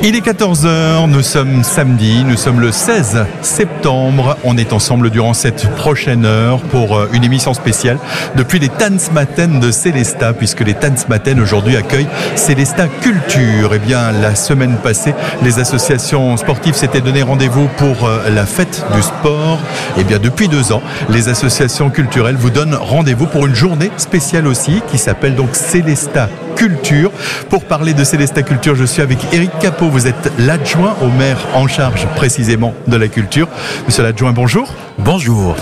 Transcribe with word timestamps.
Il 0.00 0.14
est 0.14 0.24
14h, 0.24 1.10
nous 1.10 1.22
sommes 1.22 1.64
samedi, 1.64 2.22
nous 2.22 2.36
sommes 2.36 2.60
le 2.60 2.70
16 2.70 3.26
septembre. 3.42 4.36
On 4.44 4.56
est 4.56 4.72
ensemble 4.72 5.10
durant 5.10 5.34
cette 5.34 5.68
prochaine 5.74 6.24
heure 6.24 6.60
pour 6.60 6.96
euh, 6.96 7.08
une 7.12 7.24
émission 7.24 7.52
spéciale 7.52 7.98
depuis 8.36 8.60
les 8.60 8.68
Tanzmatten 8.68 9.58
de 9.58 9.72
Célesta, 9.72 10.34
puisque 10.34 10.60
les 10.60 10.74
Tanzmatten 10.74 11.40
aujourd'hui 11.40 11.76
accueillent 11.76 12.06
Célesta 12.36 12.86
Culture. 12.86 13.72
Eh 13.74 13.80
bien, 13.80 14.12
la 14.12 14.36
semaine 14.36 14.76
passée, 14.76 15.14
les 15.42 15.58
associations 15.58 16.36
sportives 16.36 16.74
s'étaient 16.74 17.00
donné 17.00 17.22
rendez-vous 17.22 17.68
pour 17.76 18.06
euh, 18.06 18.30
la 18.30 18.46
fête 18.46 18.86
du 18.94 19.02
sport. 19.02 19.58
Eh 19.98 20.04
bien, 20.04 20.20
depuis 20.20 20.46
deux 20.46 20.70
ans, 20.70 20.82
les 21.10 21.28
associations 21.28 21.90
culturelles 21.90 22.36
vous 22.36 22.50
donnent 22.50 22.76
rendez-vous 22.76 23.26
pour 23.26 23.46
une 23.46 23.54
journée 23.56 23.90
spéciale 23.96 24.46
aussi 24.46 24.80
qui 24.92 24.96
s'appelle 24.96 25.34
donc 25.34 25.56
Célesta 25.56 26.28
Culture. 26.58 27.12
Pour 27.50 27.64
parler 27.64 27.94
de 27.94 28.02
Célesta 28.02 28.42
Culture, 28.42 28.74
je 28.74 28.84
suis 28.84 29.00
avec 29.00 29.18
Eric 29.32 29.56
Capot. 29.60 29.88
Vous 29.88 30.08
êtes 30.08 30.32
l'adjoint 30.40 30.96
au 31.02 31.06
maire 31.06 31.38
en 31.54 31.68
charge 31.68 32.04
précisément 32.16 32.74
de 32.88 32.96
la 32.96 33.06
culture. 33.06 33.48
Monsieur 33.86 34.02
l'adjoint, 34.02 34.32
bonjour. 34.32 34.74
Bonjour. 34.98 35.54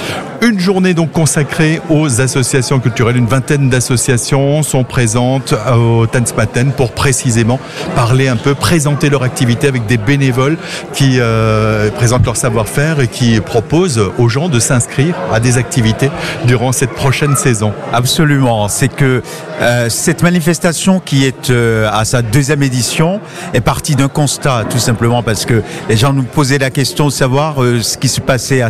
Une 0.42 0.58
journée 0.58 0.94
donc 0.94 1.12
consacrée 1.12 1.80
aux 1.90 2.20
associations 2.20 2.78
culturelles. 2.78 3.16
Une 3.16 3.26
vingtaine 3.26 3.68
d'associations 3.68 4.62
sont 4.62 4.84
présentes 4.84 5.54
au 5.76 6.06
Tanzmatten 6.06 6.72
pour 6.72 6.92
précisément 6.92 7.58
parler 7.94 8.28
un 8.28 8.36
peu, 8.36 8.54
présenter 8.54 9.10
leur 9.10 9.22
activité 9.22 9.66
avec 9.66 9.86
des 9.86 9.98
bénévoles 9.98 10.56
qui 10.92 11.18
euh, 11.20 11.90
présentent 11.90 12.24
leur 12.24 12.36
savoir-faire 12.36 13.00
et 13.00 13.08
qui 13.08 13.40
proposent 13.40 14.10
aux 14.18 14.28
gens 14.28 14.48
de 14.48 14.58
s'inscrire 14.58 15.14
à 15.32 15.40
des 15.40 15.58
activités 15.58 16.10
durant 16.44 16.72
cette 16.72 16.92
prochaine 16.92 17.36
saison. 17.36 17.72
Absolument. 17.92 18.68
C'est 18.68 18.88
que 18.88 19.22
euh, 19.60 19.88
cette 19.88 20.22
manifestation 20.22 21.00
qui 21.00 21.24
est 21.24 21.48
euh, 21.48 21.88
à 21.90 22.04
sa 22.04 22.20
deuxième 22.20 22.62
édition 22.62 23.20
est 23.54 23.62
partie 23.62 23.96
d'un 23.96 24.08
constat, 24.08 24.64
tout 24.68 24.78
simplement 24.78 25.22
parce 25.22 25.46
que 25.46 25.62
les 25.88 25.96
gens 25.96 26.12
nous 26.12 26.24
posaient 26.24 26.58
la 26.58 26.68
question 26.68 27.06
de 27.06 27.12
savoir 27.12 27.62
euh, 27.62 27.80
ce 27.80 27.96
qui 27.96 28.08
se 28.08 28.20
passait 28.20 28.60
à 28.60 28.68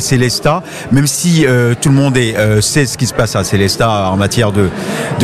Même 0.93 1.07
si 1.07 1.47
euh, 1.47 1.75
tout 1.81 1.89
le 1.89 1.95
monde 1.95 2.17
est, 2.17 2.37
euh, 2.37 2.61
sait 2.61 2.87
ce 2.87 2.99
qui 2.99 3.07
se 3.07 3.15
passe 3.15 3.37
à 3.37 3.45
Célesta 3.45 4.11
en 4.11 4.17
matière 4.17 4.53
de, 4.53 4.69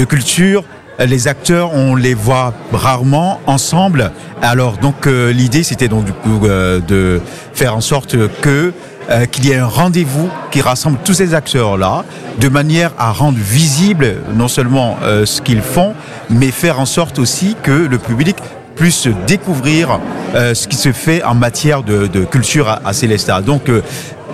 culture. 0.05 0.65
Les 0.99 1.27
acteurs, 1.27 1.73
on 1.75 1.95
les 1.95 2.15
voit 2.15 2.53
rarement 2.73 3.41
ensemble. 3.47 4.13
Alors 4.43 4.77
donc 4.77 5.07
euh, 5.07 5.33
l'idée, 5.33 5.63
c'était 5.63 5.89
donc 5.89 6.05
du 6.05 6.13
coup 6.13 6.41
euh, 6.45 6.81
de 6.81 7.21
faire 7.55 7.75
en 7.77 7.81
sorte 7.81 8.17
que 8.41 8.73
euh, 9.11 9.27
qu'il 9.27 9.47
y 9.47 9.51
ait 9.51 9.57
un 9.57 9.67
rendez-vous 9.67 10.31
qui 10.53 10.61
rassemble 10.61 10.97
tous 11.05 11.15
ces 11.15 11.35
acteurs-là, 11.35 12.05
de 12.39 12.49
manière 12.49 12.93
à 12.99 13.11
rendre 13.11 13.39
visible 13.39 14.15
non 14.37 14.47
seulement 14.47 14.97
euh, 15.03 15.27
ce 15.27 15.43
qu'ils 15.43 15.61
font, 15.61 15.95
mais 16.31 16.53
faire 16.53 16.79
en 16.79 16.87
sorte 16.87 17.19
aussi 17.19 17.57
que 17.65 17.73
le 17.73 17.99
public 17.99 18.37
puisse 18.77 19.09
découvrir 19.27 19.99
euh, 20.35 20.55
ce 20.55 20.69
qui 20.69 20.77
se 20.77 20.93
fait 20.93 21.23
en 21.25 21.35
matière 21.35 21.83
de, 21.83 22.07
culture 22.25 22.69
à, 22.69 22.81
à 22.85 22.93
Célestat. 22.93 23.41
Donc 23.41 23.69
euh, 23.69 23.83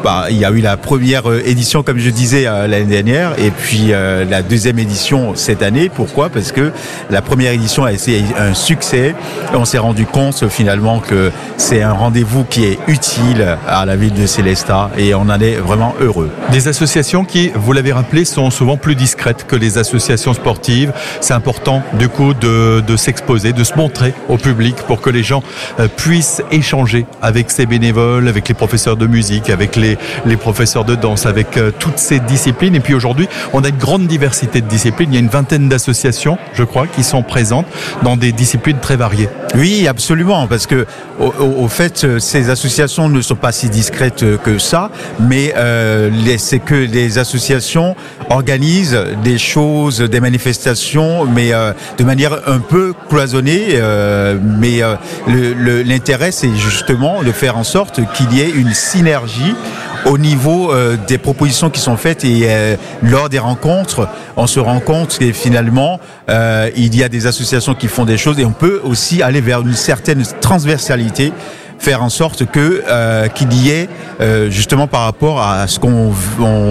bah, 0.05 0.27
il 0.31 0.37
y 0.37 0.45
a 0.45 0.51
eu 0.51 0.61
la 0.61 0.77
première 0.77 1.29
euh, 1.29 1.43
édition, 1.45 1.83
comme 1.83 1.99
je 1.99 2.11
disais, 2.11 2.47
euh, 2.47 2.67
l'année 2.67 2.85
dernière, 2.85 3.33
et 3.39 3.51
puis 3.51 3.89
euh, 3.91 4.25
la 4.25 4.43
deuxième 4.43 4.79
édition 4.79 5.35
cette 5.35 5.63
année. 5.63 5.91
Pourquoi? 5.93 6.29
Parce 6.29 6.53
que 6.53 6.73
la 7.11 7.21
première 7.23 7.53
édition 7.53 7.85
a 7.85 7.93
été 7.93 8.23
un 8.39 8.55
succès. 8.55 9.15
On 9.55 9.65
s'est 9.65 9.79
rendu 9.79 10.07
compte 10.07 10.49
finalement 10.49 11.01
que 11.01 11.33
c'est 11.57 11.83
un 11.83 11.93
rendez-vous 11.93 12.45
qui 12.45 12.65
est 12.65 12.79
utile 12.87 13.57
à 13.67 13.85
la 13.87 13.97
ville 13.97 14.15
de 14.15 14.27
Célestat, 14.27 14.91
et 14.97 15.15
on 15.15 15.23
en 15.23 15.41
est 15.41 15.57
vraiment 15.57 15.95
heureux. 16.01 16.31
Des 16.53 16.69
associations 16.69 17.25
qui, 17.25 17.51
vous 17.55 17.73
l'avez 17.73 17.93
rappelé, 17.93 18.25
sont 18.25 18.51
souvent 18.51 18.77
plus 18.77 18.95
discrètes 18.95 19.47
que 19.49 19.57
les 19.57 19.79
associations 19.79 20.35
sportives. 20.35 20.93
C'est 21.21 21.35
important 21.35 21.83
du 21.95 22.09
coup 22.09 22.35
de, 22.35 22.81
de 22.87 22.97
s'exposer, 22.97 23.53
de 23.53 23.65
se 23.65 23.75
montrer 23.75 24.15
au 24.29 24.37
public 24.37 24.77
pour 24.87 25.01
que 25.01 25.11
les 25.11 25.23
gens 25.23 25.43
puissent 25.97 26.43
échanger 26.51 27.07
avec 27.23 27.51
ces 27.51 27.67
bénévoles, 27.67 28.29
avec 28.29 28.49
les 28.49 28.55
professeurs 28.55 28.97
de 28.97 29.07
musique, 29.07 29.51
avec 29.51 29.77
les, 29.77 29.88
les 30.27 30.37
professeurs 30.37 30.85
de 30.85 30.95
danse, 30.95 31.25
avec 31.27 31.57
euh, 31.57 31.71
toutes 31.79 31.99
ces 31.99 32.19
disciplines. 32.21 32.75
Et 32.75 32.81
puis 32.81 32.95
aujourd'hui, 32.95 33.29
on 33.53 33.63
a 33.65 33.69
une 33.69 33.77
grande 33.77 34.07
diversité 34.07 34.61
de 34.61 34.67
disciplines. 34.67 35.09
Il 35.13 35.15
y 35.15 35.19
a 35.19 35.21
une 35.21 35.29
vingtaine 35.29 35.69
d'associations, 35.69 36.37
je 36.55 36.65
crois, 36.65 36.87
qui 36.87 37.05
sont 37.05 37.23
présentes 37.23 37.67
dans 38.03 38.17
des 38.17 38.33
disciplines 38.33 38.79
très 38.81 38.97
variées. 38.97 39.29
Oui, 39.55 39.87
absolument, 39.89 40.47
parce 40.47 40.67
que 40.67 40.87
au, 41.21 41.33
au- 41.65 41.69
fait, 41.69 42.05
euh, 42.05 42.19
ces 42.19 42.51
associations 42.51 43.09
ne 43.09 43.21
sont 43.21 43.37
pas 43.37 43.53
si 43.53 43.69
discrètes 43.69 44.23
euh, 44.23 44.37
que 44.37 44.59
ça, 44.59 44.91
mais 45.21 45.55
euh, 45.57 46.11
les- 46.11 46.39
c'est 46.39 46.59
que 46.59 46.75
les 46.75 47.19
associations 47.19 47.95
organisent 48.31 48.99
des 49.25 49.39
choses, 49.39 50.01
des 50.01 50.21
manifestations, 50.21 51.25
mais 51.25 51.53
euh, 51.53 51.73
de 51.99 52.05
manière 52.05 52.39
un 52.47 52.59
peu 52.59 52.95
cloisonnée. 53.09 53.69
euh, 53.75 54.37
mais 54.43 54.81
l'intérêt, 55.85 56.33
c'est 56.33 56.55
justement 56.57 57.23
de 57.23 57.33
faire 57.33 57.57
en 57.57 57.65
sorte 57.65 58.01
qu'il 58.15 58.33
y 58.33 58.41
ait 58.41 58.51
une 58.51 58.75
synergie 58.75 59.55
au 60.07 60.19
niveau 60.19 60.73
euh, 60.73 60.97
des 61.07 61.19
propositions 61.19 61.71
qui 61.71 61.81
sont 61.81 61.97
faites 61.97 62.25
et 62.25 62.43
euh, 62.45 62.77
lors 63.03 63.29
des 63.29 63.39
rencontres, 63.39 64.09
on 64.37 64.47
se 64.47 64.61
rend 64.61 64.81
compte 64.81 65.19
que 65.19 65.33
finalement, 65.33 66.01
euh, 66.29 66.71
il 66.77 66.97
y 66.97 67.03
a 67.03 67.09
des 67.09 67.27
associations 67.27 67.75
qui 67.75 67.89
font 67.89 68.05
des 68.05 68.17
choses 68.17 68.39
et 68.39 68.45
on 68.45 68.53
peut 68.53 68.81
aussi 68.85 69.23
aller 69.23 69.41
vers 69.41 69.61
une 69.61 69.75
certaine 69.75 70.23
transversalité 70.41 71.33
faire 71.79 72.03
en 72.03 72.09
sorte 72.09 72.45
que 72.45 72.83
qu'il 73.35 73.53
y 73.53 73.71
ait 73.71 73.89
justement 74.51 74.89
par 74.89 75.03
rapport 75.03 75.41
à 75.41 75.69
ce 75.69 75.79
qu'on 75.79 76.11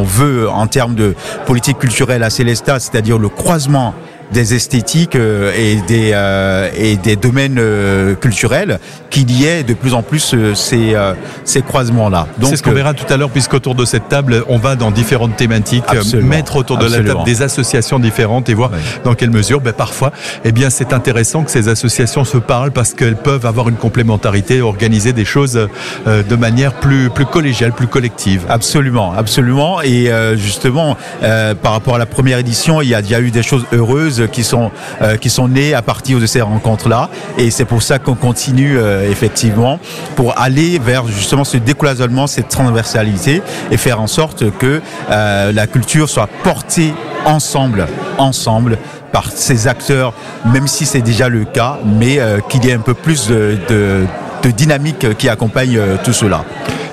veut 0.03 0.49
en 0.49 0.67
termes 0.67 0.95
de 0.95 1.15
politique 1.45 1.79
culturelle 1.79 2.23
à 2.23 2.29
Célestat, 2.29 2.81
c'est-à-dire 2.81 3.17
le 3.17 3.29
croisement 3.29 3.93
des 4.31 4.53
esthétiques 4.53 5.15
euh, 5.15 5.51
et 5.55 5.75
des 5.87 6.11
euh, 6.13 6.69
et 6.75 6.97
des 6.97 7.15
domaines 7.15 7.57
euh, 7.59 8.15
culturels 8.15 8.79
qu'il 9.09 9.31
y 9.31 9.45
ait 9.45 9.63
de 9.63 9.73
plus 9.73 9.93
en 9.93 10.03
plus 10.03 10.33
euh, 10.33 10.53
ces 10.53 10.95
euh, 10.95 11.13
ces 11.43 11.61
croisements 11.61 12.09
là. 12.09 12.27
C'est 12.43 12.57
ce 12.57 12.63
qu'on 12.63 12.71
verra 12.71 12.93
tout 12.93 13.11
à 13.11 13.17
l'heure, 13.17 13.29
puisqu'autour 13.29 13.75
de 13.75 13.85
cette 13.85 14.09
table, 14.09 14.43
on 14.47 14.57
va 14.57 14.75
dans 14.75 14.91
différentes 14.91 15.35
thématiques, 15.35 15.83
mettre 16.21 16.57
autour 16.57 16.77
de 16.77 16.85
la 16.85 17.03
table 17.03 17.23
des 17.25 17.41
associations 17.41 17.99
différentes 17.99 18.49
et 18.49 18.53
voir 18.53 18.71
dans 19.03 19.15
quelle 19.15 19.31
mesure, 19.31 19.61
ben, 19.61 19.73
parfois, 19.73 20.11
eh 20.43 20.51
bien, 20.51 20.69
c'est 20.69 20.93
intéressant 20.93 21.43
que 21.43 21.51
ces 21.51 21.67
associations 21.67 22.25
se 22.25 22.37
parlent 22.37 22.71
parce 22.71 22.93
qu'elles 22.93 23.15
peuvent 23.15 23.45
avoir 23.45 23.69
une 23.69 23.75
complémentarité, 23.75 24.61
organiser 24.61 25.13
des 25.13 25.25
choses 25.25 25.67
euh, 26.07 26.23
de 26.23 26.35
manière 26.35 26.73
plus, 26.73 27.09
plus 27.09 27.25
collégiale, 27.25 27.71
plus 27.71 27.87
collective. 27.87 28.45
Absolument, 28.49 29.13
absolument. 29.13 29.81
Et 29.81 30.09
euh, 30.09 30.35
justement, 30.35 30.97
euh, 31.23 31.53
par 31.55 31.71
rapport 31.71 31.95
à 31.95 31.97
la 31.97 32.05
première 32.05 32.37
édition, 32.37 32.81
il 32.81 32.89
y 32.89 32.95
a 32.95 33.01
déjà 33.01 33.19
eu 33.21 33.31
des 33.31 33.43
choses 33.43 33.65
heureuses 33.73 34.16
qui 34.25 34.43
sont 34.43 34.71
euh, 35.01 35.17
qui 35.17 35.29
sont 35.29 35.47
nées 35.47 35.73
à 35.73 35.81
partir 35.81 36.19
de 36.19 36.25
ces 36.25 36.41
rencontres-là. 36.41 37.09
Et 37.37 37.51
c'est 37.51 37.65
pour 37.65 37.83
ça 37.83 37.99
qu'on 37.99 38.15
continue 38.15 38.77
euh, 38.77 39.09
effectivement 39.09 39.79
pour 40.15 40.37
aller 40.39 40.79
vers 40.79 41.07
justement 41.07 41.43
ce 41.43 41.57
décloisonnement, 41.57 42.27
cette 42.27 42.49
transversalité 42.49 43.41
et 43.71 43.77
faire 43.77 44.01
en 44.01 44.07
sorte 44.07 44.49
que 44.57 44.81
euh, 45.11 45.51
la 45.51 45.67
culture 45.67 46.09
soit 46.09 46.29
portée 46.43 46.93
ensemble, 47.25 47.87
ensemble 48.17 48.77
par 49.11 49.31
ces 49.31 49.67
acteurs, 49.67 50.13
même 50.45 50.67
si 50.67 50.85
c'est 50.85 51.01
déjà 51.01 51.29
le 51.29 51.45
cas, 51.45 51.77
mais 51.85 52.19
qu'il 52.49 52.65
y 52.65 52.69
ait 52.69 52.73
un 52.73 52.79
peu 52.79 52.93
plus 52.93 53.29
de, 53.29 54.05
dynamique 54.43 55.17
qui 55.17 55.29
accompagne 55.29 55.79
tout 56.03 56.13
cela. 56.13 56.43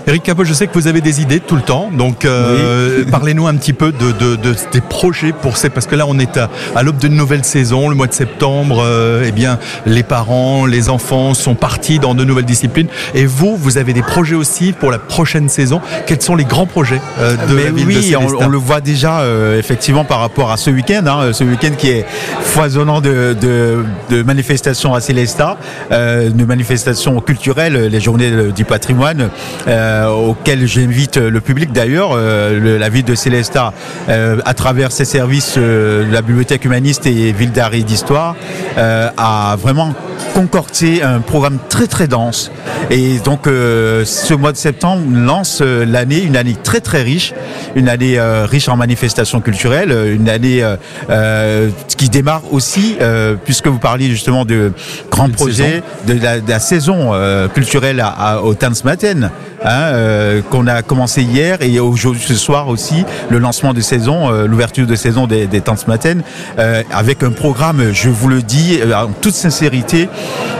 Eric 0.06 0.22
Capot, 0.22 0.44
je 0.44 0.52
sais 0.52 0.66
que 0.66 0.74
vous 0.74 0.86
avez 0.86 1.00
des 1.00 1.22
idées 1.22 1.40
tout 1.40 1.56
le 1.56 1.62
temps, 1.62 1.88
donc 1.90 2.26
euh, 2.26 3.04
parlez-nous 3.10 3.46
un 3.46 3.54
petit 3.56 3.72
peu 3.72 3.90
de, 3.90 4.12
de- 4.12 4.36
de- 4.36 4.54
des 4.70 4.82
projets 4.82 5.32
pour 5.32 5.56
ces, 5.56 5.70
parce 5.70 5.86
que 5.86 5.94
là 5.96 6.04
on 6.06 6.18
est 6.18 6.36
à, 6.36 6.50
à 6.76 6.82
l'aube 6.82 6.98
d'une 6.98 7.16
nouvelle 7.16 7.42
saison, 7.42 7.88
le 7.88 7.94
mois 7.94 8.06
de 8.06 8.12
septembre, 8.12 8.82
euh, 8.84 9.24
eh 9.26 9.32
bien 9.32 9.58
les 9.86 10.02
parents, 10.02 10.66
les 10.66 10.90
enfants 10.90 11.32
sont 11.32 11.54
partis 11.54 11.98
dans 12.00 12.14
de 12.14 12.22
nouvelles 12.22 12.44
disciplines, 12.44 12.88
et 13.14 13.24
vous, 13.24 13.56
vous 13.56 13.78
avez 13.78 13.94
des 13.94 14.02
projets 14.02 14.34
aussi 14.34 14.72
pour 14.72 14.90
la 14.90 14.98
prochaine 14.98 15.48
saison. 15.48 15.80
Quels 16.06 16.20
sont 16.20 16.36
les 16.36 16.44
grands 16.44 16.66
projets 16.66 17.00
euh, 17.20 17.36
de 17.48 17.54
Mais 17.54 17.64
la 17.64 17.70
ville 17.70 17.86
oui, 17.86 18.10
de 18.10 18.16
on, 18.18 18.44
on 18.44 18.48
le 18.48 18.58
voit 18.58 18.82
déjà 18.82 19.20
euh, 19.20 19.58
effectivement 19.58 20.04
par 20.04 20.20
rapport 20.20 20.52
à 20.52 20.58
ce 20.58 20.68
week-end, 20.68 21.04
hein, 21.06 21.32
ce 21.32 21.44
week-end 21.44 21.72
qui 21.78 21.88
est 21.88 22.04
foisonnant 22.42 23.00
de, 23.00 23.34
de, 23.40 23.78
de 24.10 24.22
manifestations 24.22 24.92
à 24.92 25.00
Célestat, 25.00 25.56
euh, 25.92 26.28
de 26.28 26.44
manifestations 26.44 27.18
culturelles, 27.22 27.86
les 27.86 28.00
journées 28.00 28.52
du 28.54 28.66
patrimoine, 28.66 29.30
euh, 29.66 29.92
auxquelles 30.02 30.66
j'invite 30.66 31.16
le 31.16 31.40
public. 31.40 31.72
D'ailleurs, 31.72 32.10
euh, 32.14 32.78
la 32.78 32.88
ville 32.88 33.04
de 33.04 33.14
Célestat, 33.14 33.72
euh, 34.08 34.38
à 34.44 34.54
travers 34.54 34.92
ses 34.92 35.04
services, 35.04 35.54
euh, 35.58 36.04
la 36.10 36.22
bibliothèque 36.22 36.64
humaniste 36.64 37.06
et 37.06 37.32
ville 37.32 37.52
d'art 37.52 37.74
et 37.74 37.82
d'histoire, 37.82 38.36
euh, 38.78 39.08
a 39.16 39.56
vraiment 39.60 39.94
concocté 40.34 41.02
un 41.02 41.20
programme 41.20 41.58
très 41.68 41.86
très 41.86 42.08
dense. 42.08 42.50
Et 42.90 43.18
donc 43.24 43.46
euh, 43.46 44.04
ce 44.04 44.34
mois 44.34 44.52
de 44.52 44.56
septembre 44.56 45.02
lance 45.14 45.60
euh, 45.62 45.84
l'année, 45.86 46.22
une 46.22 46.36
année 46.36 46.56
très 46.62 46.80
très 46.80 47.02
riche, 47.02 47.32
une 47.76 47.88
année 47.88 48.18
euh, 48.18 48.46
riche 48.46 48.68
en 48.68 48.76
manifestations 48.76 49.40
culturelles, 49.40 49.92
euh, 49.92 50.14
une 50.14 50.28
année 50.28 50.62
euh, 50.62 50.76
euh, 51.10 51.68
qui 51.96 52.08
démarre 52.08 52.42
aussi, 52.52 52.96
euh, 53.00 53.34
puisque 53.42 53.68
vous 53.68 53.78
parliez 53.78 54.08
justement 54.10 54.44
de 54.44 54.72
grands 55.10 55.30
projets, 55.30 55.82
de 56.06 56.14
la, 56.20 56.40
de 56.40 56.48
la 56.50 56.58
saison 56.58 57.10
euh, 57.12 57.48
culturelle 57.48 58.00
à, 58.00 58.08
à- 58.08 58.38
au 58.40 58.54
Tanzmatten, 58.54 59.30
hein, 59.64 59.70
euh, 59.70 60.42
qu'on 60.42 60.66
a 60.66 60.82
commencé 60.82 61.22
hier 61.22 61.58
et 61.62 61.80
aujourd'hui 61.80 62.22
ce 62.22 62.34
soir 62.34 62.68
aussi 62.68 63.04
le 63.30 63.38
lancement 63.38 63.74
de 63.74 63.80
saison, 63.80 64.30
euh, 64.30 64.46
l'ouverture 64.46 64.86
de 64.86 64.94
saison 64.94 65.26
des, 65.26 65.46
des 65.46 65.60
Tanzmatten, 65.60 66.22
euh, 66.58 66.82
avec 66.92 67.22
un 67.22 67.30
programme, 67.30 67.92
je 67.92 68.10
vous 68.10 68.28
le 68.28 68.42
dis 68.42 68.78
euh, 68.80 68.94
en 68.94 69.08
toute 69.08 69.34
sincérité, 69.34 70.08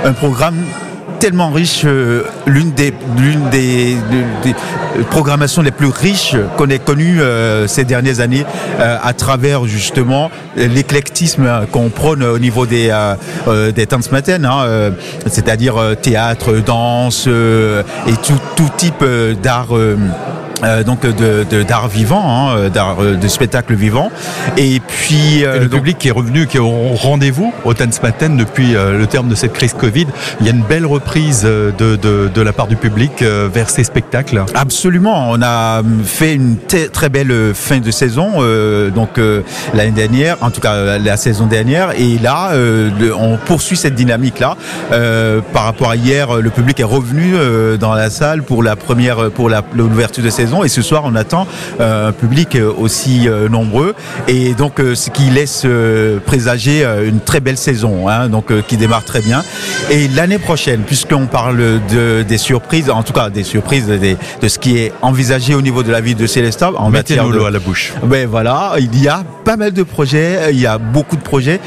un 0.05 0.13
programme 0.13 0.57
tellement 1.19 1.51
riche, 1.51 1.85
l'une 2.47 2.73
des, 2.73 2.93
l'une 3.19 3.49
des, 3.51 3.97
programmations 5.11 5.63
les 5.63 5.71
plus 5.71 5.89
riches 5.89 6.37
qu'on 6.57 6.69
ait 6.69 6.79
connues 6.79 7.21
ces 7.67 7.85
dernières 7.85 8.21
années 8.21 8.45
à 8.79 9.13
travers 9.13 9.65
justement 9.65 10.31
l'éclectisme 10.57 11.67
qu'on 11.73 11.89
prône 11.89 12.23
au 12.23 12.39
niveau 12.39 12.67
des, 12.67 12.95
des 13.75 13.87
temps 13.87 14.03
ce 14.03 14.11
matin, 14.11 14.45
hein, 14.45 14.93
c'est-à-dire 15.27 15.97
théâtre, 16.01 16.53
danse 16.65 17.27
et 17.27 18.13
tout, 18.23 18.41
tout 18.57 18.71
type 18.77 19.05
d'art 19.43 19.69
euh, 20.65 20.83
donc 20.83 21.03
de 21.03 21.63
d'art 21.63 21.89
vivant, 21.89 22.25
hein, 22.25 22.57
euh, 22.57 22.69
d'art 22.71 22.97
euh, 23.01 23.17
de 23.17 23.29
spectacle 23.29 23.75
vivant. 23.75 24.11
Et 24.57 24.81
puis 24.81 25.45
le 25.45 25.69
public 25.69 25.99
qui 25.99 26.09
est 26.09 26.13
revenu, 26.13 26.47
qui 26.47 26.57
est 26.57 26.61
au 26.61 26.95
rendez-vous 26.95 27.53
au 27.65 27.75
Tanzmatten 27.75 28.37
depuis 28.37 28.73
le 28.73 29.07
terme 29.07 29.29
de 29.29 29.35
cette 29.35 29.53
crise 29.53 29.75
Covid. 29.75 30.07
Il 30.41 30.47
y 30.47 30.49
a 30.49 30.53
une 30.53 30.63
belle 30.63 30.87
reprise 30.87 31.43
de, 31.43 31.73
de, 31.79 32.31
de 32.33 32.43
la 32.43 32.53
part 32.53 32.67
du 32.67 32.77
public 32.77 33.23
vers 33.23 33.71
ces 33.71 33.85
spectacles. 33.85 34.43
Absolument, 34.55 35.31
on 35.31 35.43
a 35.43 35.83
fait 36.05 36.35
une 36.35 36.57
très 36.93 37.09
belle 37.09 37.53
fin 37.55 37.79
de 37.79 37.91
saison, 37.91 38.43
donc 38.95 39.21
l'année 39.75 39.91
dernière, 39.91 40.37
en 40.41 40.51
tout 40.51 40.61
cas 40.61 40.99
la 40.99 41.17
saison 41.17 41.47
dernière, 41.47 41.91
et 41.99 42.19
là 42.19 42.53
on 43.19 43.37
poursuit 43.37 43.77
cette 43.77 43.95
dynamique 43.95 44.41
là. 44.41 44.57
par 45.53 45.65
rapport 45.65 45.91
à 45.91 45.97
hier, 45.97 46.41
le 46.41 46.51
public 46.51 46.81
est 46.81 46.85
revenu 46.85 47.35
dans 47.79 47.95
la 47.95 48.11
salle 48.11 48.43
pour 48.43 48.63
la 48.63 48.77
première, 48.77 49.31
pour 49.31 49.51
l'ouverture 49.75 50.25
de 50.25 50.31
saison 50.31 50.54
et 50.63 50.69
ce 50.69 50.83
soir, 50.83 51.03
on 51.05 51.17
attend 51.17 51.47
euh, 51.81 52.09
un 52.09 52.13
public 52.13 52.55
euh, 52.55 52.73
aussi 52.77 53.29
euh, 53.29 53.49
nombreux. 53.49 53.95
Et 54.29 54.55
donc, 54.55 54.75
ce 54.79 55.11
qui 55.11 55.31
laisse 55.31 55.67
présager 56.27 56.85
une 57.05 57.21
très 57.21 57.41
belle 57.41 57.57
saison, 57.57 58.09
hein, 58.09 58.29
donc 58.29 58.53
qui 58.67 58.77
démarre 58.77 59.05
très 59.05 59.21
bien. 59.21 59.43
Et 59.91 60.09
l'année 60.09 60.39
prochaine, 60.39 60.83
puisqu'on 60.83 61.27
parle 61.27 61.81
de, 61.91 62.23
des 62.23 62.39
surprises, 62.39 62.91
en 62.91 63.03
tout 63.03 63.13
cas 63.13 63.31
des 63.31 63.45
surprises 63.45 63.87
de 63.87 64.49
ce 64.49 64.59
qui 64.59 64.79
est 64.79 64.93
envisagé 65.03 65.55
au 65.55 65.63
niveau 65.63 65.83
de 65.83 65.91
la 65.91 66.01
ville 66.01 66.17
de 66.17 66.27
Célestat 66.27 66.73
en 66.77 66.91
matière 66.91 67.29
de 67.29 67.41
à 67.41 67.51
la 67.51 67.59
bouche. 67.59 67.93
Ben 68.05 68.29
voilà, 68.29 68.75
il 68.79 69.01
y 69.01 69.09
a 69.09 69.23
pas 69.45 69.57
mal 69.57 69.73
de 69.73 69.83
projets, 69.83 70.53
il 70.53 70.61
y 70.61 70.67
a 70.67 70.79
beaucoup 70.79 71.17
de 71.17 71.23
projets, 71.23 71.61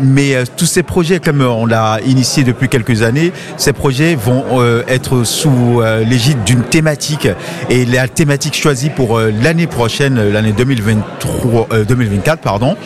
mais 0.00 0.34
tous 0.56 0.66
ces 0.66 0.82
projets, 0.82 1.20
comme 1.20 1.42
on 1.42 1.66
l'a 1.66 1.98
initié 2.06 2.44
depuis 2.44 2.68
quelques 2.68 3.02
années, 3.02 3.32
ces 3.56 3.72
projets 3.72 4.14
vont 4.14 4.44
être 4.88 5.24
sous 5.24 5.82
l'égide 6.06 6.42
d'une 6.44 6.62
thématique 6.62 7.28
et 7.68 7.84
la 7.84 7.99
thématique 8.08 8.54
choisie 8.54 8.90
pour 8.90 9.18
euh, 9.18 9.32
l'année 9.42 9.66
prochaine, 9.66 10.18
euh, 10.18 10.32
l'année 10.32 10.52
2023, 10.52 11.68
2024, 11.86 12.38
euh, 12.38 12.42
pardon, 12.42 12.76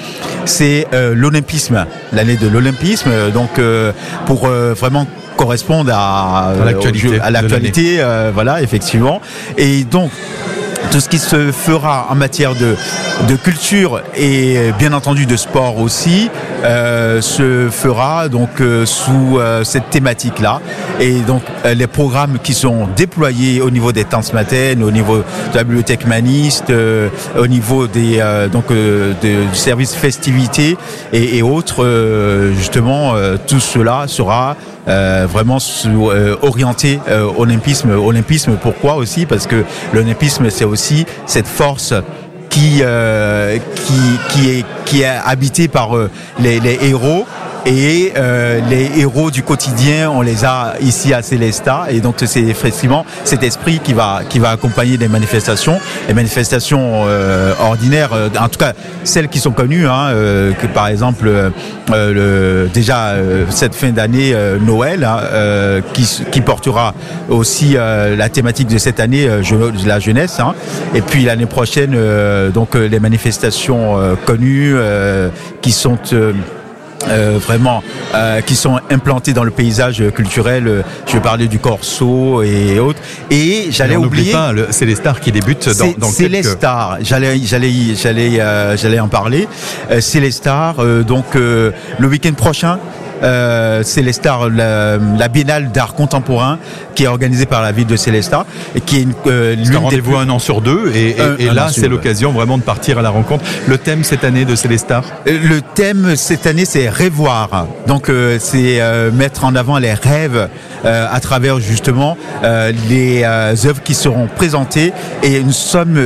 c'est 0.45 0.87
l'olympisme, 0.93 1.87
l'année 2.13 2.37
de 2.37 2.49
l'olympisme. 2.49 3.11
Donc 3.33 3.61
pour 4.27 4.47
vraiment 4.49 5.07
correspondre 5.37 5.91
à, 5.95 6.51
à 6.51 7.31
l'actualité, 7.31 8.03
voilà, 8.33 8.63
effectivement. 8.63 9.21
Et 9.57 9.85
donc 9.85 10.11
tout 10.95 11.01
ce 11.01 11.09
qui 11.09 11.19
se 11.19 11.51
fera 11.51 12.07
en 12.09 12.15
matière 12.15 12.55
de, 12.55 12.77
de 13.27 13.35
culture 13.35 14.01
et 14.15 14.71
bien 14.79 14.93
entendu 14.93 15.27
de 15.27 15.35
sport 15.37 15.79
aussi 15.79 16.31
euh, 16.63 17.21
se 17.21 17.69
fera 17.69 18.29
donc 18.29 18.61
euh, 18.61 18.87
sous 18.87 19.41
euh, 19.41 19.65
cette 19.65 19.91
thématique 19.91 20.39
là 20.39 20.61
et 21.01 21.19
donc 21.23 21.43
les 21.65 21.89
programmes 21.89 22.39
qui 22.41 22.55
sont 22.55 22.87
déployés 22.95 23.61
au 23.61 23.71
niveau 23.71 23.91
des 23.91 24.05
temps 24.05 24.21
matin, 24.33 24.81
au 24.83 24.93
niveau 24.93 25.17
de 25.17 25.57
la 25.57 25.65
bibliothèque 25.65 26.07
maniste, 26.07 26.73
au 27.37 27.47
niveau 27.47 27.89
des 27.89 28.23
donc 28.53 28.67
du 28.71 29.55
service 29.55 29.97
et 31.13 31.43
autres 31.43 32.53
justement 32.55 33.15
tout 33.47 33.61
cela 33.61 34.05
sera 34.07 34.57
euh, 34.87 35.27
vraiment 35.31 35.59
euh, 35.87 36.37
orienté 36.43 37.01
euh, 37.09 37.31
olympisme. 37.37 37.91
Olympisme, 37.91 38.59
pourquoi 38.61 38.97
aussi? 38.97 39.25
Parce 39.27 39.47
que 39.47 39.65
l'olympisme, 39.93 40.51
c'est 40.51 40.65
aussi 40.65 41.07
cette 41.27 41.47
force 41.47 41.95
qui, 42.51 42.83
qui, 43.75 44.19
qui, 44.29 44.51
est, 44.51 44.65
qui 44.85 45.03
est 45.03 45.19
habitée 45.25 45.67
par 45.67 45.91
les, 46.39 46.61
les 46.61 46.79
héros 46.83 47.27
et 47.67 48.13
euh, 48.17 48.61
les 48.69 49.01
héros 49.01 49.31
du 49.31 49.43
quotidien, 49.43 50.11
on 50.11 50.21
les 50.21 50.45
a 50.45 50.75
ici 50.81 51.15
à 51.15 51.23
Célestat. 51.23 51.87
Et 51.91 52.01
donc 52.01 52.17
c'est 52.25 52.43
effectivement 52.43 53.07
cet 53.25 53.43
esprit 53.43 53.81
qui 53.83 53.93
va 53.95 54.23
qui 54.29 54.39
va 54.39 54.51
accompagner 54.51 54.97
les 54.97 55.09
manifestations, 55.09 55.81
les 56.09 56.15
manifestations 56.15 57.05
euh, 57.07 57.55
ordinaires, 57.61 58.13
euh, 58.13 58.29
en 58.39 58.49
tout 58.49 58.59
cas 58.59 58.73
celles 59.05 59.29
qui 59.29 59.39
sont 59.39 59.53
connues, 59.53 59.87
hein, 59.87 60.11
que 60.61 60.67
par 60.67 60.89
exemple 60.89 61.31
le, 61.91 62.69
déjà 62.73 63.15
cette 63.51 63.75
fin 63.75 63.91
d'année 63.91 64.35
Noël, 64.61 65.05
hein, 65.05 65.83
qui, 65.93 66.09
qui 66.31 66.41
portera 66.41 66.95
aussi 67.29 67.75
la 67.75 68.29
thématique 68.29 68.69
de 68.69 68.79
cette 68.79 69.01
année, 69.01 69.29
la 69.87 70.01
jeunesse. 70.01 70.41
Hein. 70.41 70.55
et 70.95 71.03
puis 71.03 71.25
l'année 71.25 71.47
prochaine, 71.47 71.97
donc 72.53 72.75
les 72.75 73.01
manifestations 73.01 74.17
connues 74.25 74.75
qui 75.61 75.73
sont 75.73 75.99
euh, 77.09 77.39
vraiment 77.39 77.83
euh, 78.15 78.41
qui 78.41 78.57
sont 78.57 78.81
implantés 78.91 79.33
dans 79.33 79.45
le 79.45 79.51
paysage 79.51 80.03
culturel. 80.15 80.85
Je 81.07 81.19
parler 81.19 81.49
du 81.49 81.59
Corso 81.59 82.43
et 82.43 82.79
autres. 82.79 82.99
Et 83.31 83.67
j'allais 83.71 83.97
oublier. 83.97 84.33
pas, 84.33 84.53
c'est 84.71 84.87
les 84.87 84.95
stars 84.95 85.21
qui 85.21 85.33
débutent 85.33 85.69
dans, 85.79 85.93
dans 85.99 86.09
C'est 86.09 86.29
les 86.29 86.43
stars. 86.43 86.99
J'allais, 87.03 87.39
j'allais, 87.45 87.95
j'allais, 87.95 88.41
euh, 88.41 88.77
j'allais 88.77 89.01
en 89.01 89.09
parler. 89.09 89.49
c'est 90.01 90.21
les 90.21 90.31
stars. 90.31 90.77
donc 91.05 91.35
le 91.35 91.73
week-end 92.01 92.33
prochain, 92.33 92.79
euh, 93.25 93.83
Célestar, 93.83 94.51
la, 94.51 94.99
la 94.99 95.29
Biennale 95.29 95.71
d'art 95.73 95.95
contemporain 95.95 96.59
qui 96.95 97.05
est 97.05 97.09
organisée 97.09 97.47
par 97.47 97.63
la 97.63 97.73
ville 97.73 97.87
de 97.87 97.97
Célestat 97.97 98.47
et 98.75 98.81
qui 98.81 98.97
est 98.97 99.03
une 99.03 99.15
euh, 99.27 99.57
un 99.73 99.79
rendez-vous 99.79 100.17
un 100.17 100.29
an 100.29 100.39
sur 100.39 100.61
deux 100.61 100.93
et, 100.95 101.17
et, 101.39 101.51
là 101.51 101.69
c'est 101.71 101.89
l'occasion 101.89 102.33
vraiment 102.33 102.59
de 102.59 102.63
partir 102.63 102.99
à 102.99 103.03
la 103.03 103.11
rencontre. 103.11 103.45
Le 103.67 103.79
thème 103.79 104.05
cette 104.05 104.25
année 104.25 104.45
de 104.45 104.55
Célestar 104.55 105.05
euh, 105.27 105.39
Le 105.43 105.61
thème 105.61 106.17
cette 106.17 106.47
année 106.47 106.65
c'est 106.65 106.89
rêvoir. 106.89 107.67
Donc 107.87 108.09
euh, 108.09 108.39
c'est 108.41 108.81
mettre 109.13 109.45
en 109.45 109.55
avant 109.55 109.79
les 109.79 109.95
rêves 109.95 110.49
à 110.85 111.21
travers 111.21 111.61
justement 111.61 112.17
les 112.43 113.25
œuvres 113.25 113.83
qui 113.83 113.95
seront 113.95 114.27
présentées 114.27 114.93
et 115.23 115.43
nous 115.43 115.53
sommes 115.53 115.99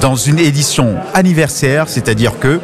dans 0.00 0.14
une 0.14 0.38
édition 0.38 0.96
anniversaire, 1.14 1.88
c'est-à-dire 1.88 2.38
que 2.38 2.60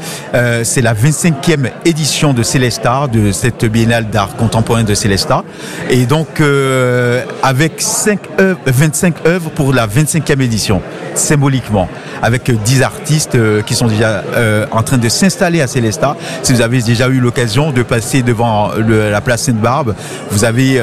c'est 0.65 0.83
la 0.83 0.95
25e 0.95 1.71
édition 1.85 2.35
de 2.35 2.43
Célestar 2.43 3.09
de 3.09 3.33
cette 3.33 3.65
Biennale 3.65 4.02
d'art 4.11 4.37
contemporain 4.37 4.85
de 4.85 4.95
Célestat. 4.95 5.45
Et 5.91 6.07
donc, 6.07 6.41
euh, 6.41 7.23
avec 7.43 7.75
5 7.79 8.21
25 8.67 9.27
œuvres 9.27 9.51
pour 9.51 9.73
la 9.73 9.87
25e 9.87 10.41
édition, 10.41 10.83
symboliquement, 11.15 11.89
avec 12.23 12.51
10 12.51 12.83
artistes 12.83 13.35
euh, 13.35 13.63
qui 13.63 13.75
sont 13.75 13.87
déjà 13.87 14.23
euh, 14.35 14.67
en 14.71 14.83
train 14.83 14.99
de 14.99 15.09
s'installer 15.09 15.61
à 15.61 15.67
Célestat. 15.67 16.17
Si 16.43 16.53
vous 16.53 16.61
avez 16.61 16.83
déjà 16.83 17.09
eu 17.09 17.21
l'occasion 17.21 17.73
de 17.73 17.83
passer 17.83 18.23
devant 18.23 18.71
la 18.77 19.21
place 19.21 19.43
Sainte-Barbe, 19.43 19.95
vous 20.31 20.45
avez 20.45 20.81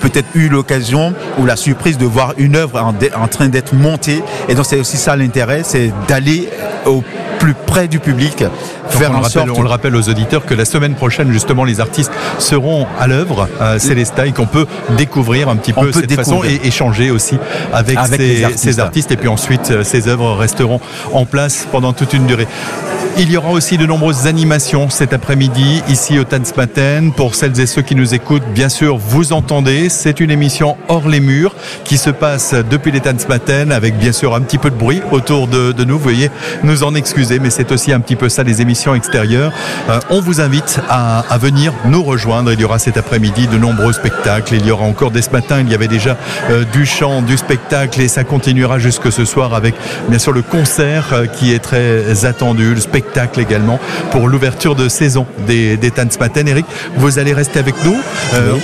peut-être 0.00 0.28
eu 0.34 0.48
l'occasion 0.48 1.14
ou 1.38 1.46
la 1.46 1.56
surprise 1.56 1.98
de 1.98 2.06
voir 2.06 2.34
une 2.38 2.56
œuvre 2.56 2.80
en 2.80 3.28
train 3.28 3.48
d'être 3.48 3.74
montée. 3.74 4.22
Et 4.48 4.54
donc, 4.54 4.66
c'est 4.66 4.80
aussi 4.80 4.96
ça 4.96 5.16
l'intérêt, 5.16 5.62
c'est 5.64 5.92
d'aller 6.06 6.48
au 6.86 7.02
plus 7.38 7.54
près 7.54 7.88
du 7.88 7.98
public. 7.98 8.44
Faire 8.88 9.10
on, 9.10 9.14
le 9.14 9.20
rappelle, 9.20 9.50
on 9.50 9.62
le 9.62 9.68
rappelle 9.68 9.96
aux 9.96 10.08
auditeurs 10.08 10.46
que 10.46 10.54
la 10.54 10.64
semaine 10.64 10.94
prochaine, 10.94 11.32
justement, 11.32 11.64
les 11.64 11.80
artistes 11.80 12.12
seront 12.38 12.86
à 12.98 13.06
l'œuvre 13.06 13.48
à 13.60 13.78
Célestat 13.78 14.26
et 14.26 14.32
qu'on 14.32 14.46
peut 14.46 14.66
découvrir 14.96 15.48
un 15.48 15.56
petit 15.56 15.72
peu 15.72 15.92
cette 15.92 16.12
façon 16.12 16.42
et 16.44 16.66
échanger 16.66 17.10
aussi 17.10 17.38
avec, 17.72 17.98
ces, 18.56 18.80
artistes. 18.80 19.12
Et 19.12 19.16
puis 19.16 19.28
ensuite, 19.28 19.70
euh, 19.70 19.84
ces 19.84 20.08
œuvres 20.08 20.34
resteront 20.34 20.80
en 21.12 21.24
place 21.24 21.66
pendant 21.70 21.92
toute 21.92 22.12
une 22.12 22.26
durée. 22.26 22.46
Il 23.20 23.32
y 23.32 23.36
aura 23.36 23.50
aussi 23.50 23.78
de 23.78 23.84
nombreuses 23.84 24.28
animations 24.28 24.90
cet 24.90 25.12
après-midi 25.12 25.82
ici 25.88 26.20
au 26.20 26.24
Tanzmatten. 26.24 27.12
Pour 27.12 27.34
celles 27.34 27.58
et 27.58 27.66
ceux 27.66 27.82
qui 27.82 27.96
nous 27.96 28.14
écoutent, 28.14 28.46
bien 28.54 28.68
sûr, 28.68 28.96
vous 28.96 29.32
entendez, 29.32 29.88
c'est 29.88 30.20
une 30.20 30.30
émission 30.30 30.76
hors 30.88 31.08
les 31.08 31.18
murs 31.18 31.54
qui 31.82 31.98
se 31.98 32.10
passe 32.10 32.54
depuis 32.70 32.92
les 32.92 33.00
Tanzmatten 33.00 33.72
avec 33.72 33.98
bien 33.98 34.12
sûr 34.12 34.36
un 34.36 34.40
petit 34.40 34.58
peu 34.58 34.70
de 34.70 34.76
bruit 34.76 35.02
autour 35.10 35.48
de, 35.48 35.72
de 35.72 35.84
nous. 35.84 35.96
Vous 35.96 36.04
voyez, 36.04 36.30
nous 36.62 36.84
en 36.84 36.94
mais 37.38 37.50
c'est 37.50 37.70
aussi 37.72 37.92
un 37.92 38.00
petit 38.00 38.16
peu 38.16 38.28
ça 38.28 38.42
les 38.42 38.62
émissions 38.62 38.94
extérieures. 38.94 39.52
Euh, 39.90 40.00
on 40.10 40.20
vous 40.20 40.40
invite 40.40 40.80
à, 40.88 41.20
à, 41.28 41.38
venir 41.38 41.72
nous 41.84 42.02
rejoindre. 42.02 42.52
Il 42.52 42.60
y 42.60 42.64
aura 42.64 42.78
cet 42.78 42.96
après-midi 42.96 43.46
de 43.46 43.58
nombreux 43.58 43.92
spectacles. 43.92 44.54
Il 44.54 44.66
y 44.66 44.70
aura 44.70 44.84
encore 44.84 45.10
dès 45.10 45.22
ce 45.22 45.30
matin, 45.30 45.60
il 45.60 45.70
y 45.70 45.74
avait 45.74 45.88
déjà 45.88 46.16
euh, 46.50 46.64
du 46.72 46.86
chant, 46.86 47.22
du 47.22 47.36
spectacle 47.36 48.00
et 48.00 48.08
ça 48.08 48.24
continuera 48.24 48.78
jusque 48.78 49.12
ce 49.12 49.24
soir 49.24 49.54
avec 49.54 49.74
bien 50.08 50.18
sûr 50.18 50.32
le 50.32 50.42
concert 50.42 51.08
euh, 51.12 51.26
qui 51.26 51.52
est 51.52 51.58
très 51.58 52.24
attendu, 52.24 52.74
le 52.74 52.80
spectacle 52.80 53.40
également 53.40 53.78
pour 54.10 54.28
l'ouverture 54.28 54.74
de 54.74 54.88
saison 54.88 55.26
des, 55.46 55.76
des 55.76 55.90
Tanzmatten. 55.90 56.48
Eric, 56.48 56.66
vous 56.96 57.18
allez 57.18 57.34
rester 57.34 57.58
avec 57.58 57.74
nous. 57.84 57.96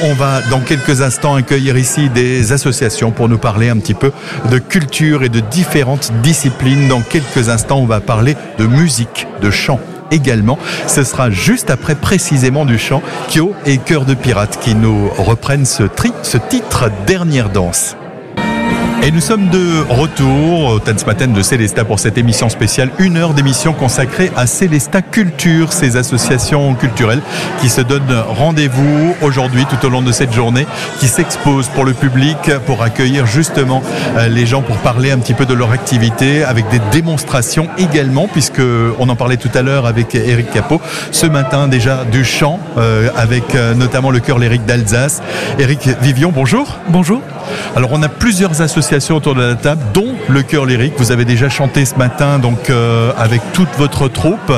On 0.03 0.15
va 0.15 0.41
dans 0.51 0.61
quelques 0.61 1.03
instants 1.03 1.35
accueillir 1.35 1.77
ici 1.77 2.09
des 2.09 2.53
associations 2.53 3.11
pour 3.11 3.29
nous 3.29 3.39
parler 3.39 3.69
un 3.69 3.77
petit 3.77 3.95
peu 3.95 4.13
de 4.51 4.59
culture 4.59 5.25
et 5.25 5.29
de 5.29 5.41
différentes 5.41 6.13
disciplines. 6.23 6.89
Dans 6.89 7.01
quelques 7.01 7.49
instants, 7.49 7.79
on 7.79 7.87
va 7.87 8.01
parler 8.01 8.37
de 8.59 8.67
musique, 8.67 9.27
de 9.43 9.51
chant 9.51 9.81
également. 10.11 10.59
Ce 10.87 11.03
sera 11.05 11.31
juste 11.31 11.71
après 11.71 11.95
précisément 11.95 12.65
du 12.65 12.79
chant 12.79 13.03
Kyo 13.29 13.55
et 13.67 13.79
Cœur 13.79 14.05
de 14.05 14.15
Pirate 14.15 14.59
qui 14.61 14.75
nous 14.75 15.09
reprennent 15.09 15.67
ce, 15.67 15.85
ce 16.23 16.39
titre 16.39 16.91
Dernière 17.07 17.51
danse. 17.51 17.97
Et 19.07 19.11
nous 19.11 19.21
sommes 19.21 19.51
de 19.51 19.83
retour 19.87 20.65
au 20.65 20.79
Tanzmatten 20.79 21.35
de 21.35 21.43
Célesta 21.43 21.85
pour 21.85 22.01
cette 22.01 22.17
émission 22.17 22.49
spéciale, 22.49 22.89
une 22.99 23.19
heure 23.19 23.35
d'émission 23.35 23.75
consacrée 23.75 24.33
à 24.35 24.47
Célesta 24.47 25.03
Culture, 25.03 25.75
ces 25.75 25.99
associations 25.99 26.75
culturelles 26.75 27.21
qui 27.61 27.69
se 27.69 27.83
donnent 27.83 28.25
rendez-vous 28.27 29.15
aujourd'hui 29.21 29.67
tout 29.67 29.87
au 29.87 29.91
long 29.91 30.01
de 30.01 30.11
cette 30.11 30.33
journée, 30.33 30.67
qui 31.01 31.09
s'exposent 31.09 31.69
pour 31.69 31.85
le 31.85 31.93
public, 31.93 32.39
pour 32.65 32.83
accueillir 32.83 33.27
justement 33.27 33.83
euh, 34.17 34.29
les 34.29 34.47
gens 34.47 34.63
pour 34.63 34.79
parler 34.79 35.11
un 35.11 35.19
petit 35.19 35.35
peu 35.35 35.45
de 35.45 35.53
leur 35.53 35.73
activité, 35.73 36.43
avec 36.43 36.67
des 36.71 36.81
démonstrations 36.91 37.69
également, 37.77 38.27
puisque 38.27 38.63
on 38.99 39.07
en 39.11 39.17
parlait 39.17 39.37
tout 39.37 39.51
à 39.53 39.61
l'heure 39.61 39.85
avec 39.85 40.15
Eric 40.15 40.51
Capot, 40.51 40.81
ce 41.11 41.27
matin 41.27 41.69
déjà 41.69 42.07
du 42.11 42.25
chant, 42.25 42.59
euh, 42.79 43.11
avec 43.15 43.55
euh, 43.55 43.75
notamment 43.75 44.11
le 44.11 44.21
chœur 44.21 44.39
lyrique 44.39 44.65
d'Alsace. 44.65 45.21
Eric 45.59 45.91
Vivion, 46.01 46.33
bonjour. 46.35 46.79
Bonjour. 46.89 47.21
Alors 47.77 47.91
on 47.93 48.03
a 48.03 48.09
plusieurs 48.09 48.63
associations 48.63 48.94
autour 48.95 49.35
de 49.35 49.43
la 49.43 49.55
table, 49.57 49.83
dont 49.93 50.15
le 50.29 50.43
chœur 50.43 50.67
lyrique. 50.67 50.95
Vous 50.99 51.11
avez 51.11 51.25
déjà 51.25 51.49
chanté 51.49 51.85
ce 51.85 51.97
matin, 51.97 52.39
donc 52.39 52.71
euh, 52.71 53.11
avec 53.19 53.41
toute 53.53 53.69
votre 53.77 54.07
troupe. 54.07 54.53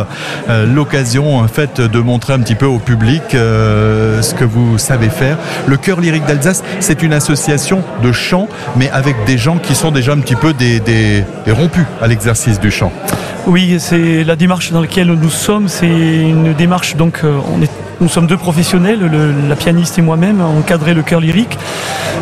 Euh, 0.50 0.66
L'occasion 0.66 1.38
en 1.38 1.48
fait 1.48 1.80
de 1.80 1.98
montrer 2.00 2.34
un 2.34 2.40
petit 2.40 2.54
peu 2.54 2.66
au 2.66 2.78
public 2.78 3.22
euh, 3.34 4.20
ce 4.20 4.34
que 4.34 4.44
vous 4.44 4.76
savez 4.76 5.08
faire. 5.08 5.38
Le 5.66 5.78
chœur 5.78 6.00
lyrique 6.00 6.26
d'Alsace, 6.26 6.62
c'est 6.80 7.02
une 7.02 7.14
association 7.14 7.82
de 8.02 8.12
chant, 8.12 8.46
mais 8.76 8.90
avec 8.90 9.16
des 9.24 9.38
gens 9.38 9.56
qui 9.56 9.74
sont 9.74 9.90
déjà 9.90 10.12
un 10.12 10.18
petit 10.18 10.36
peu 10.36 10.52
des, 10.52 10.80
des, 10.80 11.24
rompus 11.48 11.86
à 12.02 12.06
l'exercice 12.06 12.60
du 12.60 12.70
chant. 12.70 12.92
Oui, 13.46 13.76
c'est 13.78 14.22
la 14.22 14.36
démarche 14.36 14.70
dans 14.70 14.82
laquelle 14.82 15.08
nous 15.08 15.30
sommes. 15.30 15.68
C'est 15.68 15.86
une 15.86 16.52
démarche 16.52 16.96
donc 16.96 17.22
on 17.24 17.62
est 17.62 17.70
nous 17.98 18.08
sommes 18.08 18.26
deux 18.26 18.36
professionnels, 18.36 19.00
la 19.48 19.56
pianiste 19.56 19.98
et 19.98 20.02
moi-même, 20.02 20.42
encadrer 20.42 20.92
le 20.92 21.02
chœur 21.02 21.18
lyrique 21.18 21.56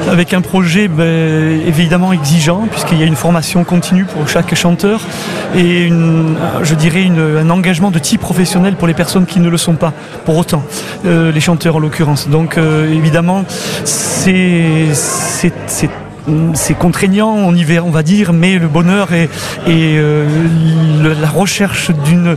avec 0.09 0.33
un 0.35 0.41
projet 0.41 0.89
ben, 0.89 1.61
évidemment 1.67 2.04
exigeant 2.13 2.67
puisqu'il 2.71 2.99
y 2.99 3.03
a 3.03 3.07
une 3.07 3.17
formation 3.17 3.65
continue 3.65 4.05
pour 4.05 4.29
chaque 4.29 4.55
chanteur 4.55 5.01
et 5.57 5.89
je 6.63 6.75
dirais 6.75 7.07
un 7.07 7.51
engagement 7.51 7.91
de 7.91 7.99
type 7.99 8.21
professionnel 8.21 8.77
pour 8.77 8.87
les 8.87 8.95
personnes 8.95 9.27
qui 9.27 9.41
ne 9.41 9.49
le 9.49 9.57
sont 9.57 9.75
pas 9.75 9.93
pour 10.25 10.37
autant, 10.37 10.63
euh, 11.05 11.33
les 11.33 11.41
chanteurs 11.41 11.77
en 11.77 11.79
l'occurrence. 11.79 12.29
Donc 12.29 12.59
euh, 12.59 12.93
évidemment 12.93 13.45
c'est 13.85 14.93
c'est 16.55 16.75
contraignant, 16.75 17.31
on 17.31 17.55
y 17.55 17.65
on 17.81 17.91
va 17.91 18.03
dire, 18.03 18.33
mais 18.33 18.59
le 18.59 18.69
bonheur 18.69 19.13
et, 19.13 19.25
et 19.67 19.97
euh, 19.99 20.27
le, 21.03 21.15
la 21.21 21.29
recherche 21.29 21.91
d'une 22.05 22.37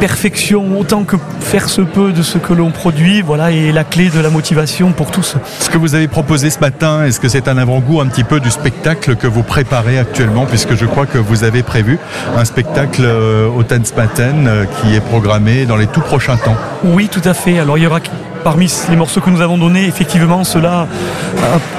perfection 0.00 0.78
autant 0.78 1.04
que 1.04 1.16
faire 1.40 1.68
se 1.68 1.80
peut 1.80 2.12
de 2.12 2.22
ce 2.22 2.38
que 2.38 2.52
l'on 2.52 2.70
produit, 2.70 3.22
voilà, 3.22 3.52
est 3.52 3.72
la 3.72 3.84
clé 3.84 4.08
de 4.08 4.20
la 4.20 4.30
motivation 4.30 4.92
pour 4.92 5.10
tous. 5.10 5.36
Ce 5.60 5.70
que 5.70 5.78
vous 5.78 5.94
avez 5.94 6.08
proposé 6.08 6.50
ce 6.50 6.58
matin, 6.58 7.04
est-ce 7.04 7.20
que 7.20 7.28
c'est 7.28 7.48
un 7.48 7.56
avant-goût 7.56 8.00
un 8.00 8.06
petit 8.06 8.24
peu 8.24 8.40
du 8.40 8.50
spectacle 8.50 9.16
que 9.16 9.26
vous 9.26 9.42
préparez 9.42 9.98
actuellement, 9.98 10.46
puisque 10.46 10.74
je 10.74 10.86
crois 10.86 11.06
que 11.06 11.18
vous 11.18 11.44
avez 11.44 11.62
prévu 11.62 11.98
un 12.36 12.44
spectacle 12.44 13.02
euh, 13.04 13.48
au 13.48 13.62
Tanzmatten 13.62 14.46
euh, 14.46 14.64
qui 14.64 14.94
est 14.94 15.00
programmé 15.00 15.66
dans 15.66 15.76
les 15.76 15.86
tout 15.86 16.00
prochains 16.00 16.36
temps? 16.36 16.56
Oui, 16.84 17.08
tout 17.08 17.22
à 17.24 17.34
fait. 17.34 17.58
Alors 17.58 17.78
il 17.78 17.84
y 17.84 17.86
aura 17.86 18.00
parmi 18.44 18.70
les 18.90 18.96
morceaux 18.96 19.20
que 19.20 19.30
nous 19.30 19.40
avons 19.40 19.58
donnés, 19.58 19.86
effectivement, 19.86 20.44
ceux-là 20.44 20.86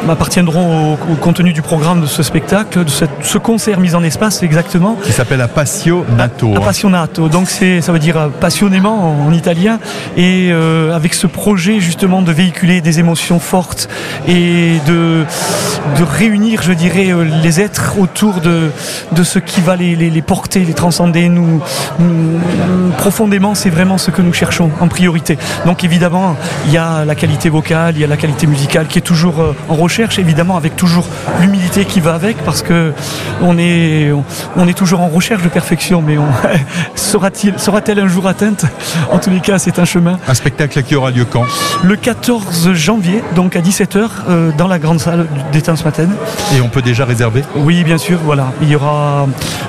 appartiendront 0.09 0.93
au, 0.93 1.13
au, 1.13 1.15
contenu 1.15 1.53
du 1.53 1.61
programme 1.61 2.01
de 2.01 2.07
ce 2.07 2.23
spectacle, 2.23 2.83
de 2.83 2.89
cette, 2.89 3.11
ce 3.21 3.37
concert 3.37 3.79
mis 3.79 3.95
en 3.95 4.03
espace 4.03 4.41
exactement. 4.43 4.97
Qui 5.03 5.11
s'appelle 5.11 5.41
Appassionato. 5.41 6.55
Appassionato. 6.55 7.29
Donc 7.29 7.49
c'est, 7.49 7.81
ça 7.81 7.91
veut 7.91 7.99
dire 7.99 8.29
passionnément 8.39 9.11
en, 9.11 9.27
en 9.27 9.31
italien. 9.31 9.79
Et 10.17 10.49
euh, 10.51 10.95
avec 10.95 11.13
ce 11.13 11.27
projet 11.27 11.79
justement 11.79 12.21
de 12.21 12.31
véhiculer 12.31 12.81
des 12.81 12.99
émotions 12.99 13.39
fortes 13.39 13.87
et 14.27 14.79
de, 14.87 15.23
de 15.97 16.03
réunir, 16.03 16.61
je 16.63 16.73
dirais, 16.73 17.11
euh, 17.11 17.25
les 17.43 17.61
êtres 17.61 17.99
autour 17.99 18.41
de, 18.41 18.71
de 19.11 19.23
ce 19.23 19.37
qui 19.39 19.61
va 19.61 19.75
les, 19.75 19.95
les, 19.95 20.09
les 20.09 20.21
porter, 20.23 20.61
les 20.65 20.73
transcender. 20.73 21.29
Nous, 21.29 21.61
nous 21.99 22.39
profondément, 22.97 23.53
c'est 23.53 23.69
vraiment 23.69 23.97
ce 23.99 24.09
que 24.09 24.21
nous 24.23 24.33
cherchons 24.33 24.71
en 24.79 24.87
priorité. 24.87 25.37
Donc 25.65 25.83
évidemment, 25.83 26.35
il 26.65 26.73
y 26.73 26.77
a 26.77 27.05
la 27.05 27.15
qualité 27.15 27.49
vocale, 27.49 27.95
il 27.95 28.01
y 28.01 28.03
a 28.03 28.07
la 28.07 28.17
qualité 28.17 28.47
musicale 28.47 28.87
qui 28.87 28.99
est 28.99 29.01
toujours 29.01 29.41
euh, 29.41 29.55
en 29.69 29.75
recherche, 29.75 30.19
évidemment 30.19 30.57
avec 30.57 30.75
toujours 30.75 31.07
l'humilité 31.39 31.85
qui 31.85 31.99
va 31.99 32.13
avec, 32.13 32.37
parce 32.37 32.61
que 32.61 32.93
on 33.41 33.57
est, 33.57 34.11
on 34.55 34.67
est 34.67 34.73
toujours 34.73 35.01
en 35.01 35.07
recherche 35.07 35.43
de 35.43 35.49
perfection, 35.49 36.01
mais 36.01 36.17
sera-t-il, 36.95 37.59
sera-t-elle 37.59 37.99
un 37.99 38.07
jour 38.07 38.27
atteinte? 38.27 38.65
En 39.11 39.19
tous 39.19 39.29
les 39.29 39.39
cas, 39.39 39.59
c'est 39.59 39.79
un 39.79 39.85
chemin. 39.85 40.17
Un 40.27 40.33
spectacle 40.33 40.81
qui 40.83 40.95
aura 40.95 41.11
lieu 41.11 41.25
quand? 41.25 41.45
Le 41.83 41.95
14 41.95 42.73
janvier, 42.73 43.23
donc 43.35 43.55
à 43.55 43.61
17h, 43.61 44.07
euh, 44.29 44.51
dans 44.57 44.67
la 44.67 44.79
grande 44.79 44.99
salle 44.99 45.27
d'Étain 45.51 45.75
ce 45.75 45.83
matin. 45.83 46.07
Et 46.55 46.61
on 46.61 46.69
peut 46.69 46.81
déjà 46.81 47.05
réserver? 47.05 47.43
Oui, 47.55 47.83
bien 47.83 47.97
sûr, 47.97 48.19
voilà. 48.23 48.51
Il 48.61 48.69
y 48.69 48.75
aura, 48.75 49.27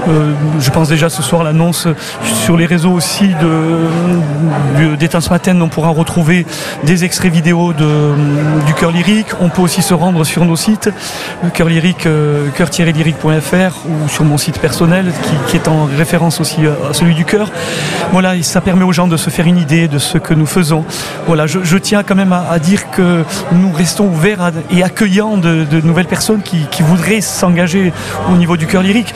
euh, 0.09 0.33
je 0.61 0.71
pense 0.71 0.89
déjà 0.89 1.09
ce 1.09 1.23
soir, 1.23 1.45
l'annonce 1.45 1.89
sur 2.45 2.57
les 2.57 2.67
réseaux 2.67 2.93
aussi 2.93 3.29
de, 3.29 4.97
d'Étain 4.97 5.21
ce 5.21 5.31
matin, 5.31 5.59
on 5.61 5.69
pourra 5.69 5.89
retrouver 5.89 6.47
des 6.85 7.05
extraits 7.05 7.33
vidéo 7.33 7.73
du 7.73 8.75
cœur 8.75 8.91
lyrique. 8.91 9.29
On 9.41 9.49
peut 9.49 9.63
aussi 9.63 9.83
se 9.83 9.95
rendre 9.95 10.25
sur 10.25 10.45
nos 10.45 10.57
sites, 10.57 10.91
cœur 11.55 11.69
lyrique, 11.69 12.07
euh, 12.07 12.49
cœur-lyrique.fr 12.51 13.87
ou 13.87 14.09
sur 14.09 14.25
mon 14.25 14.39
site 14.39 14.59
personnel 14.59 15.13
qui, 15.49 15.57
est 15.57 15.69
en 15.69 15.85
référence 15.85 16.41
aussi 16.41 16.61
à 16.67 16.93
celui 16.93 17.15
du 17.15 17.25
cœur. 17.25 17.51
Voilà, 18.13 18.41
ça 18.43 18.61
permet 18.61 18.85
aux 18.85 18.93
gens 18.93 19.07
de 19.07 19.17
se 19.17 19.31
faire 19.31 19.47
une 19.47 19.59
idée 19.59 19.89
de 19.89 19.99
ce 19.99 20.19
que 20.19 20.35
nous 20.35 20.47
faisons. 20.47 20.85
Voilà, 21.27 21.47
je, 21.47 21.79
tiens 21.79 22.03
quand 22.03 22.15
même 22.15 22.33
à, 22.33 22.59
dire 22.59 22.91
que 22.91 23.25
nous 23.53 23.73
restons 23.73 24.07
ouverts 24.07 24.53
et 24.71 24.83
accueillants 24.83 25.37
de, 25.37 25.65
de, 25.65 25.81
nouvelles 25.81 26.07
personnes 26.07 26.43
qui, 26.43 26.67
qui 26.71 26.83
voudraient 26.83 27.21
s'engager 27.21 27.93
au 28.33 28.37
niveau 28.37 28.57
du 28.57 28.67
cœur 28.67 28.83
lyrique. 28.83 29.15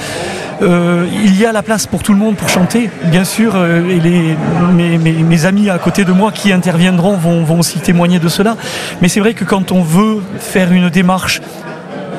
Euh, 0.63 1.07
il 1.11 1.39
y 1.39 1.47
a 1.47 1.53
la 1.53 1.63
place 1.63 1.87
pour 1.87 2.03
tout 2.03 2.13
le 2.13 2.19
monde 2.19 2.37
pour 2.37 2.49
chanter, 2.49 2.91
bien 3.05 3.25
sûr, 3.25 3.53
euh, 3.55 3.89
et 3.89 3.99
les, 3.99 4.37
mes, 4.99 5.47
amis 5.47 5.71
à 5.71 5.79
côté 5.79 6.05
de 6.05 6.13
moi 6.13 6.33
qui 6.33 6.53
interviendront 6.53 7.17
vont 7.17 7.59
aussi 7.59 7.79
témoigner 7.79 8.19
de 8.19 8.29
cela. 8.29 8.57
Mais 9.01 9.09
c'est 9.09 9.21
vrai 9.21 9.35
que 9.35 9.45
quand 9.45 9.73
on 9.73 9.83
veut 9.83 10.19
faire 10.39 10.73
une 10.73 10.91
démarche 10.91 11.41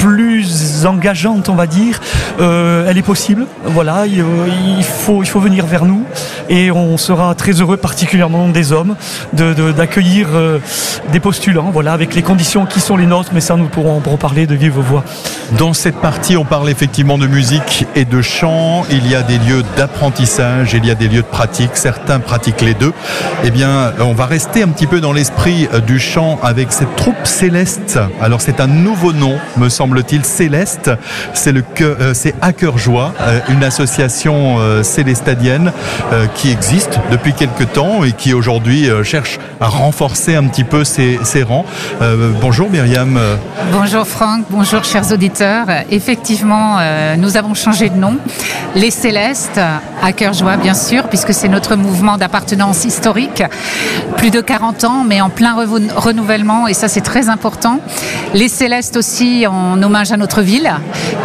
plus 0.01 0.87
engageante, 0.87 1.47
on 1.49 1.53
va 1.53 1.67
dire, 1.67 1.99
euh, 2.39 2.87
elle 2.89 2.97
est 2.97 3.03
possible. 3.03 3.45
Voilà, 3.65 4.07
il, 4.07 4.23
il, 4.79 4.83
faut, 4.83 5.21
il 5.21 5.27
faut 5.27 5.39
venir 5.39 5.67
vers 5.67 5.85
nous 5.85 6.05
et 6.49 6.71
on 6.71 6.97
sera 6.97 7.35
très 7.35 7.51
heureux, 7.51 7.77
particulièrement 7.77 8.49
des 8.49 8.71
hommes, 8.71 8.95
d'accueillir 9.33 10.27
de, 10.29 10.33
de, 10.33 10.37
euh, 10.37 10.59
des 11.11 11.19
postulants, 11.19 11.69
voilà, 11.71 11.93
avec 11.93 12.15
les 12.15 12.23
conditions 12.23 12.65
qui 12.65 12.79
sont 12.79 12.97
les 12.97 13.05
nôtres, 13.05 13.29
mais 13.33 13.41
ça 13.41 13.55
nous 13.55 13.67
pourrons 13.67 13.97
en 13.97 14.17
parler 14.17 14.47
de 14.47 14.55
vive 14.55 14.79
voix. 14.79 15.03
Dans 15.59 15.73
cette 15.73 15.97
partie, 15.97 16.35
on 16.35 16.45
parle 16.45 16.69
effectivement 16.69 17.19
de 17.19 17.27
musique 17.27 17.85
et 17.95 18.05
de 18.05 18.21
chant. 18.21 18.83
Il 18.89 19.07
y 19.07 19.15
a 19.15 19.21
des 19.21 19.37
lieux 19.37 19.63
d'apprentissage, 19.77 20.73
il 20.73 20.85
y 20.85 20.91
a 20.91 20.95
des 20.95 21.09
lieux 21.09 21.21
de 21.21 21.27
pratique. 21.27 21.71
Certains 21.73 22.19
pratiquent 22.19 22.61
les 22.61 22.73
deux. 22.73 22.93
Eh 23.43 23.51
bien, 23.51 23.91
on 23.99 24.13
va 24.13 24.25
rester 24.25 24.63
un 24.63 24.69
petit 24.69 24.87
peu 24.87 25.01
dans 25.01 25.13
l'esprit 25.13 25.67
du 25.85 25.99
chant 25.99 26.39
avec 26.41 26.71
cette 26.71 26.95
troupe 26.95 27.25
céleste. 27.25 27.99
Alors, 28.21 28.39
c'est 28.39 28.61
un 28.61 28.67
nouveau 28.67 29.11
nom, 29.11 29.35
me 29.57 29.67
semble-t-il, 29.91 30.23
Céleste. 30.23 30.89
Euh, 31.81 32.13
c'est 32.13 32.33
à 32.41 32.53
cœur 32.53 32.77
joie, 32.77 33.13
euh, 33.19 33.39
une 33.49 33.63
association 33.63 34.57
euh, 34.59 34.83
célestadienne 34.83 35.73
qui 36.35 36.49
existe 36.51 36.99
depuis 37.11 37.33
quelques 37.33 37.73
temps 37.73 38.03
et 38.03 38.11
qui 38.11 38.33
aujourd'hui 38.33 38.89
cherche 39.03 39.39
à 39.59 39.67
renforcer 39.67 40.35
un 40.35 40.45
petit 40.45 40.63
peu 40.63 40.83
ses, 40.83 41.19
rangs. 41.43 41.65
bonjour 42.41 42.69
Myriam. 42.69 43.19
Bonjour 43.71 44.05
Franck, 44.05 44.45
bonjour 44.49 44.83
chers 44.83 45.11
auditeurs. 45.11 45.67
Effectivement, 45.89 46.79
nous 47.17 47.37
avons 47.37 47.53
changé 47.53 47.89
de 47.89 47.95
nom. 47.95 48.17
Les 48.75 48.91
Célestes, 48.91 49.59
à 50.01 50.11
cœur 50.11 50.33
joie 50.33 50.57
bien 50.57 50.73
sûr, 50.73 51.07
puisque 51.07 51.33
c'est 51.33 51.47
notre 51.47 51.75
mouvement 51.75 52.17
d'appartenance 52.17 52.85
historique. 52.85 53.43
Plus 54.17 54.31
de 54.31 54.41
40 54.41 54.83
ans, 54.83 55.03
mais 55.07 55.21
en 55.21 55.29
plein 55.29 55.55
renouvellement, 55.95 56.67
et 56.67 56.73
ça 56.73 56.87
c'est 56.87 57.01
très 57.01 57.29
important. 57.29 57.79
Les 58.33 58.49
Célestes 58.49 58.97
aussi 58.97 59.45
en 59.81 59.85
hommage 59.85 60.11
à 60.11 60.17
notre 60.17 60.41
ville, 60.41 60.69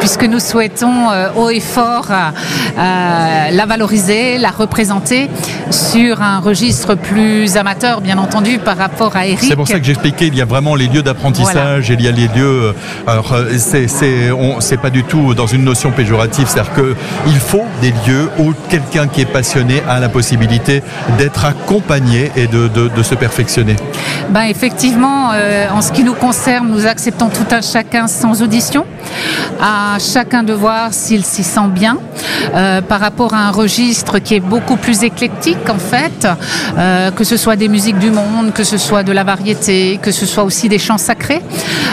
puisque 0.01 0.25
nous 0.25 0.41
souhaitons 0.41 1.11
euh, 1.11 1.29
haut 1.37 1.51
et 1.51 1.61
fort 1.61 2.09
euh, 2.11 3.51
la 3.51 3.67
valoriser, 3.67 4.39
la 4.39 4.51
représenter 4.51 5.29
sur 5.71 6.23
un 6.23 6.39
registre 6.39 6.95
plus 6.95 7.57
amateur, 7.57 8.01
bien 8.01 8.19
entendu, 8.19 8.59
par 8.59 8.79
rapport 8.79 9.15
à 9.17 9.27
Eric. 9.27 9.41
C'est 9.43 9.57
pour 9.57 9.69
ça 9.69 9.79
que 9.79 9.85
j'expliquais, 9.85 10.29
il 10.29 10.37
y 10.37 10.41
a 10.41 10.47
vraiment 10.47 10.75
les 10.75 10.87
lieux 10.87 11.03
d'apprentissage, 11.03 11.87
voilà. 11.87 12.01
il 12.01 12.03
y 12.03 12.09
a 12.09 12.13
les 12.13 12.29
lieux. 12.29 12.75
Alors, 13.07 13.35
c'est 13.59 14.81
pas 14.81 14.91
du 14.91 15.05
tout 15.05 15.35
dans 15.35 15.47
une 15.47 15.65
notion 15.65 15.91
péjorative, 15.91 16.47
c'est-à-dire 16.49 16.73
qu'il 16.75 17.39
faut 17.39 17.65
des 17.83 17.93
lieux 18.07 18.31
où 18.39 18.53
quelqu'un 18.71 19.07
qui 19.09 19.21
est 19.21 19.33
passionné 19.33 19.83
a 19.89 20.01
la 20.01 20.09
possibilité 20.09 20.83
d'être 21.19 21.45
accompagné 21.45 22.31
et 22.37 22.47
de, 22.47 22.69
de, 22.69 22.89
de, 22.89 23.03
se 23.03 23.15
perfectionner. 23.15 23.77
Ben 24.31 24.45
effectivement, 24.45 25.31
euh, 25.33 25.69
en 25.71 25.83
ce 25.83 25.93
qui 25.93 26.05
nous 26.05 26.15
concerne, 26.15 26.69
nous 26.69 26.87
acceptons 26.87 27.29
tout 27.29 27.47
un 27.51 27.61
chacun 27.61 28.07
sans 28.07 28.43
À 29.61 29.99
chacun 29.99 30.43
de 30.43 30.53
voir 30.53 30.93
s'il 30.93 31.25
s'y 31.25 31.43
sent 31.43 31.69
bien. 31.69 31.99
Euh, 32.55 32.81
par 32.81 33.01
rapport 33.01 33.35
à 33.35 33.49
un 33.49 33.51
registre 33.51 34.19
qui 34.19 34.35
est 34.35 34.41
beaucoup 34.41 34.77
plus 34.77 35.03
éclectique 35.03 35.69
en 35.69 35.79
fait, 35.79 36.29
euh, 36.79 37.11
que 37.11 37.25
ce 37.25 37.37
soit 37.37 37.57
des 37.57 37.69
musiques 37.69 37.99
du 37.99 38.11
monde, 38.11 38.53
que 38.53 38.65
ce 38.65 38.79
soit 38.79 39.03
de 39.03 39.13
la 39.13 39.25
variété, 39.25 39.99
que 40.01 40.13
ce 40.13 40.27
soit 40.27 40.45
aussi 40.45 40.69
des 40.69 40.79
chants 40.79 40.99
sacrés, 40.99 41.43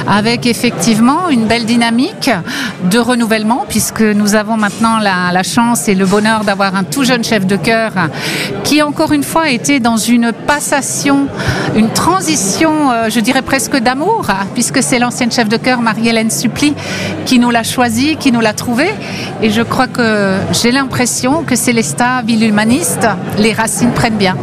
avec 0.07 0.45
effectivement 0.45 1.29
une 1.29 1.45
belle 1.45 1.65
dynamique 1.65 2.29
de 2.89 2.99
renouvellement 2.99 3.65
puisque 3.67 4.01
nous 4.01 4.35
avons 4.35 4.57
maintenant 4.57 4.99
la, 4.99 5.31
la 5.31 5.43
chance 5.43 5.87
et 5.87 5.95
le 5.95 6.05
bonheur 6.05 6.43
d'avoir 6.43 6.75
un 6.75 6.83
tout 6.83 7.03
jeune 7.03 7.23
chef 7.23 7.45
de 7.45 7.55
chœur 7.55 7.93
qui 8.63 8.81
encore 8.81 9.11
une 9.11 9.23
fois 9.23 9.49
était 9.49 9.79
dans 9.79 9.97
une 9.97 10.31
passation, 10.31 11.27
une 11.75 11.89
transition, 11.89 12.91
euh, 12.91 13.09
je 13.09 13.19
dirais 13.19 13.41
presque 13.41 13.77
d'amour, 13.77 14.27
puisque 14.53 14.83
c'est 14.83 14.99
l'ancienne 14.99 15.31
chef 15.31 15.49
de 15.49 15.57
chœur 15.57 15.81
Marie-Hélène 15.81 16.29
Supply 16.33 16.73
qui 17.25 17.39
nous 17.39 17.49
l'a 17.49 17.63
choisi, 17.63 18.17
qui 18.17 18.31
nous 18.31 18.41
l'a 18.41 18.53
trouvé. 18.53 18.87
Et 19.41 19.49
je 19.49 19.61
crois 19.61 19.87
que 19.87 20.37
j'ai 20.51 20.71
l'impression 20.71 21.43
que 21.43 21.55
Célesta, 21.55 22.21
ville 22.25 22.43
humaniste, 22.43 23.07
les 23.37 23.53
racines 23.53 23.91
prennent 23.91 24.17
bien. 24.17 24.35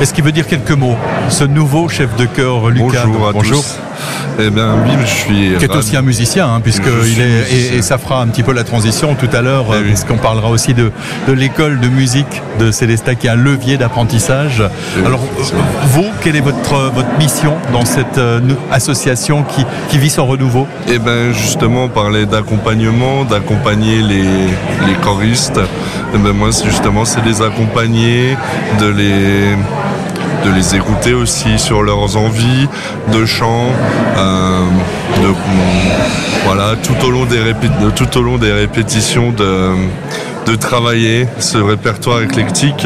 Est-ce 0.00 0.14
qu'il 0.14 0.24
veut 0.24 0.32
dire 0.32 0.46
quelques 0.46 0.70
mots 0.70 0.96
Ce 1.28 1.44
nouveau 1.44 1.88
chef 1.88 2.14
de 2.16 2.26
chœur, 2.26 2.68
Lucas? 2.70 3.04
Bonjour 3.06 3.28
à 3.28 3.32
Bonjour. 3.32 3.62
tous. 3.62 3.89
Eh 4.38 4.50
bien, 4.50 4.74
oui, 4.84 4.92
je 5.02 5.06
suis. 5.06 5.56
Qui 5.58 5.64
est 5.64 5.76
aussi 5.76 5.96
un 5.96 6.02
musicien, 6.02 6.46
hein, 6.52 6.60
puisque 6.62 6.82
il 7.06 7.20
est, 7.20 7.52
et, 7.52 7.76
et 7.78 7.82
ça 7.82 7.98
fera 7.98 8.22
un 8.22 8.26
petit 8.28 8.42
peu 8.42 8.52
la 8.52 8.64
transition 8.64 9.14
tout 9.14 9.28
à 9.34 9.42
l'heure, 9.42 9.66
Eh 9.70 9.74
euh, 9.74 9.80
oui. 9.82 9.88
puisqu'on 9.88 10.16
parlera 10.16 10.48
aussi 10.48 10.74
de, 10.74 10.90
de 11.28 11.32
l'école 11.32 11.80
de 11.80 11.88
musique 11.88 12.42
de 12.58 12.70
Célesta, 12.70 13.14
qui 13.14 13.26
est 13.26 13.30
un 13.30 13.34
levier 13.36 13.76
d'apprentissage. 13.76 14.62
oui, 14.96 15.02
Alors, 15.06 15.20
euh, 15.20 15.42
vous, 15.88 16.06
quelle 16.22 16.36
est 16.36 16.40
votre, 16.40 16.90
votre 16.94 17.18
mission 17.18 17.54
dans 17.72 17.84
cette 17.84 18.18
euh, 18.18 18.40
association 18.72 19.42
qui, 19.42 19.64
qui 19.88 19.98
vit 19.98 20.10
son 20.10 20.26
renouveau? 20.26 20.66
Eh 20.88 20.98
bien, 20.98 21.32
justement, 21.32 21.88
parler 21.88 22.26
d'accompagnement, 22.26 23.24
d'accompagner 23.24 23.98
les, 24.02 24.22
les 24.22 24.94
choristes. 25.02 25.60
Eh 26.14 26.18
ben, 26.18 26.32
moi, 26.32 26.48
justement, 26.64 27.04
c'est 27.04 27.24
les 27.24 27.42
accompagner, 27.42 28.36
de 28.80 28.86
les 28.86 29.56
de 30.44 30.50
les 30.50 30.74
écouter 30.74 31.14
aussi 31.14 31.58
sur 31.58 31.82
leurs 31.82 32.16
envies 32.16 32.68
de 33.12 33.26
chant, 33.26 33.66
euh, 34.16 34.64
voilà, 36.44 36.76
tout 36.76 37.06
au 37.06 37.10
long 37.10 37.24
des, 37.26 37.38
tout 37.94 38.18
au 38.18 38.22
long 38.22 38.38
des 38.38 38.52
répétitions 38.52 39.32
de, 39.32 39.74
de 40.50 40.56
travailler 40.56 41.28
ce 41.38 41.58
répertoire 41.58 42.22
éclectique, 42.22 42.84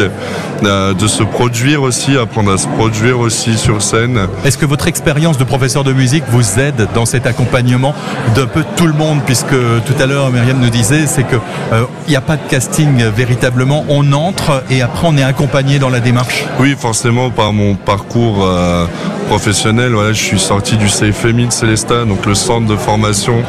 euh, 0.65 0.93
de 0.93 1.07
se 1.07 1.23
produire 1.23 1.81
aussi, 1.83 2.17
apprendre 2.17 2.53
à 2.53 2.59
se 2.59 2.69
produire 2.69 3.19
aussi 3.21 3.57
sur 3.57 3.81
scène. 3.81 4.29
Est-ce 4.45 4.59
que 4.59 4.67
votre 4.67 4.87
expérience 4.87 5.39
de 5.39 5.45
professeur 5.45 5.83
de 5.83 5.93
musique 5.93 6.25
vous 6.29 6.61
aide 6.61 6.87
dans 6.95 7.07
cet 7.07 7.27
accompagnement 7.27 7.95
d'un 8.35 8.47
peu 8.47 8.65
tout 8.77 8.87
le 8.87 8.93
monde? 8.93 9.21
Puisque 9.25 9.49
tout 9.87 10.03
à 10.03 10.05
l'heure, 10.05 10.31
Myriam 10.31 10.61
nous 10.61 10.69
disait, 10.69 11.07
c'est 11.07 11.25
que 11.25 11.37
euh, 11.73 11.85
il 12.07 12.11
n'y 12.11 12.17
a 12.17 12.21
pas 12.21 12.37
de 12.37 12.47
casting 12.49 13.01
euh, 13.01 13.11
véritablement. 13.11 13.87
On 13.89 14.13
entre 14.13 14.63
et 14.69 14.83
après 14.83 15.09
on 15.09 15.17
est 15.17 15.23
accompagné 15.23 15.79
dans 15.79 15.91
la 15.91 16.01
démarche. 16.01 16.45
Oui, 16.61 16.77
forcément, 16.79 17.31
par 17.31 17.55
mon 17.55 17.77
parcours 17.77 18.45
euh, 18.45 18.87
professionnel, 19.25 19.93
voilà, 19.93 20.13
je 20.13 20.23
suis 20.23 20.39
sorti 20.39 20.77
du 20.77 20.87
CFMI 20.87 21.47
de 21.47 21.53
Célestat, 21.53 22.05
donc 22.05 22.25
le 22.27 22.35
centre 22.35 22.67
de 22.67 22.77
formation 22.77 23.43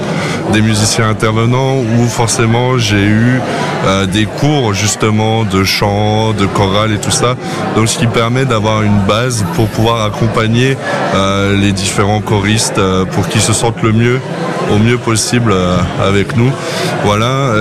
des 0.53 0.61
musiciens 0.61 1.09
intervenants, 1.09 1.77
où 1.77 2.07
forcément 2.07 2.77
j'ai 2.77 3.03
eu 3.03 3.39
euh, 3.85 4.05
des 4.05 4.25
cours 4.25 4.73
justement 4.73 5.43
de 5.43 5.63
chant, 5.63 6.33
de 6.33 6.45
chorale 6.45 6.93
et 6.93 6.97
tout 6.97 7.11
ça, 7.11 7.35
donc 7.75 7.87
ce 7.87 7.97
qui 7.97 8.07
permet 8.07 8.45
d'avoir 8.45 8.81
une 8.81 8.99
base 9.07 9.45
pour 9.55 9.67
pouvoir 9.67 10.05
accompagner 10.05 10.77
euh, 11.13 11.59
les 11.59 11.71
différents 11.71 12.21
choristes 12.21 12.79
euh, 12.79 13.05
pour 13.05 13.27
qu'ils 13.27 13.41
se 13.41 13.53
sentent 13.53 13.81
le 13.83 13.91
mieux, 13.91 14.19
au 14.73 14.77
mieux 14.77 14.97
possible 14.97 15.53
avec 16.01 16.35
nous. 16.35 16.51
Voilà. 17.03 17.51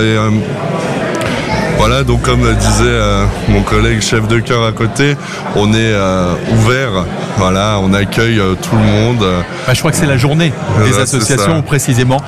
Voilà, 1.77 2.03
donc 2.03 2.21
comme 2.21 2.41
disait 2.53 2.83
euh, 2.85 3.25
mon 3.49 3.61
collègue 3.61 4.01
chef 4.01 4.27
de 4.27 4.39
chœur 4.39 4.63
à 4.65 4.71
côté, 4.71 5.15
on 5.55 5.71
est 5.73 5.77
euh, 5.77 6.33
ouvert, 6.53 7.05
voilà, 7.37 7.77
on 7.81 7.93
accueille 7.93 8.39
euh, 8.39 8.53
tout 8.55 8.75
le 8.75 8.81
monde. 8.83 9.25
Bah, 9.67 9.73
je 9.73 9.79
crois 9.79 9.91
que 9.91 9.97
c'est 9.97 10.05
la 10.05 10.17
journée 10.17 10.49
des 10.83 10.89
Voilà, 10.89 11.03
associations 11.03 11.59
où 11.59 11.61
précisément. 11.61 12.21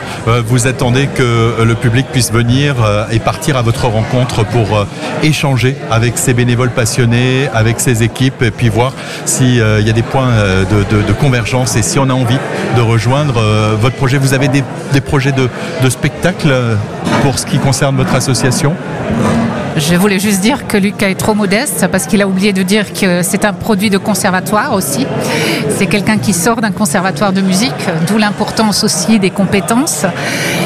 Vous 0.48 0.68
attendez 0.68 1.08
que 1.08 1.64
le 1.64 1.76
public 1.76 2.08
puisse 2.12 2.32
venir 2.32 2.76
et 3.12 3.20
partir 3.20 3.56
à 3.58 3.62
votre 3.62 3.86
rencontre 3.88 4.44
pour 4.46 4.86
échanger 5.24 5.76
avec 5.92 6.18
ces 6.18 6.34
bénévoles 6.34 6.70
passionnés, 6.72 7.48
avec 7.54 7.80
ces 7.80 8.04
équipes 8.04 8.42
et 8.42 8.52
puis 8.52 8.70
voir 8.70 8.94
s'il 9.26 9.56
y 9.56 9.62
a 9.62 9.94
des 9.94 10.02
points 10.04 10.28
de, 10.70 10.96
de- 10.98 11.04
de 11.04 11.14
convergence 11.14 11.76
et 11.78 11.82
si 11.82 11.98
on 12.00 12.10
a 12.10 12.14
envie 12.14 12.38
de 12.76 12.82
rejoindre 12.82 13.42
votre 13.80 13.96
projet. 13.96 14.18
Vous 14.18 14.34
avez 14.34 14.48
des, 14.50 14.64
des 14.94 15.02
projets 15.02 15.32
de, 15.32 15.48
de 15.84 15.90
spectacle 15.90 16.54
pour 17.22 17.40
ce 17.40 17.46
qui 17.46 17.58
concerne 17.60 17.96
votre 17.96 18.14
association? 18.16 18.76
Je 19.78 19.96
voulais 19.96 20.20
juste 20.20 20.42
dire 20.42 20.66
que 20.68 20.76
Lucas 20.78 21.10
est 21.10 21.16
trop 21.16 21.36
modeste 21.36 21.88
parce 21.92 22.08
qu'il 22.08 22.22
a 22.24 22.28
oublié 22.28 22.52
de 22.52 22.64
dire 22.64 22.94
que 22.94 23.22
c'est 23.22 23.46
un 23.46 23.54
produit 23.54 23.90
de 23.92 23.98
conservatoire 24.00 24.74
aussi. 24.74 25.06
C'est 25.70 25.86
quelqu'un 25.86 26.18
qui 26.18 26.34
sort 26.34 26.62
d'un 26.62 26.72
conservatoire 26.72 27.32
de 27.32 27.42
musique, 27.42 27.74
d'où 28.08 28.18
l'importance 28.18 28.84
aussi 28.84 29.20
des 29.20 29.30
compétences. 29.30 30.06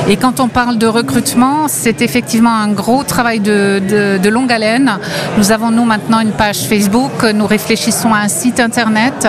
Et 0.08 0.15
quand 0.15 0.39
on 0.39 0.47
parle 0.47 0.78
de 0.78 0.88
recrutement, 0.88 1.67
c'est 1.67 2.02
effectivement 2.02 2.54
un 2.56 2.69
gros 2.69 3.04
travail 3.04 3.41
de, 3.41 3.82
de- 4.21 4.30
longue 4.30 4.52
haleine. 4.52 4.89
Nous 5.38 5.52
avons 5.52 5.71
nous 5.71 5.84
maintenant 5.84 6.21
une 6.21 6.32
page 6.32 6.60
Facebook, 6.60 7.12
nous 7.36 7.45
réfléchissons 7.45 8.13
à 8.13 8.19
un 8.19 8.30
site 8.30 8.62
internet. 8.62 9.28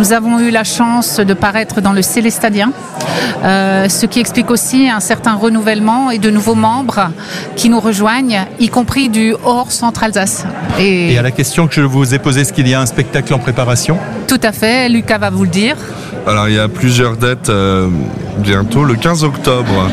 Nous 0.00 0.12
avons 0.12 0.40
eu 0.40 0.50
la 0.50 0.64
chance 0.64 1.20
de 1.20 1.34
paraître 1.34 1.80
dans 1.80 1.92
le 1.92 2.02
Célestadien, 2.02 2.72
euh, 3.44 3.88
ce 3.88 4.06
qui 4.06 4.18
explique 4.18 4.50
aussi 4.50 4.90
un 4.90 4.98
certain 4.98 5.34
renouvellement 5.34 6.10
et 6.10 6.18
de 6.18 6.30
nouveaux 6.30 6.56
membres 6.56 7.10
qui 7.54 7.68
nous 7.68 7.78
rejoignent, 7.78 8.44
y 8.58 8.68
compris 8.68 9.08
du 9.08 9.19
hors 9.44 9.70
centre-Alsace. 9.72 10.44
Et, 10.78 11.12
Et 11.14 11.18
à 11.18 11.22
la 11.22 11.30
question 11.30 11.66
que 11.66 11.74
je 11.74 11.82
vous 11.82 12.14
ai 12.14 12.18
posée, 12.18 12.40
est-ce 12.42 12.52
qu'il 12.52 12.68
y 12.68 12.74
a 12.74 12.80
un 12.80 12.86
spectacle 12.86 13.32
en 13.34 13.38
préparation? 13.38 13.98
Tout 14.26 14.40
à 14.42 14.52
fait, 14.52 14.88
Lucas 14.88 15.18
va 15.18 15.30
vous 15.30 15.44
le 15.44 15.50
dire. 15.50 15.76
Alors 16.26 16.48
il 16.48 16.54
y 16.54 16.58
a 16.58 16.68
plusieurs 16.68 17.16
dates 17.16 17.48
euh, 17.48 17.88
bientôt. 18.38 18.84
Le 18.84 18.94
15 18.94 19.24
octobre, 19.24 19.88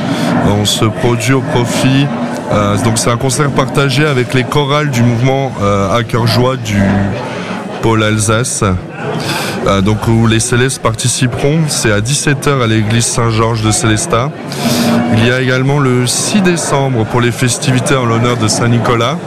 on 0.59 0.65
se 0.65 0.85
produit 0.85 1.33
au 1.33 1.41
profit. 1.41 2.05
euh, 2.51 2.77
donc 2.83 2.97
c'est 2.97 3.09
un 3.09 3.17
concert 3.17 3.49
partagé 3.51 4.05
avec 4.05 4.33
les 4.33 4.43
chorales 4.43 4.89
du 4.91 5.01
mouvement 5.01 5.51
euh, 5.61 5.95
à 5.97 6.03
cœur 6.03 6.27
joie 6.27 6.55
du 6.57 6.81
pôle 7.81 8.03
Alsace. 8.03 8.63
Euh, 9.65 9.81
donc 9.81 10.07
où 10.07 10.27
les 10.27 10.39
Célestes 10.39 10.81
participeront, 10.81 11.59
c'est 11.67 11.91
à 11.91 11.99
17h 11.99 12.61
à 12.63 12.67
l'église 12.67 13.05
Saint-Georges 13.05 13.63
de 13.63 13.71
Célestat. 13.71 14.29
Il 15.13 15.25
y 15.25 15.31
a 15.31 15.41
également 15.41 15.79
le 15.79 16.05
6 16.05 16.41
décembre 16.41 17.05
pour 17.05 17.21
les 17.21 17.31
festivités 17.31 17.95
en 17.95 18.05
l'honneur 18.05 18.37
de 18.37 18.47
Saint-Nicolas, 18.47 19.17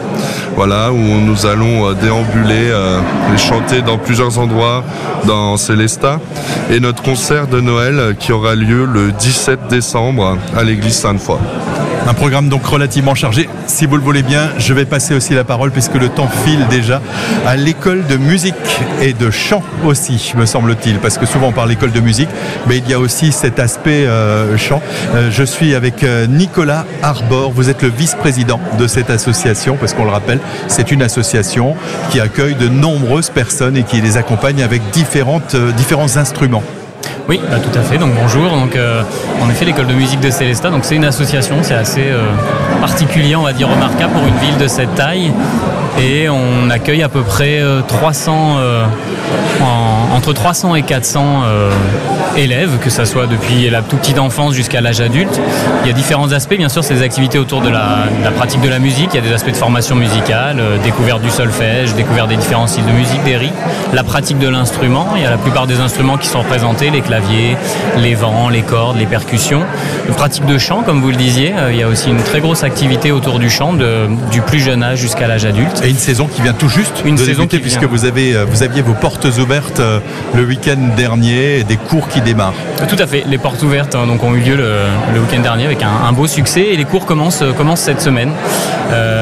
voilà, 0.57 0.93
où 0.93 0.97
nous 0.97 1.47
allons 1.47 1.89
euh, 1.89 1.95
déambuler 1.95 2.71
euh, 2.71 3.01
et 3.35 3.39
chanter 3.39 3.83
dans 3.83 3.99
plusieurs 3.99 4.39
endroits 4.39 4.85
dans 5.27 5.57
Célestat. 5.57 6.21
Et 6.71 6.81
notre 6.81 7.03
concert 7.03 7.47
de 7.47 7.61
Noël 7.61 7.99
euh, 7.99 8.13
qui 8.13 8.33
aura 8.33 8.55
lieu 8.55 8.85
le 8.85 9.13
17 9.13 9.69
décembre 9.69 10.39
à 10.57 10.63
l'église 10.63 10.97
Sainte-Foy. 10.97 11.39
Un 12.09 12.15
programme 12.15 12.49
donc 12.49 12.65
relativement 12.65 13.15
chargé. 13.15 13.49
Si 13.67 13.87
vous 13.87 13.97
le 13.97 14.03
voulez 14.03 14.23
bien, 14.23 14.51
je 14.59 14.73
vais 14.75 14.85
passer 14.85 15.15
aussi 15.15 15.35
la 15.35 15.45
parole 15.45 15.71
puisque 15.71 15.95
le 15.95 16.09
temps 16.09 16.29
file 16.45 16.67
déjà 16.69 17.01
à 17.47 17.57
l'école 17.57 18.07
de 18.07 18.17
musique 18.17 18.55
et 19.01 19.13
de 19.13 19.31
chant 19.31 19.63
aussi, 19.85 20.33
me 20.37 20.47
semble-t-il, 20.47 20.99
parce 20.99 21.19
que 21.19 21.27
souvent 21.27 21.49
on 21.49 21.53
parle 21.53 21.69
d'école 21.69 21.93
de 21.93 22.01
musique, 22.01 22.29
mais 22.67 22.79
il 22.79 22.89
y 22.89 22.95
a 22.95 22.99
aussi 22.99 23.33
cet 23.33 23.59
aspect 23.59 24.07
euh, 24.07 24.57
chant. 24.57 24.83
Euh, 25.15 25.31
je 25.31 25.45
suis 25.45 25.75
avec 25.75 26.03
euh, 26.03 26.27
Nicolas 26.27 26.85
Arbor. 27.03 27.53
Vous 27.53 27.71
êtes 27.71 27.83
le 27.83 27.89
vice-président 27.89 28.61
de 28.79 28.87
cette 28.87 29.11
association, 29.11 29.77
parce 29.77 29.95
qu'on 29.95 30.05
le 30.05 30.11
rappelle, 30.11 30.41
c'est 30.69 30.91
une 30.91 31.03
association 31.03 31.77
qui 32.11 32.21
accueille 32.21 32.55
de 32.55 32.69
nombreuses 32.69 33.31
personnes 33.31 33.77
et 33.77 33.83
qui 33.83 34.01
les 34.01 34.17
accompagne 34.17 34.63
avec 34.63 34.83
différents 34.91 36.17
instruments. 36.17 36.63
Oui, 37.29 37.41
bah, 37.51 37.59
tout 37.63 37.79
à 37.79 37.83
fait. 37.83 37.99
Donc 37.99 38.13
bonjour. 38.15 38.51
Donc 38.51 38.75
euh, 38.77 39.03
en 39.43 39.49
effet, 39.51 39.65
l'école 39.65 39.87
de 39.87 39.95
musique 39.95 40.21
de 40.21 40.31
Célestat. 40.31 40.71
Donc 40.71 40.85
c'est 40.85 40.97
une 40.97 41.05
association, 41.05 41.57
c'est 41.63 41.75
assez 41.75 42.09
euh, 42.09 42.23
particulier, 42.81 43.37
on 43.37 43.43
va 43.43 43.53
dire 43.53 43.69
remarquable 43.69 44.13
pour 44.13 44.27
une 44.27 44.37
ville 44.39 44.57
de 44.59 44.67
cette 44.69 44.95
taille. 44.95 45.33
Et 46.01 46.29
on 46.29 46.71
accueille 46.71 47.03
à 47.03 47.09
peu 47.09 47.23
près 47.23 47.61
euh, 47.61 47.83
300, 47.87 48.57
euh, 48.59 48.85
en- 49.61 50.00
entre 50.11 50.33
300 50.33 50.75
et 50.75 50.83
400 50.83 51.43
euh, 51.45 51.71
élèves, 52.37 52.79
que 52.81 52.91
ça 52.91 53.05
soit 53.07 53.27
depuis 53.27 53.69
la 53.71 53.83
toute 53.83 54.01
petite 54.01 54.19
enfance 54.19 54.55
jusqu'à 54.55 54.81
l'âge 54.81 55.01
adulte. 55.01 55.41
Il 55.85 55.87
y 55.87 55.91
a 55.91 55.93
différents 55.93 56.33
aspects, 56.33 56.57
bien 56.57 56.69
sûr, 56.69 56.83
c'est 56.85 56.95
des 56.95 57.03
activités 57.03 57.39
autour 57.39 57.61
de 57.61 57.69
la, 57.69 58.05
de 58.19 58.25
la 58.25 58.31
pratique 58.31 58.61
de 58.61 58.69
la 58.69 58.79
musique. 58.79 59.11
Il 59.13 59.17
y 59.17 59.19
a 59.25 59.27
des 59.29 59.33
aspects 59.33 59.51
de 59.51 59.57
formation 59.57 59.95
musicale, 59.95 60.57
euh, 60.61 60.79
découverte 60.83 61.23
du 61.23 61.31
solfège, 61.31 61.95
découverte 61.95 62.29
des 62.29 62.37
différents 62.37 62.67
styles 62.67 62.87
de 62.87 62.93
musique, 62.93 63.23
des 63.25 63.37
rythmes, 63.37 63.55
la 63.93 64.03
pratique 64.05 64.39
de 64.39 64.49
l'instrument. 64.49 65.07
Il 65.17 65.23
y 65.23 65.27
a 65.27 65.31
la 65.31 65.39
plupart 65.39 65.67
des 65.67 65.81
instruments 65.81 66.17
qui 66.19 66.27
sont 66.29 66.41
représentés, 66.41 66.91
les 66.91 67.01
claviers, 67.03 67.57
les 67.97 68.15
vents, 68.15 68.49
les 68.49 68.63
cordes, 68.63 68.97
les 68.97 69.07
percussions. 69.07 69.63
Une 70.09 70.15
pratique 70.15 70.47
de 70.47 70.59
chant, 70.59 70.83
comme 70.83 71.01
vous 71.01 71.11
le 71.11 71.17
disiez. 71.17 71.55
Euh, 71.57 71.73
Il 71.73 71.79
y 71.79 71.83
a 71.83 71.89
aussi 71.89 72.11
une 72.11 72.23
très 72.23 72.41
grosse 72.41 72.65
activité 72.65 73.13
autour 73.13 73.39
du 73.39 73.49
chant, 73.49 73.73
de- 73.73 74.09
du 74.33 74.41
plus 74.43 74.61
jeune 74.61 74.83
âge 74.83 74.99
jusqu'à 74.99 75.29
l'âge 75.29 75.45
adulte. 75.45 75.81
Et 75.85 75.91
une 75.91 75.97
saison 75.97 76.27
qui 76.27 76.43
vient 76.43 76.53
tout 76.53 76.69
juste 76.69 77.03
Une 77.05 77.15
de 77.15 77.21
saison 77.21 77.43
débuter, 77.43 77.57
qui 77.59 77.63
puisque 77.63 77.85
vous 77.85 78.05
avez 78.05 78.45
vous 78.45 78.63
aviez 78.63 78.83
vos 78.83 78.95
portes 78.95 79.27
ouvertes 79.39 79.81
le 80.35 80.45
week-end 80.45 80.79
dernier, 80.97 81.65
des 81.65 81.77
cours 81.77 82.09
qui 82.09 82.21
démarrent. 82.21 82.55
Tout 82.89 82.97
à 82.99 83.07
fait, 83.07 83.25
les 83.27 83.39
portes 83.39 83.63
ouvertes 83.63 83.95
hein, 83.95 84.07
donc, 84.07 84.23
ont 84.23 84.35
eu 84.35 84.41
lieu 84.41 84.57
le, 84.57 85.21
week-end 85.21 85.41
dernier 85.41 85.67
avec 85.67 85.83
un, 85.83 86.13
beau 86.13 86.27
succès 86.27 86.63
et 86.73 86.77
les 86.77 86.85
cours 86.85 87.07
commencent, 87.07 87.45
commencent 87.57 87.81
cette 87.81 88.01
semaine. 88.01 88.33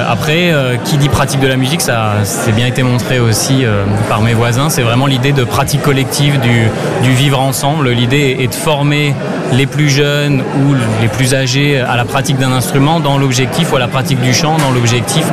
après, 0.09 0.53
qui 0.85 0.97
dit 0.97 1.09
pratique 1.09 1.41
de 1.41 1.47
la 1.47 1.57
musique, 1.57 1.81
ça 1.81 2.15
c'est 2.25 2.53
bien 2.53 2.67
été 2.67 2.83
montré 2.83 3.19
aussi 3.19 3.65
par 4.09 4.23
mes 4.23 4.35
voisins, 4.35 4.71
c'est 4.71 4.83
vraiment 4.83 5.07
l'idée 5.07 5.33
de 5.33 5.45
pratique 5.45 5.83
collective, 5.83 6.39
du 6.41 7.11
vivre 7.13 7.41
ensemble. 7.41 7.91
L'idée 7.91 8.37
est 8.41 8.49
de 8.49 8.55
former 8.55 9.15
les 9.53 9.67
plus 9.67 9.89
jeunes 9.89 10.41
ou 10.41 10.75
les 11.01 11.09
plus 11.09 11.35
âgés 11.35 11.81
à 11.81 11.97
la 11.97 12.05
pratique 12.05 12.39
d'un 12.39 12.53
instrument 12.53 13.01
dans 13.01 13.19
l'objectif 13.19 13.73
ou 13.73 13.77
à 13.77 13.79
la 13.79 13.89
pratique 13.89 14.21
du 14.21 14.35
chant 14.35 14.57
dans 14.59 14.71
l'objectif 14.71 15.25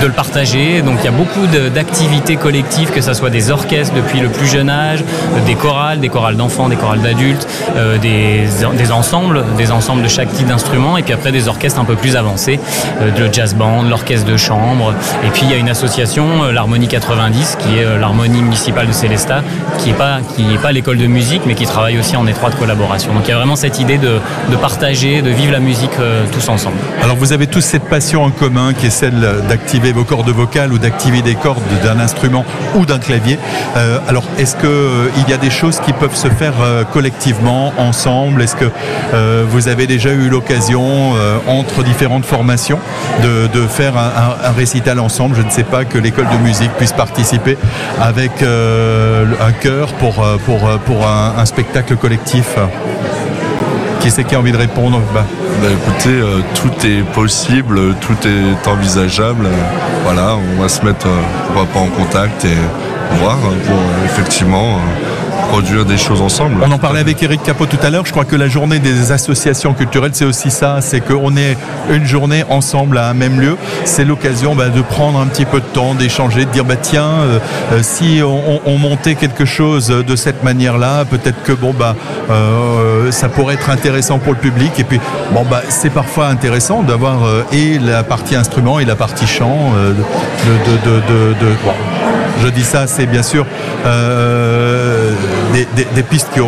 de 0.00 0.06
le 0.06 0.12
partager. 0.12 0.82
Donc 0.82 0.96
il 1.00 1.04
y 1.04 1.08
a 1.08 1.12
beaucoup 1.12 1.46
d'activités 1.46 2.36
collectives, 2.36 2.90
que 2.90 3.00
ce 3.00 3.12
soit 3.12 3.30
des 3.30 3.50
orchestres 3.50 3.94
depuis 3.94 4.20
le 4.20 4.28
plus 4.28 4.46
jeune 4.46 4.70
âge, 4.70 5.04
des 5.46 5.54
chorales, 5.54 6.00
des 6.00 6.08
chorales 6.08 6.36
d'enfants, 6.36 6.68
des 6.68 6.76
chorales 6.76 7.02
d'adultes, 7.02 7.46
euh, 7.76 7.98
des, 7.98 8.92
ensembles, 8.92 9.44
des 9.56 9.70
ensembles 9.70 10.02
de 10.02 10.08
chaque 10.08 10.32
type 10.32 10.46
d'instrument, 10.46 10.96
et 10.96 11.02
puis 11.02 11.12
après 11.12 11.32
des 11.32 11.48
orchestres 11.48 11.78
un 11.78 11.84
peu 11.84 11.96
plus 11.96 12.16
avancés, 12.16 12.58
euh, 13.02 13.10
le 13.18 13.32
jazz 13.32 13.54
band, 13.54 13.82
l'orchestre 13.82 14.26
de 14.26 14.36
chambre. 14.36 14.94
Et 15.24 15.30
puis 15.30 15.42
il 15.44 15.50
y 15.50 15.54
a 15.54 15.58
une 15.58 15.68
association, 15.68 16.44
euh, 16.44 16.52
l'Harmonie 16.52 16.88
90, 16.88 17.58
qui 17.60 17.78
est 17.78 17.98
l'Harmonie 17.98 18.42
municipale 18.42 18.86
de 18.86 18.92
Célestat, 18.92 19.42
qui 19.78 19.90
n'est 19.90 19.94
pas, 19.94 20.18
qui 20.34 20.42
pas 20.62 20.72
l'école 20.72 20.98
de 20.98 21.06
musique, 21.06 21.42
mais 21.46 21.54
qui 21.54 21.66
travaille 21.66 21.98
aussi 21.98 22.16
en 22.16 22.26
étroite 22.26 22.56
collaboration. 22.58 23.12
Donc 23.12 23.22
il 23.26 23.30
y 23.30 23.34
a 23.34 23.36
vraiment 23.36 23.56
cette 23.56 23.78
idée 23.78 23.98
de, 23.98 24.18
de 24.50 24.56
partager, 24.56 25.22
de 25.22 25.30
vivre 25.30 25.52
la 25.52 25.60
musique 25.60 25.90
tous 26.32 26.48
ensemble. 26.48 26.76
Alors 27.02 27.16
vous 27.16 27.32
avez 27.32 27.46
tous 27.46 27.60
cette 27.60 27.84
passion 27.84 28.24
en 28.24 28.30
commun 28.30 28.72
qui 28.72 28.86
est 28.86 28.90
celle 28.90 29.20
d'activer 29.48 29.89
vos 29.92 30.04
cordes 30.04 30.30
vocales 30.30 30.72
ou 30.72 30.78
d'activer 30.78 31.22
des 31.22 31.34
cordes 31.34 31.62
d'un 31.82 31.98
instrument 32.00 32.44
ou 32.76 32.86
d'un 32.86 32.98
clavier. 32.98 33.38
Euh, 33.76 33.98
alors, 34.08 34.24
est-ce 34.38 34.56
qu'il 34.56 34.68
euh, 34.68 35.08
y 35.28 35.32
a 35.32 35.36
des 35.36 35.50
choses 35.50 35.80
qui 35.80 35.92
peuvent 35.92 36.16
se 36.16 36.28
faire 36.28 36.54
euh, 36.60 36.84
collectivement, 36.84 37.72
ensemble? 37.78 38.42
Est-ce 38.42 38.56
que 38.56 38.70
vous 39.50 39.68
avez 39.68 39.86
déjà 39.86 40.10
eu 40.10 40.28
l'occasion, 40.28 41.12
entre 41.46 41.82
différentes 41.82 42.24
formations, 42.24 42.78
de, 43.22 43.66
faire 43.66 43.94
un, 43.96 44.50
récital 44.52 45.00
ensemble? 45.00 45.36
Je 45.36 45.42
ne 45.42 45.50
sais 45.50 45.64
pas, 45.64 45.84
que 45.84 45.98
l'école 45.98 46.28
de 46.28 46.36
musique 46.38 46.70
puisse 46.72 46.92
participer 46.92 47.56
avec 48.00 48.42
un 48.42 49.52
chœur 49.60 49.92
pour, 49.94 50.24
pour, 50.46 50.68
pour 50.86 51.06
un, 51.06 51.44
spectacle 51.44 51.96
collectif 51.96 52.56
qui 54.00 54.10
c'est 54.10 54.24
qui 54.24 54.34
a 54.34 54.40
envie 54.40 54.52
de 54.52 54.56
répondre 54.56 55.00
bah. 55.14 55.24
Bah, 55.62 55.68
écoutez, 55.70 56.08
euh, 56.08 56.40
tout 56.54 56.86
est 56.86 57.02
possible, 57.12 57.94
tout 58.00 58.16
est 58.26 58.68
envisageable. 58.68 59.46
voilà, 60.04 60.36
on 60.36 60.60
va 60.60 60.68
se 60.68 60.84
mettre, 60.84 61.06
euh, 61.06 61.20
on 61.50 61.58
va 61.58 61.66
pas 61.66 61.80
en 61.80 61.88
contact 61.88 62.44
et 62.46 63.18
voir 63.20 63.36
pour 63.38 63.78
effectivement 64.06 64.78
produire 65.50 65.84
des 65.84 65.98
choses 65.98 66.22
ensemble. 66.22 66.62
On 66.64 66.70
en 66.70 66.78
parlait 66.78 67.00
avec 67.00 67.20
Eric 67.22 67.42
Capot 67.42 67.66
tout 67.66 67.78
à 67.82 67.90
l'heure. 67.90 68.06
Je 68.06 68.12
crois 68.12 68.24
que 68.24 68.36
la 68.36 68.46
journée 68.46 68.78
des 68.78 69.10
associations 69.10 69.74
culturelles, 69.74 70.12
c'est 70.14 70.24
aussi 70.24 70.48
ça. 70.48 70.78
C'est 70.80 71.00
qu'on 71.00 71.36
est 71.36 71.56
une 71.90 72.04
journée 72.04 72.44
ensemble 72.48 72.98
à 72.98 73.08
un 73.08 73.14
même 73.14 73.40
lieu. 73.40 73.56
C'est 73.84 74.04
l'occasion 74.04 74.54
bah, 74.54 74.68
de 74.68 74.80
prendre 74.80 75.18
un 75.18 75.26
petit 75.26 75.44
peu 75.44 75.58
de 75.58 75.66
temps, 75.66 75.94
d'échanger, 75.94 76.44
de 76.44 76.50
dire 76.50 76.64
bah 76.64 76.76
tiens, 76.76 77.10
euh, 77.22 77.38
euh, 77.72 77.80
si 77.82 78.20
on, 78.22 78.78
montait 78.78 79.16
quelque 79.16 79.44
chose 79.44 79.88
de 79.88 80.16
cette 80.16 80.42
manière-là, 80.42 81.04
peut-être 81.04 81.42
que 81.42 81.52
bon 81.52 81.74
bah 81.78 81.94
euh, 82.30 83.10
ça 83.10 83.28
pourrait 83.28 83.54
être 83.54 83.68
intéressant 83.68 84.18
pour 84.18 84.32
le 84.32 84.38
public. 84.38 84.70
Et 84.78 84.84
puis 84.84 85.00
bon 85.32 85.44
bah 85.50 85.62
c'est 85.68 85.90
parfois 85.90 86.28
intéressant 86.28 86.82
d'avoir 86.82 87.18
et 87.52 87.78
la 87.78 88.04
partie 88.04 88.36
instrument 88.36 88.78
et 88.78 88.84
la 88.84 88.96
partie 88.96 89.26
chant 89.26 89.72
de, 89.74 90.90
de, 90.90 91.34
de, 91.34 91.56
je 92.42 92.48
dis 92.48 92.64
ça, 92.64 92.86
c'est 92.86 93.06
bien 93.06 93.22
sûr 93.22 93.44
euh, 93.84 94.69
des, 95.52 96.02
pistes 96.02 96.28
qui, 96.32 96.40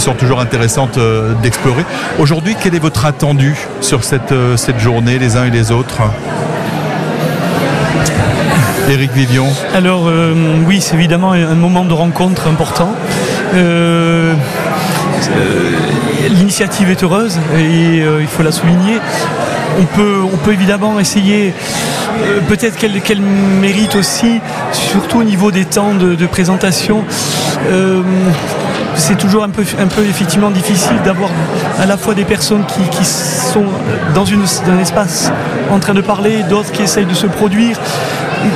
sont 0.00 0.14
toujours 0.14 0.40
intéressantes 0.40 0.98
euh, 0.98 1.34
d'explorer. 1.42 1.84
Aujourd'hui, 2.18 2.56
quel 2.60 2.74
est 2.74 2.80
votre 2.80 3.06
attendu 3.06 3.56
sur 3.80 4.04
cette, 4.04 4.32
euh, 4.32 4.56
cette 4.56 4.78
journée, 4.78 5.18
les 5.18 5.36
uns 5.36 5.46
et 5.46 5.50
les 5.50 5.70
autres? 5.70 6.00
Éric 8.88 9.12
Vivion 9.12 9.46
Alors 9.74 10.10
oui, 10.66 10.80
c'est 10.80 10.94
évidemment 10.94 11.32
un 11.32 11.54
moment 11.54 11.84
de 11.84 11.92
rencontre 11.92 12.46
important. 12.46 12.94
L'initiative 16.26 16.88
est 16.88 17.02
heureuse 17.04 17.38
et 17.58 17.98
il 17.98 18.26
faut 18.26 18.42
la 18.42 18.50
souligner. 18.50 18.98
On 19.80 19.84
peut, 20.36 20.52
évidemment 20.52 20.98
essayer 20.98 21.52
euh, 22.20 22.40
peut-être 22.48 22.76
qu'elle 22.76 23.20
mérite 23.20 23.94
aussi, 23.94 24.40
surtout 24.72 25.20
au 25.20 25.24
niveau 25.24 25.52
des 25.52 25.64
temps 25.64 25.94
de, 25.94 26.26
présentation. 26.26 27.04
Euh, 27.66 28.02
c'est 28.94 29.16
toujours 29.16 29.44
un 29.44 29.48
peu, 29.48 29.62
un 29.78 29.86
peu 29.86 30.02
effectivement 30.02 30.50
difficile 30.50 30.96
d'avoir 31.04 31.30
à 31.78 31.86
la 31.86 31.96
fois 31.96 32.14
des 32.14 32.24
personnes 32.24 32.64
qui, 32.66 33.04
sont 33.04 33.64
dans 34.14 34.24
un 34.26 34.78
espace 34.78 35.30
en 35.70 35.78
train 35.78 35.94
de 35.94 36.00
parler, 36.00 36.42
d'autres 36.48 36.72
qui 36.72 36.82
essayent 36.82 37.06
de 37.06 37.14
se 37.14 37.26
produire. 37.26 37.78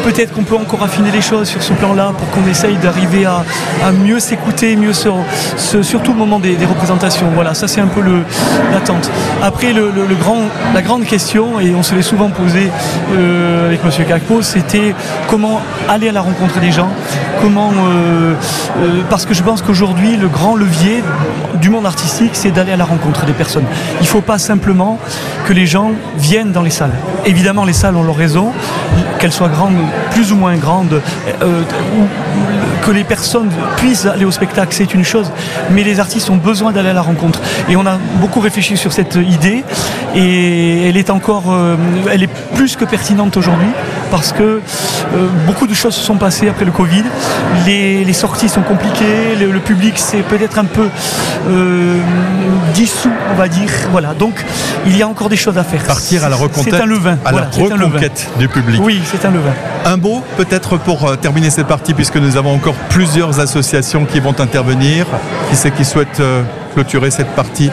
Peut-être 0.04 0.32
qu'on 0.32 0.44
peut 0.44 0.56
encore 0.56 0.82
affiner 0.82 1.10
les 1.10 1.20
choses 1.20 1.48
sur 1.48 1.62
ce 1.62 1.72
plan-là 1.72 2.12
pour 2.16 2.30
qu'on 2.30 2.48
essaye 2.48 2.76
d'arriver 2.76 3.24
à, 3.24 3.42
mieux 3.92 4.20
s'écouter, 4.20 4.76
mieux 4.76 4.92
se, 4.92 5.82
surtout 5.82 6.12
au 6.12 6.14
moment 6.14 6.38
des, 6.38 6.56
représentations. 6.64 7.26
Voilà, 7.34 7.54
ça 7.54 7.68
c'est 7.68 7.80
un 7.80 7.88
peu 7.88 8.02
l'attente. 8.72 9.10
Après, 9.42 9.72
la 10.74 10.82
grande 10.82 11.04
question, 11.04 11.60
et 11.60 11.74
on 11.74 11.82
se 11.82 11.94
l'est 11.94 12.02
souvent 12.02 12.30
posé 12.30 12.70
euh, 13.12 13.66
avec 13.66 13.80
M. 13.84 14.06
Cacpo, 14.06 14.42
c'était 14.42 14.94
comment 15.28 15.60
aller 15.88 16.08
à 16.08 16.12
la 16.12 16.20
rencontre 16.20 16.60
des 16.60 16.72
gens, 16.72 16.88
comment, 17.40 17.70
euh, 17.70 18.34
euh, 18.78 19.02
parce 19.10 19.26
que 19.26 19.34
je 19.34 19.42
pense 19.42 19.62
qu'aujourd'hui, 19.62 20.16
le 20.16 20.28
grand 20.28 20.56
levier 20.56 21.02
du 21.60 21.70
monde 21.70 21.86
artistique, 21.86 22.30
c'est 22.34 22.50
d'aller 22.50 22.72
à 22.72 22.76
la 22.76 22.84
rencontre 22.84 23.24
des 23.26 23.32
personnes. 23.32 23.64
Il 24.00 24.04
ne 24.04 24.08
faut 24.08 24.20
pas 24.20 24.38
simplement 24.38 24.98
que 25.46 25.52
les 25.52 25.66
gens 25.66 25.90
viennent 26.16 26.52
dans 26.52 26.62
les 26.62 26.70
salles. 26.70 26.94
Évidemment, 27.26 27.64
les 27.64 27.72
salles 27.72 27.96
ont 27.96 28.02
leur 28.02 28.16
raison, 28.16 28.52
qu'elles 29.18 29.32
soient 29.32 29.48
grandes, 29.48 29.71
plus 30.10 30.32
ou 30.32 30.36
moins 30.36 30.56
grandes, 30.56 31.00
euh, 31.42 31.62
que 32.84 32.90
les 32.90 33.04
personnes 33.04 33.50
puissent 33.76 34.06
aller 34.06 34.24
au 34.24 34.30
spectacle, 34.30 34.74
c'est 34.74 34.94
une 34.94 35.04
chose, 35.04 35.30
mais 35.70 35.84
les 35.84 36.00
artistes 36.00 36.30
ont 36.30 36.36
besoin 36.36 36.72
d'aller 36.72 36.90
à 36.90 36.94
la 36.94 37.02
rencontre. 37.02 37.31
Et 37.68 37.76
on 37.76 37.86
a 37.86 37.98
beaucoup 38.20 38.40
réfléchi 38.40 38.76
sur 38.76 38.92
cette 38.92 39.16
idée, 39.16 39.64
et 40.14 40.88
elle 40.88 40.96
est 40.96 41.10
encore, 41.10 41.44
euh, 41.52 41.76
elle 42.10 42.22
est 42.22 42.30
plus 42.54 42.76
que 42.76 42.84
pertinente 42.84 43.36
aujourd'hui, 43.36 43.68
parce 44.10 44.32
que 44.32 44.42
euh, 44.42 45.26
beaucoup 45.46 45.66
de 45.66 45.74
choses 45.74 45.94
se 45.94 46.04
sont 46.04 46.16
passées 46.16 46.48
après 46.48 46.64
le 46.64 46.72
Covid. 46.72 47.04
Les, 47.66 48.12
sorties 48.12 48.48
sont 48.48 48.62
compliquées, 48.62 49.36
le, 49.40 49.58
public 49.60 49.98
s'est 49.98 50.22
peut-être 50.22 50.58
un 50.58 50.64
peu 50.64 50.88
dissous, 52.74 53.10
on 53.30 53.34
va 53.34 53.48
dire. 53.48 53.70
Voilà, 53.90 54.14
donc 54.14 54.34
il 54.86 54.96
y 54.96 55.02
a 55.02 55.08
encore 55.08 55.28
des 55.28 55.36
choses 55.36 55.58
à 55.58 55.64
faire. 55.64 55.82
Partir 55.82 56.24
à 56.24 56.28
la 56.28 56.36
reconquête, 56.36 56.74
un 56.74 56.86
levain. 56.86 57.18
À 57.24 57.32
la 57.32 57.42
reconquête 57.42 58.28
du 58.38 58.48
public. 58.48 58.80
Oui, 58.82 59.00
c'est 59.04 59.24
un 59.24 59.30
levain. 59.30 59.52
Un 59.84 59.96
mot 59.96 60.22
peut-être 60.36 60.76
pour 60.76 61.08
euh, 61.08 61.16
terminer 61.16 61.50
cette 61.50 61.66
partie, 61.66 61.94
puisque 61.94 62.16
nous 62.16 62.36
avons 62.36 62.54
encore 62.54 62.74
plusieurs 62.88 63.40
associations 63.40 64.04
qui 64.04 64.20
vont 64.20 64.38
intervenir. 64.38 65.06
Qui 65.50 65.56
c'est 65.56 65.70
qui 65.70 65.84
souhaite 65.84 66.20
euh, 66.20 66.42
clôturer 66.74 67.10
cette 67.10 67.28
partie 67.28 67.70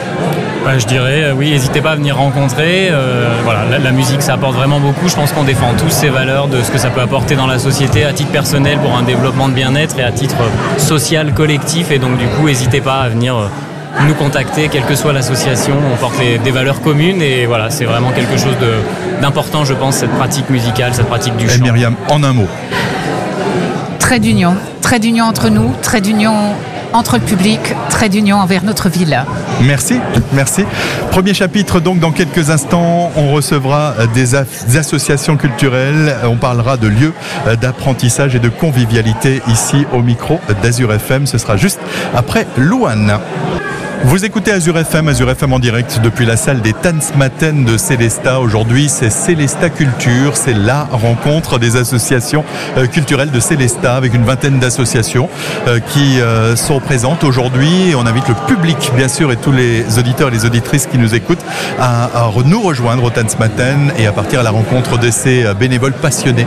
bah, 0.62 0.76
je 0.76 0.84
dirais 0.84 1.22
euh, 1.24 1.32
oui, 1.34 1.50
n'hésitez 1.50 1.80
pas 1.80 1.92
à 1.92 1.96
venir 1.96 2.18
rencontrer. 2.18 2.92
voilà, 3.44 3.78
la, 3.78 3.90
musique, 3.92 4.20
ça 4.20 4.34
apporte 4.34 4.54
vraiment 4.54 4.78
beaucoup. 4.78 5.08
Je 5.08 5.14
pense 5.14 5.32
qu'on 5.32 5.44
défend 5.44 5.72
tous 5.78 5.88
ces 5.88 6.10
valeurs 6.10 6.48
de 6.48 6.60
ce 6.62 6.70
que 6.70 6.76
ça 6.76 6.90
peut 6.90 7.00
apporter 7.00 7.34
dans 7.34 7.46
la 7.46 7.58
société 7.58 8.04
à 8.04 8.12
titre 8.12 8.30
personnel 8.30 8.78
pour 8.78 8.94
un 8.94 9.02
développement 9.02 9.48
de 9.48 9.54
bien-être 9.54 9.98
et 9.98 10.02
à 10.02 10.12
titre 10.12 10.36
social 10.76 11.32
collectif. 11.32 11.90
Et 11.90 11.98
donc 11.98 12.18
du 12.18 12.26
coup, 12.26 12.46
n'hésitez 12.46 12.82
pas 12.82 13.00
à 13.00 13.08
venir 13.08 13.50
nous 14.06 14.14
contacter, 14.14 14.68
quelle 14.68 14.84
que 14.84 14.94
soit 14.94 15.12
l'association. 15.12 15.74
On 15.92 15.96
porte 15.96 16.18
des 16.18 16.50
valeurs 16.50 16.80
communes 16.80 17.22
et 17.22 17.46
voilà, 17.46 17.70
c'est 17.70 17.84
vraiment 17.84 18.10
quelque 18.10 18.36
chose 18.36 18.56
d'important, 19.20 19.64
je 19.64 19.74
pense, 19.74 19.96
cette 19.96 20.12
pratique 20.12 20.48
musicale, 20.50 20.94
cette 20.94 21.08
pratique 21.08 21.36
du 21.36 21.46
et 21.46 21.48
chant. 21.48 21.64
Myriam, 21.64 21.94
en 22.08 22.22
un 22.22 22.32
mot. 22.32 22.48
Trait 23.98 24.18
d'union, 24.18 24.56
trait 24.80 24.98
d'union 24.98 25.26
entre 25.26 25.50
nous, 25.50 25.72
trait 25.82 26.00
d'union 26.00 26.54
entre 26.92 27.16
le 27.16 27.22
public, 27.22 27.60
trait 27.88 28.08
d'union 28.08 28.36
envers 28.36 28.64
notre 28.64 28.88
ville. 28.88 29.24
Merci, 29.62 30.00
merci. 30.32 30.64
Premier 31.10 31.34
chapitre 31.34 31.80
donc 31.80 31.98
dans 31.98 32.12
quelques 32.12 32.50
instants, 32.50 33.10
on 33.16 33.32
recevra 33.32 33.94
des, 34.14 34.34
associations 34.76 35.36
culturelles, 35.36 36.16
on 36.24 36.36
parlera 36.36 36.76
de 36.76 36.88
lieux 36.88 37.12
d'apprentissage 37.60 38.34
et 38.34 38.38
de 38.38 38.48
convivialité 38.48 39.42
ici 39.48 39.86
au 39.92 40.02
micro 40.02 40.40
d'Azur 40.62 40.92
FM, 40.92 41.26
ce 41.26 41.38
sera 41.38 41.56
juste 41.56 41.80
après 42.14 42.46
Louane. 42.56 43.18
Vous 44.02 44.24
écoutez 44.24 44.50
Azure 44.50 44.78
FM, 44.78 45.08
Azure 45.08 45.30
FM 45.30 45.52
en 45.52 45.58
direct 45.58 46.00
depuis 46.02 46.24
la 46.24 46.38
salle 46.38 46.62
des 46.62 46.72
Tanzmatten 46.72 47.66
de 47.66 47.76
Célesta. 47.76 48.40
Aujourd'hui, 48.40 48.88
c'est 48.88 49.10
Célesta 49.10 49.68
Culture, 49.68 50.38
c'est 50.38 50.54
la 50.54 50.84
rencontre 50.84 51.58
des 51.58 51.76
associations 51.76 52.42
euh, 52.78 52.86
culturelles 52.86 53.30
de 53.30 53.38
Célesta 53.40 53.96
avec 53.96 54.14
une 54.14 54.24
vingtaine 54.24 54.58
d'associations 54.58 55.28
euh, 55.68 55.80
qui 55.80 56.18
euh, 56.18 56.56
sont 56.56 56.80
présentes 56.80 57.24
aujourd'hui. 57.24 57.92
On 57.94 58.06
invite 58.06 58.26
le 58.28 58.34
public, 58.46 58.90
bien 58.96 59.06
sûr, 59.06 59.32
et 59.32 59.36
tous 59.36 59.52
les 59.52 59.98
auditeurs 59.98 60.28
et 60.28 60.32
les 60.32 60.46
auditrices 60.46 60.86
qui 60.86 60.96
nous 60.96 61.14
écoutent 61.14 61.44
à, 61.78 62.30
nous 62.46 62.62
rejoindre 62.62 63.04
au 63.04 63.10
Tanzmatten 63.10 63.92
et 63.98 64.06
à 64.06 64.12
partir 64.12 64.40
à 64.40 64.42
la 64.42 64.50
rencontre 64.50 64.98
de 64.98 65.10
ces 65.10 65.44
bénévoles 65.54 65.92
passionnés 65.92 66.46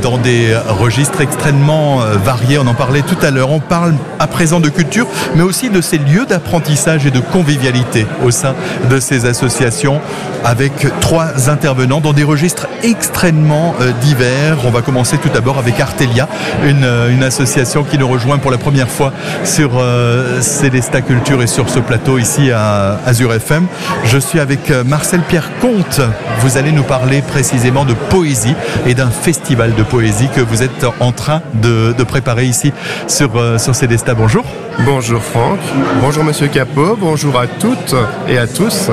dans 0.00 0.16
des 0.16 0.56
registres 0.66 1.20
extrêmement 1.20 1.98
variés. 2.24 2.58
On 2.58 2.66
en 2.66 2.74
parlait 2.74 3.02
tout 3.02 3.18
à 3.22 3.30
l'heure. 3.30 3.50
On 3.50 3.60
parle 3.60 3.94
à 4.18 4.26
présent 4.26 4.60
de 4.60 4.70
culture, 4.70 5.06
mais 5.34 5.42
aussi 5.42 5.68
de 5.68 5.82
ces 5.82 5.98
lieux 5.98 6.24
d'apprentissage 6.26 6.85
et 6.86 7.10
de 7.10 7.18
convivialité 7.18 8.06
au 8.24 8.30
sein 8.30 8.54
de 8.88 9.00
ces 9.00 9.26
associations 9.26 10.00
avec 10.44 10.86
trois 11.00 11.50
intervenants 11.50 12.00
dans 12.00 12.12
des 12.12 12.22
registres 12.22 12.68
extrêmement 12.84 13.74
euh, 13.80 13.90
divers. 14.02 14.58
On 14.64 14.70
va 14.70 14.82
commencer 14.82 15.18
tout 15.18 15.28
d'abord 15.28 15.58
avec 15.58 15.80
Artelia, 15.80 16.28
une, 16.64 16.84
euh, 16.84 17.10
une, 17.10 17.24
association 17.24 17.82
qui 17.82 17.98
nous 17.98 18.06
rejoint 18.06 18.38
pour 18.38 18.52
la 18.52 18.58
première 18.58 18.88
fois 18.88 19.12
sur 19.42 19.72
euh, 19.78 20.40
Célesta 20.40 21.00
Culture 21.02 21.42
et 21.42 21.48
sur 21.48 21.68
ce 21.68 21.80
plateau 21.80 22.18
ici 22.18 22.52
à 22.52 23.00
Azure 23.04 23.34
FM. 23.34 23.66
Je 24.04 24.18
suis 24.18 24.38
avec 24.38 24.70
Marcel 24.86 25.22
Pierre 25.22 25.50
Comte. 25.60 26.00
Vous 26.40 26.56
allez 26.56 26.70
nous 26.70 26.84
parler 26.84 27.20
précisément 27.20 27.84
de 27.84 27.94
poésie 27.94 28.54
et 28.86 28.94
d'un 28.94 29.10
festival 29.10 29.74
de 29.74 29.82
poésie 29.82 30.28
que 30.32 30.40
vous 30.40 30.62
êtes 30.62 30.86
en 31.00 31.10
train 31.10 31.42
de, 31.54 31.92
préparer 32.06 32.44
ici 32.44 32.72
sur, 33.08 33.30
sur 33.58 33.74
Célesta. 33.74 34.14
Bonjour. 34.14 34.44
Bonjour 34.84 35.22
Franck. 35.22 35.58
Bonjour 36.00 36.22
Monsieur 36.22 36.46
Bonjour 36.76 37.40
à 37.40 37.46
toutes 37.46 37.94
et 38.28 38.36
à 38.36 38.46
tous. 38.46 38.90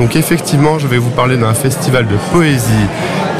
Donc 0.00 0.16
effectivement, 0.16 0.80
je 0.80 0.88
vais 0.88 0.98
vous 0.98 1.10
parler 1.10 1.36
d'un 1.36 1.54
festival 1.54 2.08
de 2.08 2.16
poésie 2.32 2.88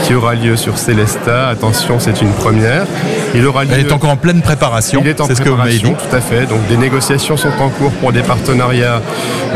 qui 0.04 0.14
aura 0.14 0.36
lieu 0.36 0.56
sur 0.56 0.78
Célesta. 0.78 1.48
Attention, 1.48 1.98
c'est 1.98 2.22
une 2.22 2.30
première. 2.30 2.86
Il 3.34 3.44
aura 3.44 3.64
lieu. 3.64 3.72
est 3.72 3.90
encore 3.90 4.10
en 4.10 4.16
pleine 4.16 4.42
préparation. 4.42 5.00
Il 5.02 5.08
est 5.08 5.20
en 5.20 5.26
préparation, 5.26 5.94
tout 5.94 6.14
à 6.14 6.20
fait. 6.20 6.46
Donc 6.46 6.64
des 6.68 6.76
négociations 6.76 7.36
sont 7.36 7.50
en 7.58 7.68
cours 7.68 7.90
pour 7.90 8.12
des 8.12 8.22
partenariats 8.22 9.02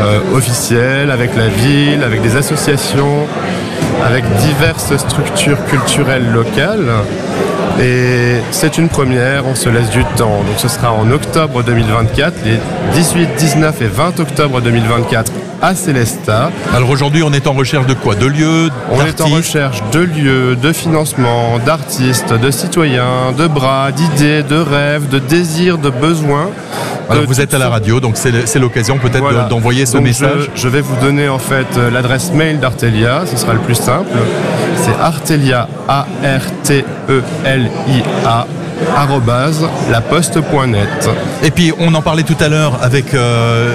euh, 0.01 0.19
officiels 0.33 1.11
avec 1.11 1.33
la 1.37 1.47
ville, 1.47 2.03
avec 2.03 2.21
des 2.21 2.35
associations, 2.35 3.27
avec 4.05 4.25
diverses 4.39 4.97
structures 4.97 5.63
culturelles 5.67 6.29
locales. 6.29 6.91
Et 7.79 8.37
c'est 8.51 8.77
une 8.77 8.87
première, 8.87 9.45
on 9.45 9.55
se 9.55 9.67
laisse 9.69 9.89
du 9.89 10.03
temps. 10.17 10.43
Donc 10.43 10.57
ce 10.57 10.67
sera 10.67 10.93
en 10.93 11.11
octobre 11.11 11.63
2024, 11.63 12.45
les 12.45 12.57
18, 12.93 13.29
19 13.37 13.81
et 13.81 13.87
20 13.87 14.19
octobre 14.19 14.61
2024 14.61 15.31
à 15.61 15.75
Célesta. 15.75 16.51
Alors 16.73 16.89
aujourd'hui, 16.89 17.23
on 17.23 17.33
est 17.33 17.47
en 17.47 17.53
recherche 17.53 17.87
de 17.87 17.93
quoi? 17.93 18.15
De 18.15 18.25
lieux 18.25 18.69
On 18.91 19.05
est 19.05 19.21
en 19.21 19.27
recherche 19.27 19.81
de 19.91 19.99
lieux, 19.99 20.55
de 20.55 20.73
financement, 20.73 21.59
d'artistes, 21.65 22.33
de 22.33 22.51
citoyens, 22.51 23.31
de 23.37 23.47
bras, 23.47 23.91
d'idées, 23.91 24.43
de 24.43 24.57
rêves, 24.57 25.09
de 25.09 25.19
désirs, 25.19 25.77
de 25.77 25.89
besoins. 25.89 26.49
Alors 27.09 27.25
vous 27.25 27.39
êtes 27.39 27.53
à 27.53 27.59
la 27.59 27.69
radio, 27.69 27.99
donc 27.99 28.17
c'est 28.17 28.59
l'occasion 28.59 28.97
peut-être 28.97 29.47
d'envoyer 29.47 29.85
ce 29.85 29.97
message. 29.97 30.49
Je, 30.55 30.61
je, 30.61 30.67
vais 30.67 30.81
vous 30.81 30.95
donner 31.01 31.29
en 31.29 31.37
fait 31.37 31.67
euh, 31.77 31.91
l'adresse 31.91 32.31
mail 32.31 32.59
d'Artelia, 32.59 33.25
ce 33.27 33.37
sera 33.37 33.53
le 33.53 33.59
plus 33.59 33.75
simple. 33.75 34.09
C'est 34.77 34.99
Artelia, 34.99 35.67
A-R-T-E-L-I-A, 35.87 36.87
laposte.net. 39.91 41.09
Et 41.43 41.51
puis 41.51 41.73
on 41.79 41.93
en 41.93 42.01
parlait 42.01 42.23
tout 42.23 42.37
à 42.39 42.47
l'heure 42.47 42.79
avec 42.81 43.13
euh, 43.13 43.73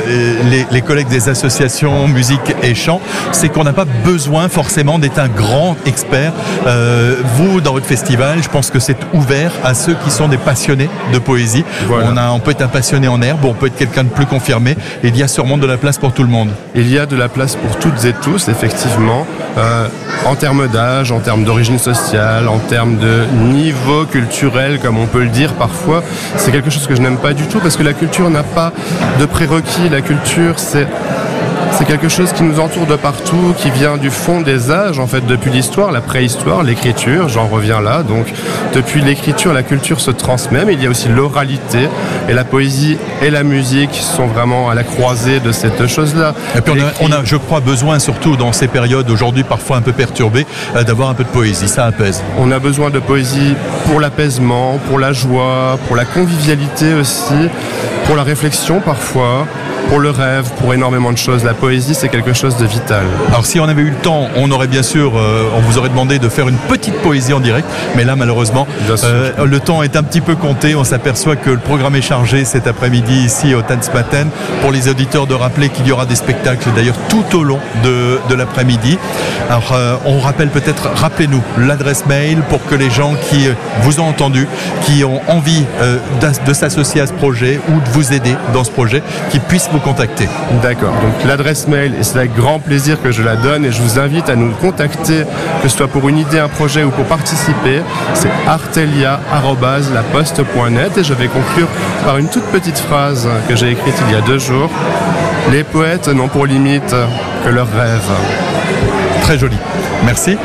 les, 0.71 0.83
collègues 0.83 1.09
des 1.09 1.29
associations 1.29 2.09
musique 2.09 2.55
et 2.63 2.75
chant, 2.75 3.01
c'est 3.33 3.49
qu'on 3.49 3.65
n'a 3.65 3.73
pas 3.73 3.85
besoin 3.85 4.49
forcément 4.49 4.99
d'être 4.99 5.19
un 5.19 5.29
grand 5.29 5.77
expert. 5.87 6.33
Euh, 6.67 7.17
vous, 7.37 7.61
dans 7.61 7.73
votre 7.73 7.87
festival, 7.87 8.43
je 8.43 8.49
pense 8.49 8.71
que 8.71 8.79
c'est 8.79 8.97
ouvert 9.13 9.53
à 9.65 9.75
ceux 9.75 9.95
qui 10.05 10.11
sont 10.11 10.29
des 10.29 10.39
passionnés 10.39 10.91
de 11.13 11.19
poésie. 11.19 11.65
On, 11.91 12.17
a, 12.17 12.31
on 12.31 12.41
peut 12.41 12.53
être 12.53 12.63
un 12.63 12.69
passionné 12.69 13.09
en 13.09 13.21
herbe, 13.23 13.45
on 13.45 13.55
peut 13.55 13.67
être 13.67 13.77
quelqu'un 13.77 14.05
de 14.05 14.09
plus 14.09 14.27
confirmé. 14.27 14.77
il 15.05 15.17
y 15.17 15.23
a 15.23 15.29
sûrement 15.29 15.59
de 15.59 15.67
la 15.67 15.77
place 15.77 15.99
pour 15.99 16.13
tout 16.13 16.23
le 16.23 16.29
monde. 16.29 16.51
Il 16.75 16.91
y 16.91 16.99
a 16.99 17.07
de 17.07 17.17
la 17.17 17.29
place 17.29 17.57
pour 17.57 17.77
toutes 17.79 18.05
et 18.05 18.13
tous, 18.13 18.49
effectivement, 18.49 19.27
euh, 19.59 19.89
en 20.27 20.35
termes 20.35 20.69
d'âge, 20.69 21.13
en 21.13 21.21
termes 21.21 21.45
d'origine 21.45 21.79
sociale, 21.79 22.49
en 22.49 22.59
termes 22.59 22.99
de 22.99 23.25
niveau 23.53 24.05
culturel, 24.05 24.79
comme 24.81 24.90
on 24.99 25.07
peut 25.07 25.23
le 25.23 25.29
dire 25.29 25.55
parfois, 25.55 26.03
c'est 26.37 26.53
quelque 26.53 26.71
chose 26.71 26.87
que 26.87 26.95
je 26.95 27.01
n'aime 27.01 27.19
pas 27.19 27.33
du 27.33 27.47
tout 27.47 27.59
parce 27.61 27.77
que 27.77 27.83
la 27.83 27.93
culture 27.93 28.31
n'a 28.31 28.43
pas 28.43 28.73
de 29.19 29.27
prérequis. 29.27 29.89
La 29.91 30.01
culture, 30.01 30.59
c'est 30.59 30.87
c'est 31.73 31.85
quelque 31.87 32.09
chose 32.09 32.33
qui 32.33 32.43
nous 32.43 32.61
entoure 32.61 32.87
de 32.87 32.97
partout, 32.97 33.55
qui 33.57 33.71
vient 33.71 33.97
du 33.97 34.11
fond 34.11 34.41
des 34.41 34.71
âges, 34.71 34.99
en 34.99 35.07
fait, 35.07 35.27
depuis 35.27 35.51
l'histoire, 35.51 35.93
la 35.93 36.01
préhistoire, 36.01 36.63
l'écriture, 36.63 37.29
j'en 37.29 37.47
reviens 37.47 37.81
là. 37.81 38.03
Donc, 38.03 38.27
depuis 38.75 39.01
l'écriture, 39.01 39.53
la 39.53 39.63
culture 39.63 40.01
se 40.01 40.11
transmet, 40.11 40.65
mais 40.65 40.75
il 40.75 40.83
y 40.83 40.87
a 40.87 40.91
aussi 40.91 41.09
l'oralité, 41.09 41.89
et 42.29 42.33
la 42.33 42.45
poésie 42.45 42.99
et 43.23 43.31
la 43.31 43.43
musique 43.43 43.95
sont 43.95 44.27
vraiment 44.27 44.71
à 44.71 44.75
la 44.75 44.85
croisée 44.85 45.41
de 45.41 45.53
cette 45.53 45.87
chose-là. 45.87 46.35
Et 46.57 46.61
puis, 46.61 46.81
on 47.01 47.13
a, 47.13 47.25
je 47.25 47.37
crois, 47.37 47.61
besoin, 47.61 47.99
surtout 47.99 48.37
dans 48.37 48.53
ces 48.53 48.69
périodes 48.69 49.11
aujourd'hui 49.11 49.43
parfois 49.43 49.77
un 49.77 49.83
peu 49.83 49.93
perturbées, 49.93 50.47
euh, 50.77 50.85
d'avoir 50.85 51.09
un 51.11 51.15
peu 51.15 51.25
de 51.25 51.29
poésie, 51.29 51.69
ça 51.69 51.87
apaise. 51.87 52.23
On 52.39 52.51
a 52.51 52.59
besoin 52.59 52.91
de 52.91 52.99
poésie 52.99 53.55
pour 53.87 54.01
l'apaisement, 54.01 54.79
pour 54.89 54.99
la 54.99 55.13
joie, 55.13 55.79
pour 55.87 55.97
la 55.97 56.05
convivialité 56.05 56.95
aussi, 56.95 57.49
pour 58.07 58.17
la 58.17 58.23
réflexion 58.23 58.81
parfois 58.81 59.47
pour 59.89 59.99
le 59.99 60.11
rêve, 60.11 60.49
pour 60.59 60.73
énormément 60.75 61.13
de 61.13 61.19
choses. 61.19 61.45
La 61.45 61.55
poésie, 61.55 61.95
c'est 61.95 62.09
quelque 62.09 62.33
chose 62.33 62.57
de 62.57 62.67
vital. 62.67 63.05
Alors 63.29 63.47
si 63.47 63.59
on 63.61 63.69
avait 63.69 63.83
eu 63.83 63.91
le 63.91 63.97
temps, 63.97 64.29
on 64.37 64.51
aurait 64.51 64.69
bien 64.69 64.83
sûr, 64.83 65.13
euh, 65.17 65.49
on 65.57 65.61
vous 65.61 65.79
aurait 65.79 65.89
demandé 65.89 66.19
de 66.19 66.29
faire 66.29 66.49
une 66.49 66.57
petite 66.57 66.95
poésie 66.99 67.33
en 67.33 67.41
direct, 67.41 67.67
mais 67.97 68.05
là 68.05 68.17
malheureusement, 68.17 68.67
euh, 69.03 69.33
le 69.45 69.61
temps 69.61 69.83
est 69.83 69.97
un 69.97 70.03
petit 70.03 70.21
peu 70.21 70.37
compté. 70.37 70.75
On 70.75 70.85
s'aperçoit 70.85 71.37
que 71.37 71.51
le 71.51 71.59
programme 71.59 71.97
est 71.97 72.03
chargé 72.03 72.45
cet 72.45 72.67
après-midi 72.67 73.25
ici 73.25 73.55
au 73.55 73.63
Tanzmatten. 73.63 74.29
Pour 74.63 74.71
les 74.71 74.89
auditeurs 74.89 75.27
de 75.27 75.35
rappeler 75.35 75.69
qu'il 75.69 75.87
y 75.87 75.93
aura 75.93 76.07
des 76.07 76.15
spectacles 76.15 76.69
d'ailleurs 76.77 76.99
tout 77.09 77.37
au 77.37 77.43
long 77.43 77.61
de, 77.83 78.19
de 78.29 78.35
l'après-midi. 78.35 78.99
Alors 79.49 79.73
euh, 79.73 79.97
on 80.05 80.21
rappelle 80.21 80.51
peut-être, 80.51 80.89
rappelez-nous 80.95 81.43
l'adresse 81.59 82.07
mail 82.07 82.39
pour 82.49 82.65
que 82.67 82.75
les 82.75 82.91
gens 82.91 83.15
qui 83.29 83.49
vous 83.83 84.01
ont 84.01 84.07
entendu, 84.07 84.47
qui 84.83 85.03
ont 85.05 85.21
envie 85.29 85.65
de 86.47 86.53
s'associer 86.53 87.01
à 87.01 87.07
ce 87.07 87.13
projet 87.13 87.61
ou 87.69 87.81
de 87.81 87.89
vous 87.93 88.13
aider 88.13 88.35
dans 88.53 88.65
ce 88.65 88.71
projet, 88.71 89.03
qui 89.31 89.39
puissent 89.39 89.69
vous 89.73 89.80
contacter. 89.81 90.29
D'accord. 90.63 90.93
Donc 90.93 91.25
l'adresse 91.27 91.67
mail, 91.69 91.95
et 91.99 92.03
c'est 92.03 92.19
avec 92.19 92.35
grand 92.35 92.59
plaisir 92.59 93.01
que 93.03 93.11
je 93.11 93.23
la 93.23 93.37
donne, 93.37 93.65
et 93.65 93.73
je 93.73 93.81
vous 93.83 93.99
invite 93.99 94.29
à 94.29 94.37
nous 94.37 94.53
contacter, 94.53 95.25
que 95.63 95.69
ce 95.69 95.77
soit 95.77 95.89
pour 95.89 96.07
une 96.09 96.19
idée, 96.19 96.39
un 96.39 96.49
projet 96.49 96.85
ou 96.85 96.91
pour 96.91 97.07
participer. 97.07 97.81
C'est 98.15 98.31
artelia.laposte.net 98.47 100.99
et 100.99 101.05
je 101.05 101.15
vais 101.15 101.29
conclure 101.29 101.69
par 102.05 102.19
une 102.19 102.29
toute 102.29 102.45
petite 102.45 102.79
phrase 102.79 103.27
que 103.49 103.57
j'ai 103.57 103.71
écrite 103.71 103.95
il 104.09 104.13
y 104.13 104.17
a 104.17 104.21
deux 104.21 104.39
jours. 104.39 104.69
Les 105.51 105.65
poètes 105.65 106.09
n'ont 106.09 106.29
pour 106.29 106.45
limite 106.47 106.95
que 107.45 107.51
leurs 107.51 107.73
rêves. 107.73 108.13
Très 109.23 109.39
joli. 109.39 109.57
Merci. 110.05 110.37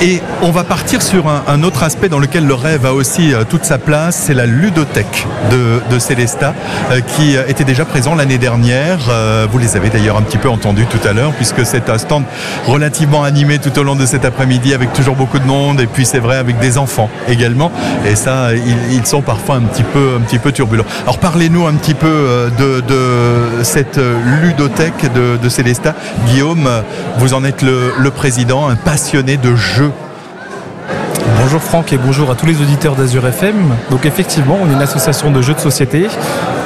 Et 0.00 0.20
on 0.42 0.50
va 0.50 0.64
partir 0.64 1.02
sur 1.02 1.26
un, 1.28 1.62
autre 1.62 1.82
aspect 1.84 2.08
dans 2.08 2.18
lequel 2.18 2.46
le 2.46 2.54
rêve 2.54 2.86
a 2.86 2.92
aussi 2.92 3.32
euh, 3.32 3.44
toute 3.48 3.64
sa 3.64 3.78
place, 3.78 4.16
c'est 4.16 4.34
la 4.34 4.46
ludothèque 4.46 5.26
de, 5.50 5.80
de 5.94 5.98
Célesta, 6.00 6.54
euh, 6.90 7.00
qui 7.00 7.36
euh, 7.36 7.44
était 7.46 7.62
déjà 7.62 7.84
présent 7.84 8.14
l'année 8.14 8.38
dernière. 8.38 8.98
vous 9.50 9.58
les 9.58 9.76
avez 9.76 9.90
d'ailleurs 9.90 10.16
un 10.16 10.22
petit 10.22 10.38
peu 10.38 10.48
entendus 10.48 10.86
tout 10.86 11.06
à 11.06 11.12
l'heure, 11.12 11.32
puisque 11.32 11.64
c'est 11.64 11.88
un 11.88 11.98
stand 11.98 12.24
relativement 12.66 13.22
animé 13.22 13.58
tout 13.58 13.78
au 13.78 13.82
long 13.84 13.94
de 13.94 14.06
cet 14.06 14.24
après-midi, 14.24 14.74
avec 14.74 14.92
toujours 14.92 15.14
beaucoup 15.14 15.38
de 15.38 15.46
monde, 15.46 15.80
et 15.80 15.86
puis 15.86 16.04
c'est 16.04 16.18
vrai 16.18 16.36
avec 16.36 16.58
des 16.58 16.78
enfants 16.78 17.08
également. 17.28 17.70
Et 18.06 18.16
ça, 18.16 18.48
ils, 18.54 19.06
sont 19.06 19.22
parfois 19.22 19.56
un 19.56 19.62
petit 19.62 19.82
peu, 19.82 20.16
un 20.18 20.20
petit 20.20 20.38
peu 20.38 20.52
turbulents. 20.52 20.84
Alors 21.02 21.18
parlez-nous 21.18 21.66
un 21.66 21.74
petit 21.74 21.94
peu 21.94 22.50
de, 22.58 23.62
cette 23.62 24.00
ludothèque 24.42 25.12
de, 25.12 25.36
de 25.40 25.48
Célesta. 25.48 25.94
Guillaume, 26.26 26.68
vous 27.18 27.34
en 27.34 27.44
êtes 27.44 27.62
le, 27.62 28.10
président, 28.10 28.68
un 28.68 28.76
de 29.10 29.56
jeux 29.56 29.90
Bonjour 31.40 31.60
Franck 31.60 31.92
et 31.92 31.98
bonjour 31.98 32.30
à 32.30 32.36
tous 32.36 32.46
les 32.46 32.60
auditeurs 32.62 32.94
d'Azur 32.94 33.26
FM. 33.26 33.74
Donc 33.90 34.06
effectivement, 34.06 34.56
on 34.62 34.70
est 34.70 34.74
une 34.74 34.80
association 34.80 35.32
de 35.32 35.42
jeux 35.42 35.54
de 35.54 35.58
société 35.58 36.06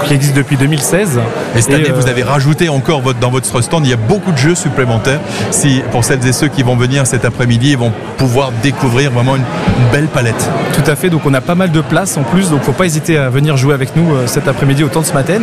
qui 0.07 0.14
existe 0.14 0.37
depuis 0.37 0.57
2016. 0.57 1.21
Et 1.57 1.61
cette 1.61 1.75
année, 1.75 1.90
vous 1.90 2.07
euh, 2.07 2.11
avez 2.11 2.23
rajouté 2.23 2.69
encore 2.69 3.03
dans 3.21 3.31
votre 3.31 3.61
stand, 3.61 3.85
il 3.87 3.90
y 3.90 3.95
a 3.95 3.97
beaucoup 3.97 4.33
de 4.33 4.37
jeux 4.37 4.55
supplémentaires. 4.55 5.21
Si, 5.51 5.83
pour 5.90 6.05
celles 6.05 6.27
et 6.27 6.33
ceux 6.33 6.49
qui 6.49 6.62
vont 6.62 6.77
venir 6.77 7.07
cet 7.07 7.25
après-midi, 7.25 7.71
ils 7.73 7.79
vont 7.79 7.92
pouvoir 8.16 8.53
découvrir 8.62 9.11
vraiment 9.11 9.37
une, 9.37 9.45
belle 9.92 10.09
palette. 10.09 10.51
Tout 10.73 10.90
à 10.90 10.97
fait, 10.97 11.11
donc 11.11 11.23
on 11.27 11.35
a 11.35 11.40
pas 11.40 11.55
mal 11.55 11.71
de 11.71 11.81
places 11.81 12.16
en 12.16 12.23
plus, 12.23 12.51
donc 12.51 12.62
faut 12.62 12.73
pas 12.73 12.87
hésiter 12.87 13.19
à 13.19 13.29
venir 13.29 13.57
jouer 13.57 13.75
avec 13.75 13.95
nous 13.95 14.14
euh, 14.14 14.27
cet 14.27 14.49
après-midi 14.49 14.83
au 14.83 14.88
temps 14.88 15.03
de 15.03 15.07
ce 15.07 15.12
matin. 15.12 15.40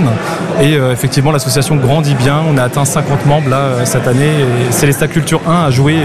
Et 0.61 0.75
euh, 0.75 0.91
effectivement, 0.91 1.31
l'association 1.31 1.75
grandit 1.75 2.15
bien, 2.15 2.41
on 2.47 2.57
a 2.57 2.63
atteint 2.63 2.85
50 2.85 3.25
membres 3.25 3.49
là 3.49 3.85
cette 3.85 4.07
année 4.07 4.25
et 4.25 4.71
Célesta 4.71 5.07
Culture 5.07 5.41
1 5.47 5.65
a 5.65 5.71
joué 5.71 5.95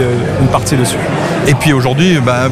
une 0.40 0.48
partie 0.48 0.76
dessus. 0.76 0.98
Et 1.48 1.54
puis 1.54 1.72
aujourd'hui, 1.72 2.18
bah, 2.24 2.48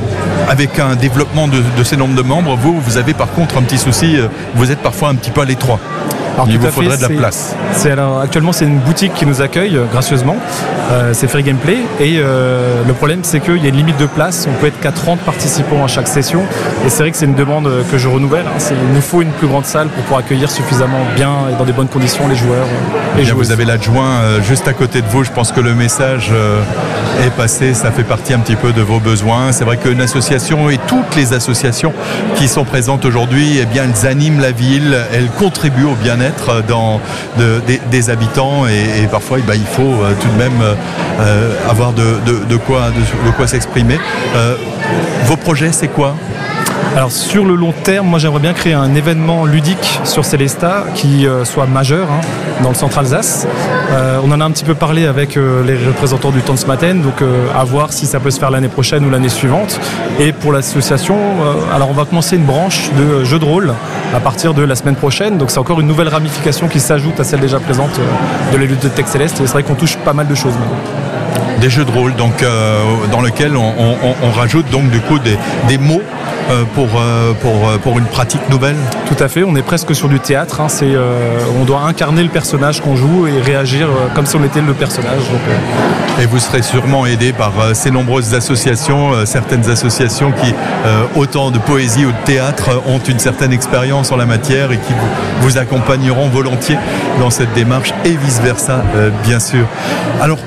avec 0.49 0.79
un 0.79 0.97
développement 0.97 1.49
de, 1.49 1.63
de, 1.77 1.85
ces 1.85 1.97
nombres 1.97 2.15
de 2.17 2.23
membres, 2.23 2.57
vous, 2.57 2.81
vous 2.81 2.97
avez 2.97 3.13
par 3.15 3.31
contre 3.33 3.59
un 3.59 3.63
petit 3.63 3.79
souci, 3.79 4.17
vous 4.55 4.71
êtes 4.71 4.79
parfois 4.81 5.11
un 5.11 5.15
petit 5.15 5.31
peu 5.31 5.43
à 5.43 5.45
l'étroit. 5.45 5.79
Alors, 6.35 6.49
Il 6.49 6.55
tout 6.57 6.61
vous 6.61 6.67
fait, 6.67 6.73
faudrait 6.73 6.97
de 6.99 7.03
la 7.03 7.09
place. 7.09 7.55
Alors 7.91 8.21
actuellement 8.21 8.53
c'est 8.53 8.67
une 8.67 8.79
boutique 8.79 9.15
qui 9.15 9.25
nous 9.25 9.41
accueille 9.41 9.75
euh, 9.79 9.85
gracieusement. 9.91 10.37
Euh, 10.91 11.13
c'est 11.15 11.29
Free 11.29 11.43
Gameplay 11.43 11.79
et 11.99 12.17
euh, 12.19 12.83
le 12.87 12.93
problème 12.93 13.21
c'est 13.23 13.41
qu'il 13.41 13.57
y 13.57 13.65
a 13.65 13.69
une 13.71 13.77
limite 13.77 13.97
de 13.99 14.05
place. 14.05 14.47
On 14.47 14.53
peut 14.61 14.67
être 14.67 14.79
qu'à 14.81 14.93
30 14.93 15.21
participants 15.21 15.83
à 15.83 15.89
chaque 15.89 16.09
session 16.09 16.43
et 16.85 16.91
c'est 16.91 16.99
vrai 17.05 17.11
que 17.11 17.17
c'est 17.17 17.25
une 17.25 17.35
demande 17.35 17.67
euh, 17.67 17.83
que 17.91 17.97
je 17.97 18.07
renouvelle. 18.09 18.45
hein. 18.47 18.59
Il 18.71 18.95
nous 18.95 19.01
faut 19.01 19.23
une 19.23 19.31
plus 19.31 19.47
grande 19.47 19.65
salle 19.65 19.89
pour 19.89 20.03
pouvoir 20.03 20.21
accueillir 20.21 20.51
suffisamment 20.51 20.99
bien 21.15 21.31
et 21.51 21.57
dans 21.59 21.65
des 21.65 21.73
bonnes 21.73 21.89
conditions 21.89 22.29
les 22.29 22.37
joueurs. 22.37 22.67
euh, 22.67 23.17
Eh 23.19 23.23
bien, 23.23 23.33
vous 23.35 23.51
avez 23.51 23.65
l'adjoint 23.65 24.17
euh, 24.21 24.43
juste 24.43 24.69
à 24.69 24.75
côté 24.75 25.01
de 25.01 25.07
vous. 25.09 25.25
Je 25.25 25.31
pense 25.31 25.53
que 25.53 25.61
le 25.63 25.75
message 25.75 26.29
euh, 26.33 26.61
est 27.24 27.31
passé. 27.31 27.74
Ça 27.74 27.90
fait 27.90 28.05
partie 28.05 28.33
un 28.35 28.38
petit 28.40 28.57
peu 28.57 28.72
de 28.72 28.83
vos 28.83 29.00
besoins. 29.00 29.52
C'est 29.52 29.64
vrai 29.64 29.76
qu'une 29.76 30.00
association 30.00 30.70
et 30.70 30.79
toutes 30.87 31.14
les 31.16 31.33
associations 31.33 31.92
qui 32.37 32.48
sont 32.48 32.64
présentes 32.64 33.05
aujourd'hui, 33.05 33.59
eh 33.61 33.66
bien, 33.66 33.85
elles 33.85 34.07
animent 34.07 34.40
la 34.40 34.52
ville. 34.52 34.96
Elles 35.12 35.31
contribuent 35.31 35.85
au 35.85 35.94
bien-être 35.94 36.62
dans 36.68 37.00
de- 37.38 37.61
des, 37.90 38.11
habitants 38.11 38.66
et, 38.66 39.07
parfois, 39.11 39.38
eh 39.40 39.42
ben, 39.42 39.55
il 39.55 39.66
faut 39.66 39.83
euh, 39.83 40.12
tout 40.20 40.29
de 40.29 40.38
même 40.38 40.61
euh, 40.62 40.74
euh, 41.20 41.55
avoir 41.68 41.92
de, 41.92 42.57
quoi, 42.57 42.90
de, 42.90 43.31
quoi 43.33 43.46
s'exprimer. 43.46 43.98
Vos 45.24 45.37
projets, 45.37 45.72
c'est 45.72 45.88
quoi? 45.88 46.14
Alors 46.97 47.13
sur 47.13 47.45
le 47.45 47.55
long 47.57 47.73
terme, 47.73 48.07
moi 48.07 48.19
j'aimerais 48.19 48.41
bien 48.41 48.55
créer 48.55 48.73
un 48.73 48.95
événement 48.95 49.45
ludique 49.45 50.01
sur 50.05 50.25
Célesta 50.25 50.87
qui 50.95 51.27
euh, 51.27 51.45
soit 51.45 51.67
majeur 51.67 52.09
hein, 52.11 52.23
dans 52.63 52.71
le 52.71 52.75
centre 52.75 52.97
Alsace. 52.97 53.47
Euh, 53.91 54.19
on 54.25 54.33
en 54.33 54.41
a 54.41 54.45
un 54.47 54.51
petit 54.51 54.65
peu 54.65 54.75
parlé 54.75 55.05
avec 55.05 55.37
euh, 55.37 55.63
les 55.63 55.77
représentants 55.77 56.31
du 56.31 56.41
temps 56.41 56.57
ce 56.57 56.65
matin, 56.65 56.95
donc 56.95 57.23
à 57.55 57.65
voir 57.65 57.93
si 57.93 58.07
ça 58.07 58.19
peut 58.19 58.31
se 58.31 58.41
faire 58.41 58.51
l'année 58.51 58.69
prochaine 58.69 59.05
ou 59.05 59.11
l'année 59.11 59.29
suivante. 59.29 59.79
Et 60.19 60.33
pour 60.33 60.53
l'association, 60.53 61.19
alors 61.75 61.91
on 61.91 61.93
va 61.93 62.07
commencer 62.07 62.37
une 62.37 62.47
branche 62.47 62.91
de 62.99 63.25
jeux 63.25 63.39
de 63.39 63.45
rôle 63.45 63.75
à 64.15 64.21
partir 64.21 64.55
de 64.55 64.63
la 64.63 64.75
semaine 64.75 64.97
prochaine. 64.97 65.37
Donc 65.37 65.51
c'est 65.51 65.59
encore 65.59 65.81
une 65.81 65.89
nouvelle 65.89 66.09
ramification 66.09 66.67
qui 66.67 66.81
s'ajoute 66.81 67.21
à 67.21 67.25
celle 67.25 67.41
déjà 67.41 67.61
présente 67.61 68.01
de 68.53 68.57
la 68.57 68.65
ludothèque 68.65 69.09
Céleste. 69.09 69.37
C'est 69.37 69.53
vrai 69.53 69.65
qu'on 69.65 69.75
touche 69.75 69.99
pas 69.99 70.15
mal 70.15 70.29
de 70.29 70.35
choses 70.35 70.55
maintenant. 70.55 71.61
Des 71.61 71.69
jeux 71.69 71.85
de 71.85 71.91
rôle, 71.91 72.15
donc 72.15 72.43
dans 73.13 73.21
lesquels 73.21 73.55
on, 73.55 74.31
rajoute 74.35 74.71
donc 74.71 74.89
du 74.89 75.01
coup 75.01 75.19
des, 75.19 75.79
mots 75.79 76.03
pour, 76.75 76.89
euh, 76.99 77.33
pour, 77.41 77.69
euh, 77.69 77.79
pour 77.79 77.99
une 77.99 78.05
pratique 78.07 78.49
nouvelle. 78.51 78.77
Tout 79.07 79.23
à 79.23 79.29
fait, 79.29 79.43
on 79.45 79.55
est 79.57 79.63
presque 79.63 79.95
sur 79.95 80.09
du 80.09 80.21
théâtre. 80.21 80.61
hein. 80.61 80.69
C'est, 80.69 80.85
euh, 80.95 81.39
on 81.61 81.65
doit 81.65 81.81
incarner 81.81 82.23
le 82.23 82.29
personnage 82.29 82.81
qu'on 82.81 82.97
joue 82.97 83.27
et 83.27 83.41
réagir 83.41 83.87
euh, 83.89 84.09
comme 84.15 84.27
si 84.27 84.37
on 84.37 84.45
était 84.45 84.61
le 84.61 84.73
personnage. 84.75 85.19
Donc, 85.31 85.41
euh, 85.49 86.23
Et 86.23 86.27
vous 86.27 86.39
serez 86.39 86.63
sûrement 86.63 87.05
aidé 87.07 87.33
par 87.33 87.53
euh, 87.61 87.75
ces 87.75 87.91
nombreuses 87.91 88.35
associations, 88.35 89.13
euh, 89.13 89.25
certaines 89.27 89.69
associations 89.71 90.33
qui, 90.33 90.55
euh, 90.87 91.03
autant 91.17 91.51
de 91.51 91.59
poésie 91.59 92.05
ou 92.07 92.13
de 92.13 92.25
théâtre, 92.25 92.71
euh, 92.71 92.91
ont 92.93 92.99
une 92.99 93.19
certaine 93.19 93.53
expérience 93.53 94.13
en 94.13 94.17
la 94.17 94.27
matière 94.27 94.73
et 94.73 94.79
qui 94.79 94.93
vous, 94.93 95.09
vous 95.49 95.59
accompagneront 95.59 96.29
volontiers 96.29 96.79
dans 97.21 97.31
cette 97.31 97.53
démarche 97.55 97.93
et 98.05 98.17
vice-versa, 98.17 98.83
euh, 98.95 99.11
bien 99.25 99.41
sûr. 99.41 99.67
Alors, 100.21 100.39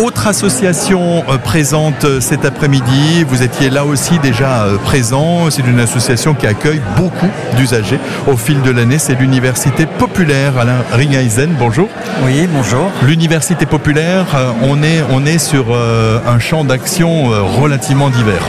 autre 0.00 0.26
association 0.26 1.24
euh, 1.28 1.36
présente 1.36 2.04
euh, 2.04 2.20
cet 2.20 2.44
après-midi, 2.44 3.24
vous 3.28 3.42
étiez 3.42 3.68
là 3.68 3.84
aussi 3.84 4.18
déjà 4.18 4.64
euh, 4.64 4.78
présent, 4.78 5.50
c'est 5.50 5.66
une 5.66 5.78
association 5.78 6.34
qui 6.34 6.46
accueille 6.46 6.80
beaucoup 6.96 7.28
d'usagers 7.56 7.98
au 8.26 8.36
fil 8.36 8.62
de 8.62 8.70
l'année, 8.70 8.98
c'est 8.98 9.14
l'Université 9.14 9.86
Populaire 9.86 10.58
Alain 10.58 10.82
Ringeisen, 10.92 11.54
bonjour. 11.58 11.88
Oui, 12.24 12.48
bonjour. 12.50 12.90
L'université 13.02 13.66
populaire, 13.66 14.26
on 14.62 14.82
est, 14.82 15.02
on 15.10 15.26
est 15.26 15.38
sur 15.38 15.66
un 15.74 16.38
champ 16.38 16.64
d'action 16.64 17.30
relativement 17.60 18.10
divers. 18.10 18.42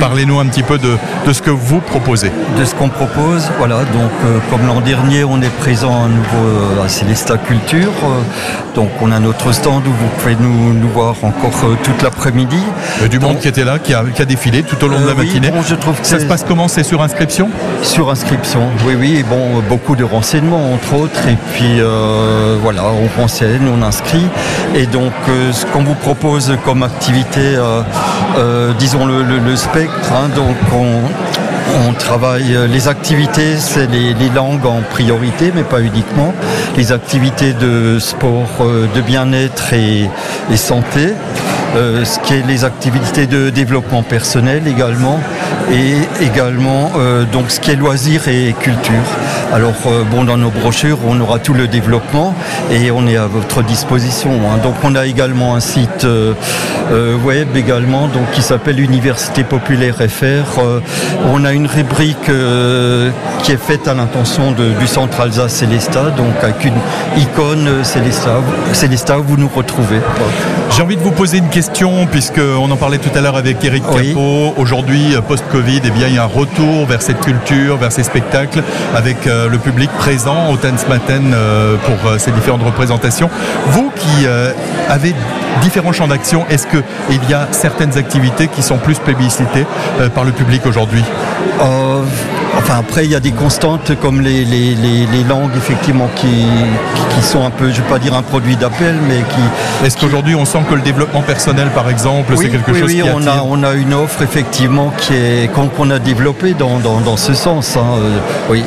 Parlez-nous 0.00 0.38
un 0.40 0.46
petit 0.46 0.62
peu 0.62 0.78
de, 0.78 0.96
de 1.26 1.32
ce 1.32 1.42
que 1.42 1.50
vous 1.50 1.80
proposez. 1.80 2.30
De 2.58 2.64
ce 2.64 2.74
qu'on 2.74 2.88
propose, 2.88 3.50
voilà, 3.58 3.78
donc 3.78 4.10
euh, 4.24 4.38
comme 4.50 4.66
l'an 4.66 4.80
dernier, 4.80 5.24
on 5.24 5.40
est 5.42 5.54
présent 5.58 6.04
à 6.04 6.08
nouveau 6.08 6.46
euh, 6.80 6.84
à 6.84 6.88
Célesta 6.88 7.36
Culture. 7.38 7.92
euh, 8.04 8.74
donc 8.74 8.90
on 9.00 9.10
a 9.12 9.18
notre 9.18 9.52
stand 9.52 9.86
où 9.86 9.90
vous 9.90 10.08
pouvez 10.18 10.36
nous, 10.38 10.72
nous 10.74 10.88
voir 10.88 11.14
encore 11.22 11.52
toute 11.82 12.02
l'après-midi. 12.02 12.58
Du 13.10 13.18
monde 13.18 13.38
qui 13.38 13.48
était 13.48 13.64
là, 13.64 13.78
qui 13.78 13.94
a, 13.94 14.04
qui 14.14 14.22
a 14.22 14.24
défilé 14.24 14.62
tout 14.62 14.82
au 14.84 14.88
long 14.88 15.00
de 15.00 15.06
la 15.06 15.14
oui, 15.14 15.26
matinée. 15.26 15.50
bon, 15.50 15.62
je 15.62 15.74
trouve 15.74 16.00
que 16.00 16.06
Ça 16.06 16.20
se 16.20 16.26
passe 16.26 16.44
comment? 16.46 16.68
C'est 16.68 16.84
sur 16.84 17.02
inscription? 17.02 17.48
Sur 17.82 18.10
inscription, 18.10 18.60
oui, 18.86 18.94
oui, 18.98 19.16
et 19.18 19.22
bon, 19.22 19.62
beaucoup 19.68 19.96
de 19.96 20.04
renseignements 20.04 20.72
entre 20.72 20.94
autres, 20.94 21.26
et 21.28 21.36
puis 21.52 21.80
voilà, 22.62 22.82
on 22.84 23.20
renseigne, 23.20 23.68
on 23.68 23.82
inscrit, 23.82 24.26
et 24.74 24.86
donc 24.86 25.12
ce 25.52 25.66
qu'on 25.66 25.82
vous 25.82 25.94
propose 25.94 26.56
comme 26.64 26.82
activité, 26.82 27.56
disons 28.78 29.06
le, 29.06 29.22
le- 29.36 29.56
spectre, 29.56 30.12
hein, 30.12 30.28
donc 30.34 30.56
on, 30.72 31.92
travaille 31.92 32.54
euh, 32.56 32.66
les 32.66 32.88
activités, 32.88 33.56
c'est 33.58 33.86
les, 33.90 34.14
langues 34.34 34.64
en 34.66 34.80
priorité, 34.90 35.52
mais 35.54 35.62
pas 35.64 35.80
uniquement, 35.80 36.32
les 36.76 36.92
activités 36.92 37.52
de 37.52 37.98
sport, 37.98 38.48
euh, 38.60 38.86
de 38.94 39.00
bien-être 39.00 39.72
et, 39.72 40.08
santé. 40.56 41.12
euh, 41.76 42.04
ce 42.04 42.18
qui 42.20 42.34
est 42.34 42.46
les 42.46 42.64
activités 42.64 43.26
de 43.26 43.50
développement 43.50 44.02
personnel 44.02 44.66
également 44.66 45.20
et 45.70 46.24
également 46.24 46.90
donc 47.30 47.50
ce 47.50 47.60
qui 47.60 47.70
est 47.72 47.76
loisirs 47.76 48.26
et 48.28 48.54
culture. 48.58 49.04
Alors 49.52 49.72
euh, 49.86 50.02
bon 50.04 50.24
dans 50.24 50.36
nos 50.36 50.50
brochures 50.50 50.98
on 51.08 51.18
aura 51.20 51.38
tout 51.38 51.54
le 51.54 51.68
développement 51.68 52.34
et 52.70 52.90
on 52.90 53.06
est 53.06 53.16
à 53.16 53.26
votre 53.26 53.62
disposition. 53.62 54.30
hein. 54.30 54.58
Donc 54.62 54.74
on 54.84 54.94
a 54.94 55.06
également 55.06 55.54
un 55.54 55.60
site 55.60 56.04
euh, 56.04 56.34
euh, 56.92 57.16
web 57.16 57.56
également 57.56 58.08
donc 58.08 58.30
qui 58.32 58.42
s'appelle 58.42 58.78
Université 58.78 59.44
Populaire 59.44 59.96
FR. 59.96 60.60
On 61.32 61.44
a 61.44 61.52
une 61.52 61.66
rubrique 61.66 62.30
qui 63.42 63.52
est 63.52 63.56
faite 63.62 63.88
à 63.88 63.94
l'intention 63.94 64.52
du 64.52 64.86
centre 64.86 65.20
Alsace 65.20 65.54
Célesta 65.54 66.10
donc 66.10 66.34
avec 66.42 66.64
une 66.64 66.74
icône 67.16 67.66
euh, 67.68 67.84
Célesta, 67.84 68.40
Célesta 68.74 69.18
où 69.18 69.22
vous 69.22 69.36
nous 69.38 69.48
retrouvez. 69.54 70.00
J'ai 70.76 70.82
envie 70.82 70.96
de 70.96 71.02
vous 71.02 71.10
poser 71.12 71.38
une 71.38 71.48
question, 71.48 72.06
puisqu'on 72.06 72.70
en 72.70 72.76
parlait 72.76 72.98
tout 72.98 73.08
à 73.16 73.20
l'heure 73.22 73.36
avec 73.36 73.64
Eric 73.64 73.82
Oui. 73.90 74.08
Capot. 74.08 74.52
Aujourd'hui, 74.58 75.14
post-Covid, 75.26 75.80
eh 75.84 75.90
bien, 75.90 76.08
il 76.08 76.14
y 76.14 76.18
a 76.18 76.24
un 76.24 76.26
retour 76.26 76.86
vers 76.86 77.00
cette 77.00 77.20
culture, 77.20 77.78
vers 77.78 77.90
ces 77.90 78.02
spectacles, 78.02 78.62
avec 78.94 79.16
euh, 79.38 79.48
le 79.48 79.58
public 79.58 79.90
présent 79.98 80.50
au 80.50 80.56
Tanzmatten 80.56 81.32
euh, 81.32 81.76
pour 81.76 82.10
euh, 82.10 82.18
ces 82.18 82.30
différentes 82.32 82.62
représentations. 82.62 83.30
Vous 83.66 83.90
qui 83.94 84.26
euh, 84.26 84.52
avez 84.88 85.14
différents 85.62 85.92
champs 85.92 86.08
d'action, 86.08 86.44
est-ce 86.50 86.66
qu'il 86.66 87.30
y 87.30 87.34
a 87.34 87.48
certaines 87.50 87.96
activités 87.98 88.48
qui 88.48 88.62
sont 88.62 88.78
plus 88.78 88.98
plébiscitées 88.98 89.66
euh, 90.00 90.08
par 90.08 90.24
le 90.24 90.32
public 90.32 90.62
aujourd'hui? 90.66 91.02
Euh, 91.60 92.02
enfin 92.56 92.76
après 92.78 93.04
il 93.04 93.10
y 93.10 93.14
a 93.16 93.20
des 93.20 93.32
constantes 93.32 93.92
comme 94.00 94.20
les, 94.20 94.44
les, 94.44 94.74
les, 94.74 95.06
les 95.06 95.24
langues 95.24 95.50
effectivement 95.56 96.08
qui, 96.14 96.26
qui- 96.28 97.14
qui 97.16 97.22
sont 97.26 97.44
un 97.44 97.50
peu, 97.50 97.70
je 97.70 97.76
vais 97.82 97.88
pas 97.88 97.98
dire 97.98 98.14
un 98.14 98.22
produit 98.22 98.54
d'appel, 98.56 98.94
mais 99.08 99.16
qui... 99.16 99.84
Est-ce 99.86 99.96
qu'aujourd'hui, 99.96 100.34
on 100.36 100.44
sent 100.44 100.60
que 100.70 100.74
le 100.74 100.82
développement 100.82 101.22
personnel, 101.22 101.68
par 101.74 101.88
exemple, 101.90 102.34
c'est 102.36 102.48
quelque 102.48 102.70
oui, 102.70 102.78
chose 102.80 102.88
oui, 102.90 102.96
qui 103.02 103.10
on 103.10 103.18
attire 103.18 103.32
a, 103.32 103.42
on 103.44 103.62
a 103.64 103.72
une 103.74 103.92
offre 103.94 104.22
effectivement 104.22 104.92
qui 104.96 105.14
est 105.14 105.50
qu'on 105.52 105.90
a 105.90 105.98
développée 105.98 106.54
dans, 106.54 106.78
dans, 106.78 107.00
dans 107.00 107.16
ce 107.16 107.34
sens. 107.34 107.76
hein, 107.76 107.84
euh, 107.98 108.18
oui. 108.50 108.62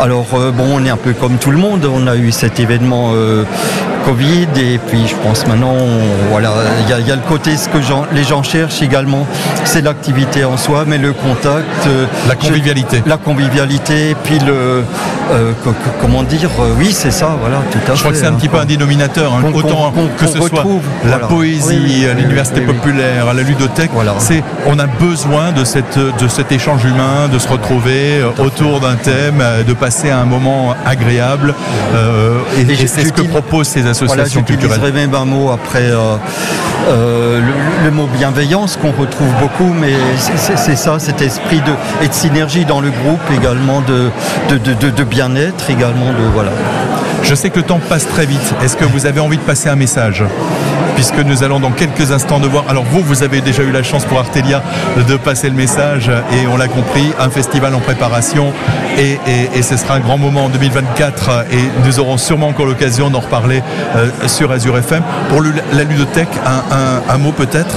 Alors 0.00 0.26
euh, 0.34 0.50
bon, 0.50 0.64
on 0.72 0.84
est 0.84 0.90
un 0.90 0.96
peu 0.96 1.12
comme 1.12 1.36
tout 1.36 1.50
le 1.50 1.58
monde. 1.58 1.86
On 1.92 2.06
a 2.06 2.16
eu 2.16 2.32
cet 2.32 2.58
événement 2.60 3.10
Covid 4.04 4.48
et 4.56 4.78
puis 4.78 5.06
je 5.06 5.14
pense 5.16 5.46
maintenant, 5.46 5.76
voilà, 6.30 6.50
il 6.84 6.90
y 6.90 6.92
a, 6.92 7.00
il 7.00 7.06
y 7.06 7.12
a 7.12 7.16
le 7.16 7.22
côté 7.28 7.56
ce 7.56 7.68
que 7.68 7.80
gens- 7.80 8.06
les 8.12 8.24
gens 8.24 8.42
cherchent 8.42 8.82
également, 8.82 9.26
c'est 9.64 9.82
l'activité 9.82 10.44
en 10.44 10.56
soi, 10.56 10.84
mais 10.86 10.98
le 10.98 11.12
contact, 11.12 11.66
euh, 11.86 12.06
La 12.28 12.34
je- 12.34 12.46
convivialité. 12.48 13.02
la 13.06 13.16
convivialité, 13.16 14.16
puis 14.24 14.38
le 14.38 14.84
euh, 15.32 15.52
co- 15.62 15.70
co- 15.72 15.90
comment 16.00 16.22
dire, 16.24 16.50
euh, 16.60 16.72
oui, 16.78 16.92
c'est 16.92 17.10
ça, 17.12 17.36
voilà, 17.40 17.58
tout 17.70 17.78
à 17.78 17.86
fait. 17.90 17.94
Je 17.96 18.00
crois 18.00 18.12
que 18.12 18.18
c'est 18.18 18.26
un 18.26 18.30
hein, 18.32 18.36
petit 18.38 18.48
peu 18.48 18.58
un 18.58 18.64
dénominateur, 18.64 19.32
hein. 19.34 19.42
autant 19.54 19.92
que 20.18 20.26
ce 20.26 20.38
soit 20.38 20.64
la 21.08 21.18
poésie, 21.18 21.66
Oui, 22.06 22.06
l'université 22.16 22.60
oui, 22.66 22.66
populaire, 22.74 23.28
à 23.28 23.34
la 23.34 23.42
ludothèque. 23.42 23.90
Voilà. 23.92 24.14
C'est, 24.18 24.42
on 24.66 24.78
a 24.78 24.86
besoin 24.86 25.52
de 25.52 25.62
cette, 25.64 25.98
de 25.98 26.28
cet 26.28 26.50
échange 26.52 26.84
humain, 26.84 27.28
de 27.32 27.38
se 27.38 27.48
retrouver 27.48 28.22
autour 28.38 28.80
d'un 28.80 28.96
thème, 28.96 29.42
de 29.66 29.72
passer 29.74 30.10
un 30.10 30.24
moment 30.24 30.74
agréable. 30.84 31.54
et, 32.56 32.62
Et 32.62 32.72
et 32.72 32.74
je- 32.74 32.86
c'est 32.86 33.04
ce 33.04 33.12
que 33.12 33.22
proposent 33.22 33.68
ces 33.68 33.86
Voilà, 34.06 34.22
associations 34.22 34.42
culturelles. 34.42 34.78
j'utiliserai 34.80 35.06
même 35.06 35.14
un 35.14 35.24
mot 35.24 35.50
après 35.50 35.82
euh, 35.90 36.16
euh, 36.88 37.40
le, 37.40 37.84
le 37.84 37.90
mot 37.90 38.06
bienveillance 38.18 38.76
qu'on 38.80 38.92
retrouve 38.92 39.28
beaucoup, 39.40 39.72
mais 39.80 39.92
c'est- 40.36 40.76
ça, 40.76 40.98
cet 40.98 41.20
esprit 41.22 41.60
de, 41.60 42.04
et 42.04 42.08
de 42.08 42.12
synergie 42.14 42.64
dans 42.64 42.80
le 42.80 42.90
groupe 42.90 43.20
également, 43.36 43.80
de, 43.82 44.10
de, 44.48 44.58
de, 44.58 44.74
de- 44.74 44.90
de 44.90 45.04
bien-être 45.04 45.68
également, 45.70 46.06
de 46.12 46.26
voilà. 46.32 46.50
Je 47.22 47.34
sais 47.34 47.50
que 47.50 47.56
le 47.58 47.64
temps 47.64 47.80
passe 47.88 48.08
très 48.08 48.24
vite. 48.26 48.54
Est-ce 48.64 48.76
que 48.76 48.84
vous 48.84 49.04
avez 49.06 49.20
envie 49.20 49.36
de 49.36 49.42
passer 49.42 49.68
un 49.68 49.76
message? 49.76 50.24
Puisque 51.00 51.24
nous 51.24 51.42
allons 51.42 51.60
dans 51.60 51.70
quelques 51.70 52.12
instants 52.12 52.40
de 52.40 52.46
voir. 52.46 52.64
Alors 52.68 52.84
vous, 52.84 53.00
vous 53.00 53.22
avez 53.22 53.40
déjà 53.40 53.62
eu 53.62 53.70
la 53.70 53.82
chance 53.82 54.04
pour 54.04 54.18
Artelia 54.18 54.62
de 55.08 55.16
passer 55.16 55.48
le 55.48 55.54
message 55.54 56.10
et 56.10 56.46
on 56.46 56.58
l'a 56.58 56.68
compris, 56.68 57.10
un 57.18 57.30
festival 57.30 57.74
en 57.74 57.80
préparation 57.80 58.52
et, 58.98 59.16
et, 59.54 59.62
ce 59.62 59.78
sera 59.78 59.94
un 59.94 60.00
grand 60.00 60.18
moment 60.18 60.44
en 60.44 60.48
2024 60.50 61.46
et 61.52 61.86
nous 61.86 62.00
aurons 62.00 62.18
sûrement 62.18 62.48
encore 62.48 62.66
l'occasion 62.66 63.08
d'en 63.08 63.20
reparler 63.20 63.62
euh, 63.96 64.10
sur 64.26 64.52
Azure 64.52 64.76
FM. 64.76 65.02
Pour 65.30 65.40
la 65.40 65.84
ludothèque, 65.84 66.28
un, 66.44 67.16
mot 67.16 67.32
peut-être? 67.32 67.76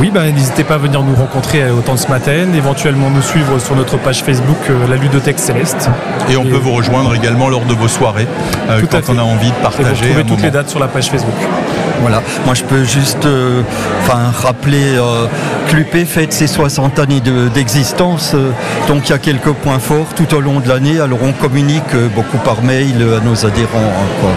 Oui, 0.00 0.10
ben, 0.12 0.34
n'hésitez 0.34 0.64
pas 0.64 0.74
à 0.74 0.78
venir 0.78 1.00
nous 1.04 1.14
rencontrer 1.14 1.70
au 1.70 1.80
temps 1.80 1.94
de 1.94 2.00
ce 2.00 2.08
matin, 2.08 2.52
éventuellement 2.56 3.08
nous 3.08 3.22
suivre 3.22 3.60
sur 3.60 3.76
notre 3.76 3.98
page 3.98 4.24
Facebook 4.24 4.58
euh, 4.68 4.88
La 4.88 4.96
Ludothèque 4.96 5.38
Céleste. 5.38 5.88
Et 6.28 6.36
on 6.36 6.42
peut 6.42 6.56
vous 6.56 6.72
rejoindre 6.72 7.14
également 7.14 7.48
lors 7.48 7.66
de 7.66 7.74
vos 7.74 7.86
soirées 7.86 8.26
euh, 8.68 8.82
quand 8.90 9.10
on 9.10 9.18
a 9.18 9.22
envie 9.22 9.50
de 9.50 9.62
partager. 9.62 10.06
vous 10.06 10.10
trouvez 10.10 10.24
toutes 10.24 10.42
les 10.42 10.50
dates 10.50 10.70
sur 10.70 10.80
la 10.80 10.88
page 10.88 11.08
Facebook. 11.08 11.34
Voilà, 12.00 12.22
moi 12.44 12.54
je 12.54 12.64
peux 12.64 12.84
juste 12.84 13.26
enfin 14.02 14.30
rappeler 14.42 14.98
l'UP 15.72 16.06
fête 16.06 16.32
ses 16.32 16.46
60 16.46 16.98
années 16.98 17.22
d'existence, 17.54 18.34
donc 18.88 19.08
il 19.08 19.10
y 19.10 19.14
a 19.14 19.18
quelques 19.18 19.52
points 19.52 19.78
forts 19.78 20.14
tout 20.14 20.34
au 20.34 20.40
long 20.40 20.60
de 20.60 20.68
l'année, 20.68 21.00
alors 21.00 21.20
on 21.22 21.32
communique 21.32 21.96
beaucoup 22.14 22.38
par 22.38 22.62
mail 22.62 22.96
à 23.16 23.24
nos 23.24 23.46
adhérents. 23.46 23.92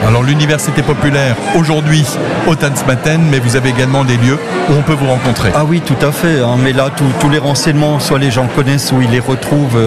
Alors 0.08 0.24
l'université 0.24 0.82
populaire 0.82 1.36
aujourd'hui 1.56 2.06
au 2.48 2.56
Tanzmatten, 2.56 3.22
mais 3.30 3.40
vous 3.40 3.56
avez 3.56 3.70
également 3.70 4.04
des 4.04 4.18
lieux 4.18 4.38
où 4.70 4.74
on 4.74 4.82
peut 4.82 4.94
vous 4.94 5.08
rencontrer. 5.08 5.52
Ah 5.54 5.66
oui, 5.66 5.82
tout 5.82 6.06
à 6.06 6.12
fait. 6.12 6.42
Hein. 6.42 6.58
mais 6.58 6.74
là, 6.74 6.90
tous 7.20 7.30
les 7.30 7.40
renseignements, 7.40 8.00
soit 8.00 8.20
les 8.20 8.32
gens 8.32 8.48
connaissent 8.48 8.92
ou 8.92 9.02
ils 9.02 9.10
les 9.10 9.20
retrouvent 9.20 9.78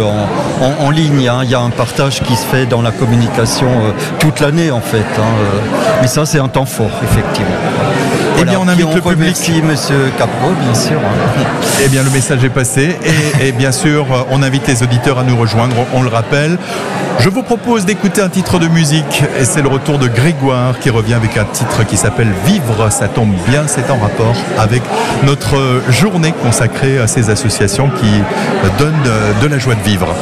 en, 0.61 0.91
ligne. 0.91 1.29
Hein. 1.29 1.41
Il 1.45 1.51
y 1.51 1.55
a 1.55 1.61
un 1.61 1.71
partage 1.71 2.21
qui 2.23 2.37
se 2.37 2.45
fait 2.45 2.67
dans 2.67 2.83
la 2.83 2.91
communication 2.91 3.69
euh, 3.69 3.93
toute 4.19 4.41
l'année 4.41 4.71
en 4.71 4.81
fait. 4.81 4.99
Hein, 4.99 5.23
euh. 5.43 5.61
mais 6.03 6.09
ça, 6.09 6.27
c'est 6.27 6.39
un 6.39 6.49
temps 6.49 6.67
fort, 6.67 6.91
effectivement. 7.03 7.55
Eh 8.39 8.45
bien, 8.45 8.59
on 8.61 8.69
invite 8.69 8.95
le 8.95 9.01
public. 9.01 9.37
Monsieur 9.65 10.11
Capro, 10.19 10.51
bien 10.61 10.75
sûr. 10.75 10.99
Eh 11.85 11.89
bien, 11.89 12.03
le 12.03 12.11
message 12.11 12.45
est 12.45 12.51
passé. 12.51 12.97
Et, 13.41 13.53
bien 13.53 13.73
sûr, 13.73 14.07
on 14.31 14.43
invite 14.43 14.67
les 14.69 14.83
auditeurs 14.83 15.19
à 15.19 15.25
nous 15.25 15.37
rejoindre. 15.37 15.75
On 15.95 16.03
le 16.03 16.09
rappelle. 16.09 16.59
Je 17.19 17.29
vous 17.29 17.43
propose 17.43 17.85
d'écouter 17.85 18.23
un 18.23 18.29
titre 18.29 18.59
de 18.59 18.69
musique. 18.69 19.23
Et 19.39 19.45
c'est 19.45 19.63
le 19.63 19.69
retour 19.69 19.99
de 19.99 20.09
Grégoire 20.09 20.79
qui 20.79 20.91
revient 20.91 21.15
avec 21.15 21.37
un 21.37 21.45
titre 21.45 21.85
qui 21.85 21.97
s'appelle 21.97 22.33
Vivre. 22.47 22.91
Ça 22.91 23.09
tombe 23.09 23.35
bien, 23.49 23.65
c'est 23.67 23.91
en 23.91 23.99
rapport 23.99 24.35
avec 24.59 24.83
notre 25.25 25.83
journée 25.91 26.33
consacrée 26.43 26.99
à 26.99 27.07
ces 27.07 27.31
associations 27.31 27.91
qui 27.91 28.11
donnent 28.79 28.95
de 29.43 29.47
la 29.47 29.59
joie 29.59 29.75
de 29.75 29.83
vivre. 29.83 30.15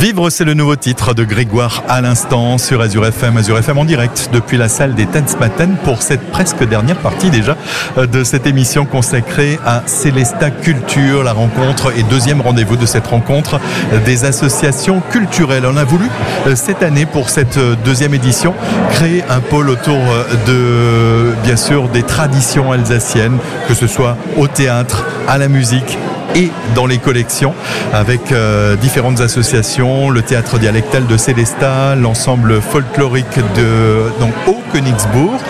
Vivre, 0.00 0.30
c'est 0.30 0.46
le 0.46 0.54
nouveau 0.54 0.76
titre 0.76 1.12
de 1.12 1.24
Grégoire 1.24 1.82
à 1.86 2.00
l'instant 2.00 2.56
sur 2.56 2.80
Azure 2.80 3.04
FM. 3.04 3.36
Azure 3.36 3.58
FM 3.58 3.76
en 3.76 3.84
direct 3.84 4.30
depuis 4.32 4.56
la 4.56 4.70
salle 4.70 4.94
des 4.94 5.06
Matin 5.38 5.68
pour 5.84 6.00
cette 6.00 6.30
presque 6.30 6.66
dernière 6.66 6.96
partie 6.96 7.28
déjà 7.28 7.54
euh, 7.98 8.06
de 8.06 8.24
cette 8.24 8.46
émission 8.46 8.86
consacrée 8.86 9.58
à 9.66 9.82
Célesta 9.84 10.50
Culture, 10.50 11.22
la 11.22 11.34
rencontre 11.34 11.92
et 11.94 12.02
deuxième 12.02 12.40
rendez-vous 12.40 12.76
de 12.76 12.86
cette 12.86 13.08
rencontre 13.08 13.60
des 14.06 14.24
associations 14.24 15.02
culturelles. 15.10 15.66
On 15.66 15.76
a 15.76 15.84
voulu 15.84 16.06
euh, 16.46 16.56
cette 16.56 16.82
année 16.82 17.04
pour 17.04 17.28
cette 17.28 17.58
euh, 17.58 17.76
deuxième 17.84 18.14
édition 18.14 18.54
créer 18.92 19.22
un 19.28 19.40
pôle 19.40 19.68
autour 19.68 20.00
de, 20.46 21.34
bien 21.44 21.56
sûr, 21.56 21.88
des 21.88 22.04
traditions 22.04 22.72
alsaciennes, 22.72 23.36
que 23.68 23.74
ce 23.74 23.86
soit 23.86 24.16
au 24.38 24.46
théâtre, 24.46 25.04
à 25.28 25.36
la 25.36 25.48
musique, 25.48 25.98
et 26.34 26.50
dans 26.74 26.86
les 26.86 26.98
collections 26.98 27.54
avec 27.92 28.32
euh, 28.32 28.76
différentes 28.76 29.20
associations, 29.20 30.10
le 30.10 30.22
théâtre 30.22 30.58
dialectal 30.58 31.06
de 31.06 31.16
Célestat, 31.16 31.96
l'ensemble 31.96 32.60
folklorique 32.60 33.38
de 33.56 34.10
donc, 34.20 34.32
au 34.46 34.60
Königsbourg 34.72 35.40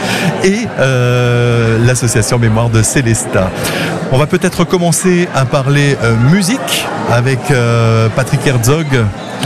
et 0.45 0.67
euh, 0.79 1.79
l'association 1.87 2.39
Mémoire 2.39 2.71
de 2.71 2.83
Célestat. 2.83 3.51
On 4.13 4.19
va 4.19 4.27
peut-être 4.27 4.65
commencer 4.65 5.29
à 5.35 5.45
parler 5.45 5.97
euh, 6.03 6.15
musique 6.33 6.87
avec 7.11 7.41
Patrick 8.15 8.47
Herzog. 8.47 8.87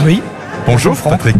Oui. 0.05 0.21
Bonjour 0.67 0.95
Patrick 0.95 1.35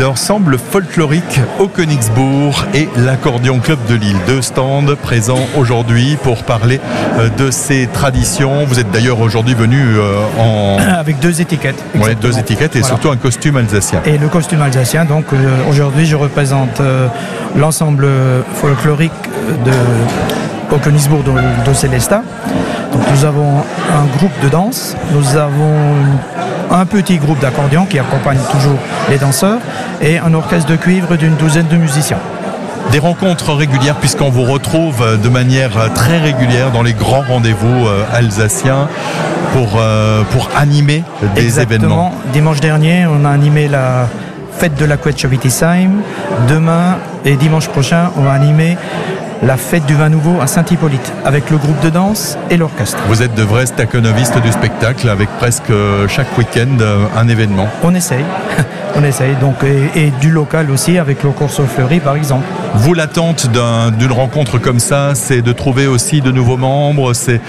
l'ensemble 0.00 0.58
folklorique 0.58 1.40
au 1.58 1.68
Königsbourg 1.68 2.64
et 2.74 2.88
l'accordéon 2.96 3.58
club 3.58 3.78
de 3.88 3.94
Lille. 3.94 4.16
Deux 4.26 4.42
stands 4.42 4.94
présents 5.00 5.46
aujourd'hui 5.56 6.16
pour 6.22 6.44
parler 6.44 6.80
euh, 7.18 7.28
de 7.28 7.50
ces 7.50 7.86
traditions. 7.86 8.64
Vous 8.64 8.80
êtes 8.80 8.90
d'ailleurs 8.90 9.20
aujourd'hui 9.20 9.54
venu 9.54 9.80
euh, 9.80 10.20
en... 10.38 10.78
Avec 10.98 11.18
deux 11.20 11.40
étiquettes. 11.40 11.82
Oui, 11.94 12.14
deux 12.20 12.38
étiquettes 12.38 12.76
et 12.76 12.82
surtout 12.82 13.10
un 13.10 13.16
costume 13.16 13.56
alsacien. 13.56 14.00
Et 14.06 14.18
le 14.18 14.28
costume 14.28 14.62
alsacien, 14.62 15.04
donc 15.04 15.26
euh, 15.32 15.36
aujourd'hui 15.68 16.06
je 16.06 16.16
représente 16.16 16.80
l'ensemble 17.56 18.06
folklorique 18.54 19.12
de 19.64 19.72
au 20.74 20.78
Königsbourg 20.78 21.22
de, 21.22 21.32
de 21.68 21.74
Célestat. 21.74 22.22
Donc 22.92 23.02
nous 23.10 23.24
avons 23.24 23.58
un 23.58 24.16
groupe 24.16 24.32
de 24.42 24.48
danse, 24.48 24.96
nous 25.12 25.36
avons 25.36 25.94
un 26.76 26.86
petit 26.86 27.18
groupe 27.18 27.40
d'accordéon 27.40 27.86
qui 27.86 27.98
accompagne 27.98 28.38
toujours 28.50 28.78
les 29.10 29.18
danseurs 29.18 29.58
et 30.00 30.18
un 30.18 30.34
orchestre 30.34 30.70
de 30.70 30.76
cuivre 30.76 31.16
d'une 31.16 31.34
douzaine 31.36 31.68
de 31.68 31.76
musiciens 31.76 32.18
des 32.92 32.98
rencontres 32.98 33.52
régulières 33.52 33.96
puisqu'on 33.96 34.30
vous 34.30 34.44
retrouve 34.44 35.18
de 35.20 35.28
manière 35.28 35.92
très 35.94 36.18
régulière 36.18 36.70
dans 36.70 36.82
les 36.82 36.92
grands 36.92 37.22
rendez-vous 37.22 37.86
euh, 37.86 38.04
alsaciens 38.12 38.88
pour, 39.52 39.74
euh, 39.78 40.22
pour 40.30 40.50
animer 40.56 41.02
des 41.34 41.42
Exactement. 41.42 41.76
événements. 41.76 42.12
Dimanche 42.32 42.60
dernier, 42.60 43.06
on 43.06 43.24
a 43.24 43.30
animé 43.30 43.68
la 43.68 44.08
fête 44.58 44.76
de 44.76 44.84
la 44.84 44.96
Couette 44.96 45.20
Demain 46.48 46.96
et 47.24 47.36
dimanche 47.36 47.68
prochain, 47.68 48.10
on 48.16 48.22
va 48.22 48.32
animer 48.32 48.76
la 49.42 49.56
fête 49.56 49.86
du 49.86 49.94
vin 49.94 50.08
nouveau 50.08 50.40
à 50.40 50.46
Saint-Hippolyte 50.46 51.12
avec 51.24 51.50
le 51.50 51.58
groupe 51.58 51.80
de 51.80 51.90
danse 51.90 52.38
et 52.50 52.56
l'orchestre. 52.56 52.98
Vous 53.08 53.22
êtes 53.22 53.34
de 53.34 53.42
vrais 53.42 53.66
staccanovistes 53.66 54.40
du 54.40 54.50
spectacle 54.50 55.08
avec 55.08 55.28
presque 55.38 55.70
euh, 55.70 56.08
chaque 56.08 56.36
week-end 56.38 56.78
euh, 56.80 57.06
un 57.16 57.28
événement. 57.28 57.68
On 57.82 57.94
essaye, 57.94 58.24
on 58.96 59.04
essaye 59.04 59.34
donc 59.36 59.56
et, 59.64 60.10
du 60.20 60.30
local 60.30 60.70
aussi 60.70 60.98
avec 60.98 61.22
le 61.22 61.30
course 61.30 61.60
fleury 61.62 62.00
par 62.00 62.16
exemple. 62.16 62.44
Vous 62.74 62.94
l'attente 62.94 63.48
d'une 63.98 64.12
rencontre 64.12 64.58
comme 64.58 64.80
ça, 64.80 65.14
c'est 65.14 65.42
de 65.42 65.52
trouver 65.52 65.86
aussi 65.86 66.20
de 66.20 66.30
nouveaux 66.30 66.56
membres, 66.56 67.12
c'est 67.12 67.40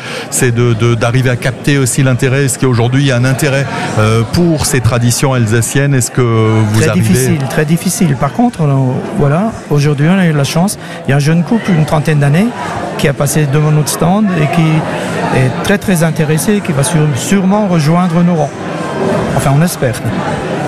d'arriver 1.00 1.30
à 1.30 1.36
capter 1.36 1.78
aussi 1.78 2.04
l'intérêt. 2.04 2.46
Est-ce 2.46 2.60
qu'aujourd'hui 2.60 3.04
il 3.04 3.08
y 3.08 3.12
a 3.12 3.18
un 3.18 3.26
intérêt 3.26 3.66
euh, 4.00 4.24
pour 4.34 4.66
ces 4.66 4.82
traditions 4.82 5.34
alsaciennes? 5.34 5.94
Est-ce 5.94 6.12
que 6.12 6.22
vous 6.22 6.82
très 6.82 6.94
difficile, 6.94 7.40
très 7.50 7.66
difficile. 7.66 8.16
Par 8.16 8.34
contre, 8.34 8.68
voilà, 9.18 9.52
aujourd'hui 9.70 10.08
on 10.10 10.18
a 10.18 10.26
eu 10.26 10.34
la 10.34 10.44
chance. 10.44 10.78
Il 11.08 11.12
y 11.12 11.14
a 11.14 11.18
un 11.18 11.20
jeune 11.20 11.44
couple 11.44 11.72
une 11.72 11.86
trentaine 11.86 12.20
d'années 12.20 12.48
qui 12.98 13.08
a 13.08 13.14
passé 13.14 13.48
devant 13.52 13.72
notre 13.72 13.90
stand 13.90 14.26
et 14.42 14.56
qui 14.56 14.68
est 15.38 15.64
très 15.64 15.78
très 15.78 16.04
intéressé, 16.04 16.62
qui 16.66 16.72
va 16.72 16.84
sûrement 16.84 17.68
rejoindre 17.68 18.24
nos 18.24 18.36
rangs. 18.36 18.50
Enfin, 19.36 19.54
on 19.56 19.62
espère. 19.62 20.02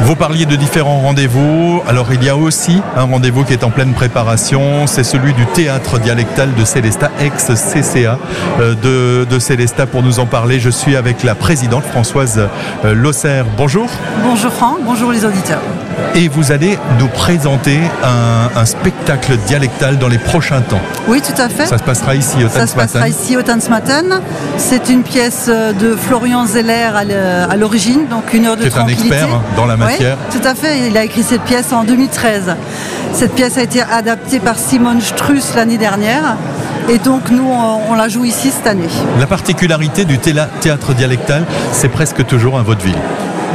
Vous 0.02 0.16
parliez 0.16 0.46
de 0.46 0.56
différents 0.56 1.00
rendez-vous. 1.00 1.82
Alors 1.88 2.08
il 2.14 2.24
y 2.24 2.30
a 2.30 2.36
aussi 2.36 2.82
un 2.96 3.04
rendez-vous 3.04 3.44
qui 3.44 3.54
est 3.54 3.64
en 3.64 3.70
pleine 3.70 3.94
préparation. 3.94 4.88
C'est 4.88 5.04
celui 5.04 5.34
du 5.34 5.46
théâtre 5.48 6.00
dialectal 6.00 6.54
de 6.56 6.64
Célesta, 6.64 7.12
ex-CCA 7.20 8.18
euh, 8.60 8.76
de, 8.76 9.26
de 9.30 9.40
Célesta. 9.40 9.86
Pour 9.86 10.04
nous 10.04 10.20
en 10.20 10.26
parler, 10.26 10.60
je 10.60 10.70
suis 10.70 10.96
avec 10.96 11.24
la 11.24 11.36
présidente 11.36 11.84
Françoise 11.84 12.48
euh, 12.86 12.94
Losser. 12.94 13.44
Bonjour. 13.58 13.90
Bonjour 14.24 14.52
Franck, 14.52 14.80
bonjour 14.86 15.12
les 15.12 15.26
auditeurs. 15.26 15.62
Et 16.16 16.28
vous 16.28 16.52
allez 16.52 16.78
nous 17.00 17.08
présenter 17.08 17.80
un, 18.04 18.66
spectacle 18.66 19.38
dialectal 19.48 19.98
dans 19.98 20.08
les 20.08 20.18
prochains 20.18 20.62
temps. 20.62 20.82
Oui, 21.08 21.22
tout 21.22 21.40
à 21.42 21.50
fait. 21.50 21.66
Ça 21.66 21.78
se 21.78 21.84
passera 21.84 22.14
ici 22.16 22.36
au 22.38 22.48
Tanzmatten. 22.48 22.60
Ça 22.60 22.68
se 22.68 22.76
passera 22.76 23.10
ici 23.10 23.38
au 23.38 23.42
Tanzmatten. 23.42 24.22
C'est 24.58 24.90
une 24.90 25.04
pièce 25.04 25.48
de 25.48 25.96
Florian 25.96 26.46
Zeller 26.46 26.92
à 27.50 27.56
l'origine, 27.56 28.08
donc 28.10 28.34
une 28.34 28.46
heure 28.46 28.58
de 28.58 28.68
tranquillité. 28.68 29.10
C'est 29.10 29.16
un 29.16 29.18
expert 29.18 29.42
dans 29.56 29.66
la 29.66 29.78
matière. 29.78 30.18
Oui, 30.20 30.40
tout 30.40 30.48
à 30.48 30.56
fait. 30.56 30.88
Il 30.88 30.98
a 30.98 31.04
écrit 31.04 31.24
cette 31.24 31.44
pièce 31.44 31.72
en 31.72 31.84
2013. 31.84 32.56
Cette 33.14 33.34
pièce 33.34 33.58
a 33.58 33.64
été 33.64 33.82
adaptée 33.82 34.40
par 34.40 34.58
Simone 34.58 35.02
Struss 35.02 35.56
l'année 35.56 35.78
dernière. 35.78 36.38
Et 36.90 36.98
donc 36.98 37.30
nous, 37.30 37.48
on, 37.48 37.94
la 37.94 38.08
joue 38.08 38.26
ici 38.26 38.50
cette 38.50 38.68
année. 38.68 38.88
La 39.20 39.28
particularité 39.28 40.06
du 40.06 40.18
théâtre 40.18 40.94
dialectal, 40.94 41.46
c'est 41.72 41.90
presque 41.90 42.26
toujours 42.26 42.58
un 42.58 42.64
vaudeville 42.64 42.98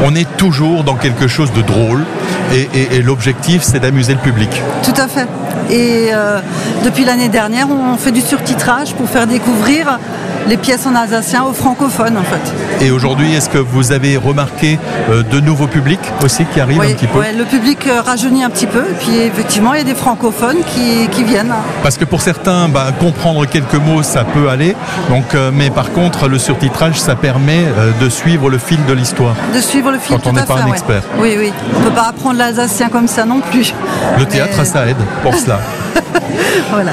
on 0.03 0.14
est 0.14 0.36
toujours 0.36 0.84
dans 0.84 0.97
quelque 0.97 1.28
chose 1.28 1.53
de 1.53 1.62
drôle 1.62 2.05
et, 2.53 3.03
l'objectif 3.03 3.62
c'est 3.62 3.80
d'amuser 3.80 4.14
le 4.14 4.20
public. 4.20 4.51
Tout 4.82 5.01
à 5.01 5.09
fait. 5.09 5.26
Et 5.70 6.11
euh, 6.12 6.40
depuis 6.84 7.05
l'année 7.05 7.28
dernière, 7.28 7.68
on 7.70 7.97
fait 7.97 8.12
du 8.12 8.20
surtitrage 8.20 8.95
pour 8.95 9.09
faire 9.09 9.26
découvrir 9.26 9.99
les 10.49 10.57
pièces 10.57 10.86
en 10.86 10.95
alsacien 10.95 11.45
aux 11.45 11.53
francophones 11.53 12.16
en 12.16 12.22
fait. 12.22 12.84
Et 12.84 12.90
aujourd'hui, 12.90 13.34
est-ce 13.34 13.49
que 13.49 13.59
vous 13.59 13.92
avez 13.92 14.16
remarqué 14.16 14.78
euh, 15.11 15.22
de 15.22 15.40
nouveaux 15.40 15.66
publics 15.66 16.01
aussi 16.22 16.45
qui 16.47 16.61
arrivent 16.61 16.80
un 16.80 16.92
petit 16.92 17.07
peu 17.07 17.20
Oui, 17.20 17.26
le 17.36 17.45
public 17.45 17.86
euh, 17.86 18.01
rajeunit 18.03 18.45
un 18.45 18.51
petit 18.51 18.66
peu. 18.66 18.80
Et 18.80 18.95
puis 18.99 19.16
effectivement, 19.18 19.74
il 19.74 19.78
y 19.78 19.80
a 19.80 19.84
des 19.84 19.95
francophones 19.95 20.59
qui, 20.66 21.24
viennent. 21.24 21.55
Parce 21.82 21.97
que 21.97 22.05
pour 22.05 22.20
certains, 22.20 22.68
bah, 22.68 22.88
comprendre 22.99 23.47
quelques 23.47 23.74
mots, 23.74 24.03
ça 24.03 24.24
peut 24.24 24.51
aller. 24.51 24.76
Donc, 25.09 25.34
euh, 25.34 25.51
mais 25.53 25.70
par 25.70 25.92
contre, 25.92 26.28
le 26.28 26.38
surtitrage, 26.38 27.01
ça 27.01 27.16
permet 27.16 27.64
de 28.01 28.09
suivre 28.09 28.51
le 28.51 28.59
fil 28.59 28.84
de 28.84 28.92
l'histoire. 28.92 29.34
De 29.55 29.61
suivre 29.61 29.90
le 29.90 29.99
fil. 29.99 30.16
Quand 30.16 30.28
on 30.28 30.32
n'est 30.34 30.45
pas 30.45 30.61
un 30.61 30.66
expert. 30.66 31.03
Oui, 31.18 31.36
oui. 31.38 31.53
On 31.74 31.80
ne 31.80 31.84
peut 31.84 31.95
pas 31.95 32.09
apprendre 32.09 32.38
l'alsacien 32.38 32.88
comme 32.88 33.09
ça 33.09 33.24
non 33.24 33.40
plus. 33.40 33.72
Le 34.18 34.26
théâtre, 34.26 34.64
ça 34.66 34.86
aide 34.86 34.97
pour 35.22 35.34
cela. 35.34 35.61
voilà. 36.70 36.92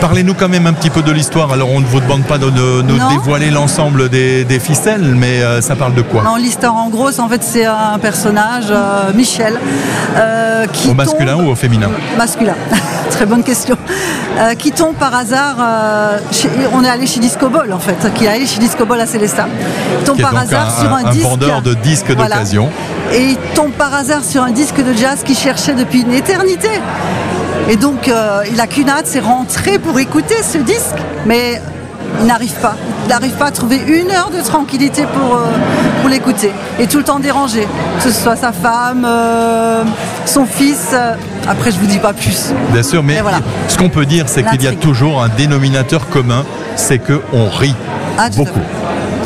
Parlez-nous 0.00 0.34
quand 0.34 0.48
même 0.48 0.66
un 0.66 0.72
petit 0.72 0.90
peu 0.90 1.02
de 1.02 1.12
l'histoire. 1.12 1.52
Alors, 1.52 1.70
on 1.70 1.80
ne 1.80 1.86
vous 1.86 2.00
demande 2.00 2.24
pas 2.24 2.38
de 2.38 2.44
de 2.50 2.82
nous 2.82 2.96
Non. 2.98 3.08
dévoiler 3.10 3.50
l'ensemble 3.50 4.08
des, 4.10 4.44
des 4.44 4.60
ficelles, 4.60 5.14
mais 5.16 5.42
euh, 5.42 5.60
ça 5.62 5.74
parle 5.76 5.94
de 5.94 6.02
quoi? 6.02 6.22
Non, 6.22 6.36
l'histoire 6.36 6.74
en 6.76 6.88
gros, 6.90 7.10
c'est- 7.10 7.20
en 7.22 7.28
fait, 7.28 7.42
c'est 7.42 7.64
un 7.64 7.98
personnage, 8.00 8.66
euh, 8.70 9.12
Michel, 9.14 9.58
euh, 10.16 10.66
qui 10.72 10.90
Au 10.90 10.94
masculin 10.94 11.36
tombe- 11.36 11.46
ou 11.46 11.50
au 11.50 11.54
féminin? 11.54 11.90
Masculin. 12.18 12.54
Très 13.10 13.26
bonne 13.26 13.42
question. 13.42 13.76
Qui 14.58 14.72
tombe 14.72 14.94
par 14.96 15.14
hasard, 15.14 15.56
chez- 16.32 16.50
on 16.72 16.82
est 16.82 16.88
allé 16.88 17.06
chez 17.06 17.20
Disco 17.20 17.48
Ball 17.48 17.72
en 17.72 17.78
fait, 17.78 17.96
qui 18.14 18.24
est 18.24 18.28
allé 18.28 18.46
chez 18.46 18.58
Disco 18.58 18.84
Ball 18.84 19.00
à 19.00 19.06
Célestat. 19.06 19.46
Il 20.00 20.04
tombe 20.04 20.20
par 20.20 20.36
hasard 20.36 20.74
un- 20.76 20.82
sur 20.82 20.92
un, 20.92 21.04
un 21.06 21.10
disque. 21.10 21.24
vendeur 21.28 21.62
de 21.62 21.74
disques 21.74 22.10
Voilà. 22.16 22.34
d'occasion. 22.36 22.68
Et 23.12 23.22
il 23.30 23.36
tombe 23.54 23.70
par 23.72 23.94
hasard 23.94 24.24
sur 24.24 24.42
un 24.42 24.50
disque 24.50 24.82
de 24.84 24.92
jazz 24.94 25.22
qu'il 25.24 25.36
cherchait 25.36 25.74
depuis 25.74 26.00
une 26.02 26.12
éternité. 26.12 26.70
Et 27.68 27.76
donc, 27.76 28.08
euh, 28.08 28.42
il 28.52 28.60
a 28.60 28.66
qu'une 28.66 28.88
hâte, 28.90 29.06
c'est 29.06 29.20
rentrer 29.20 29.78
pour 29.78 29.98
écouter 29.98 30.36
ce 30.42 30.58
disque. 30.58 30.96
Mais 31.26 31.60
il 32.20 32.26
n'arrive 32.26 32.52
pas. 32.60 32.74
Il 33.04 33.08
n'arrive 33.08 33.32
pas 33.32 33.46
à 33.46 33.50
trouver 33.50 33.76
une 33.86 34.10
heure 34.10 34.30
de 34.30 34.40
tranquillité 34.42 35.02
pour, 35.14 35.36
euh, 35.36 35.44
pour 36.00 36.10
l'écouter. 36.10 36.50
Et 36.78 36.86
tout 36.86 36.98
le 36.98 37.04
temps 37.04 37.18
dérangé. 37.18 37.66
Que 37.98 38.02
ce 38.02 38.10
soit 38.10 38.36
sa 38.36 38.52
femme, 38.52 39.04
euh, 39.06 39.82
son 40.26 40.44
fils. 40.44 40.90
euh, 40.92 41.14
après, 41.48 41.70
je 41.70 41.78
vous 41.78 41.86
dis 41.86 41.98
pas 41.98 42.12
plus. 42.12 42.52
Bien 42.72 42.82
sûr, 42.82 43.02
mais 43.02 43.20
voilà. 43.20 43.38
ce 43.68 43.76
qu'on 43.78 43.88
peut 43.88 44.06
dire, 44.06 44.26
c'est 44.28 44.42
qu'il 44.42 44.62
y 44.62 44.66
a 44.66 44.72
toujours 44.72 45.22
un 45.22 45.28
dénominateur 45.28 46.08
commun, 46.08 46.44
c'est 46.76 46.98
qu'on 46.98 47.48
rit 47.50 47.74
Ah, 48.18 48.28
beaucoup. 48.30 48.60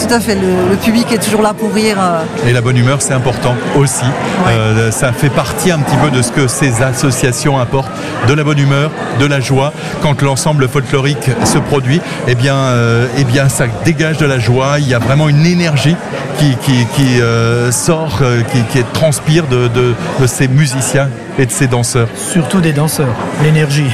Tout 0.00 0.14
à 0.14 0.20
fait. 0.20 0.34
Le, 0.36 0.70
le 0.70 0.76
public 0.76 1.10
est 1.12 1.18
toujours 1.22 1.42
là 1.42 1.52
pour 1.52 1.72
rire. 1.74 1.96
euh, 2.00 2.48
Et 2.48 2.52
la 2.52 2.60
bonne 2.60 2.76
humeur, 2.76 3.02
c'est 3.02 3.12
important 3.14 3.54
aussi. 3.76 4.04
Euh, 4.48 4.90
ça 4.90 5.12
fait 5.12 5.28
partie 5.28 5.70
un 5.70 5.78
petit 5.80 5.96
peu 5.96 6.10
de 6.10 6.22
ce 6.22 6.30
que 6.32 6.46
ces 6.46 6.82
associations 6.82 7.58
apportent, 7.58 7.90
de 8.26 8.32
la 8.34 8.44
bonne 8.44 8.58
humeur, 8.58 8.90
de 9.20 9.26
la 9.26 9.40
joie. 9.40 9.72
Quand 10.02 10.22
l'ensemble 10.22 10.68
folklorique 10.68 11.30
se 11.44 11.58
produit, 11.58 12.00
eh 12.26 12.34
bien, 12.34 12.54
euh, 12.54 13.06
eh 13.18 13.24
bien, 13.24 13.48
ça 13.48 13.64
dégage 13.84 14.18
de 14.18 14.26
la 14.26 14.38
joie. 14.38 14.76
Il 14.78 14.88
y 14.88 14.94
a 14.94 14.98
vraiment 14.98 15.28
une 15.28 15.44
énergie 15.44 15.96
qui, 16.38 16.56
qui, 16.62 16.86
qui, 16.94 17.20
euh, 17.20 17.70
sort, 17.72 18.18
euh, 18.22 18.42
qui, 18.52 18.62
qui 18.64 18.84
transpire 18.92 19.46
de, 19.48 19.68
de- 19.68 19.94
de 20.20 20.26
ces 20.26 20.48
musiciens 20.48 21.08
et 21.38 21.46
de 21.46 21.50
ces 21.50 21.66
danseurs. 21.66 22.08
Surtout 22.14 22.60
des 22.60 22.72
danseurs, 22.72 23.14
l'énergie. 23.42 23.90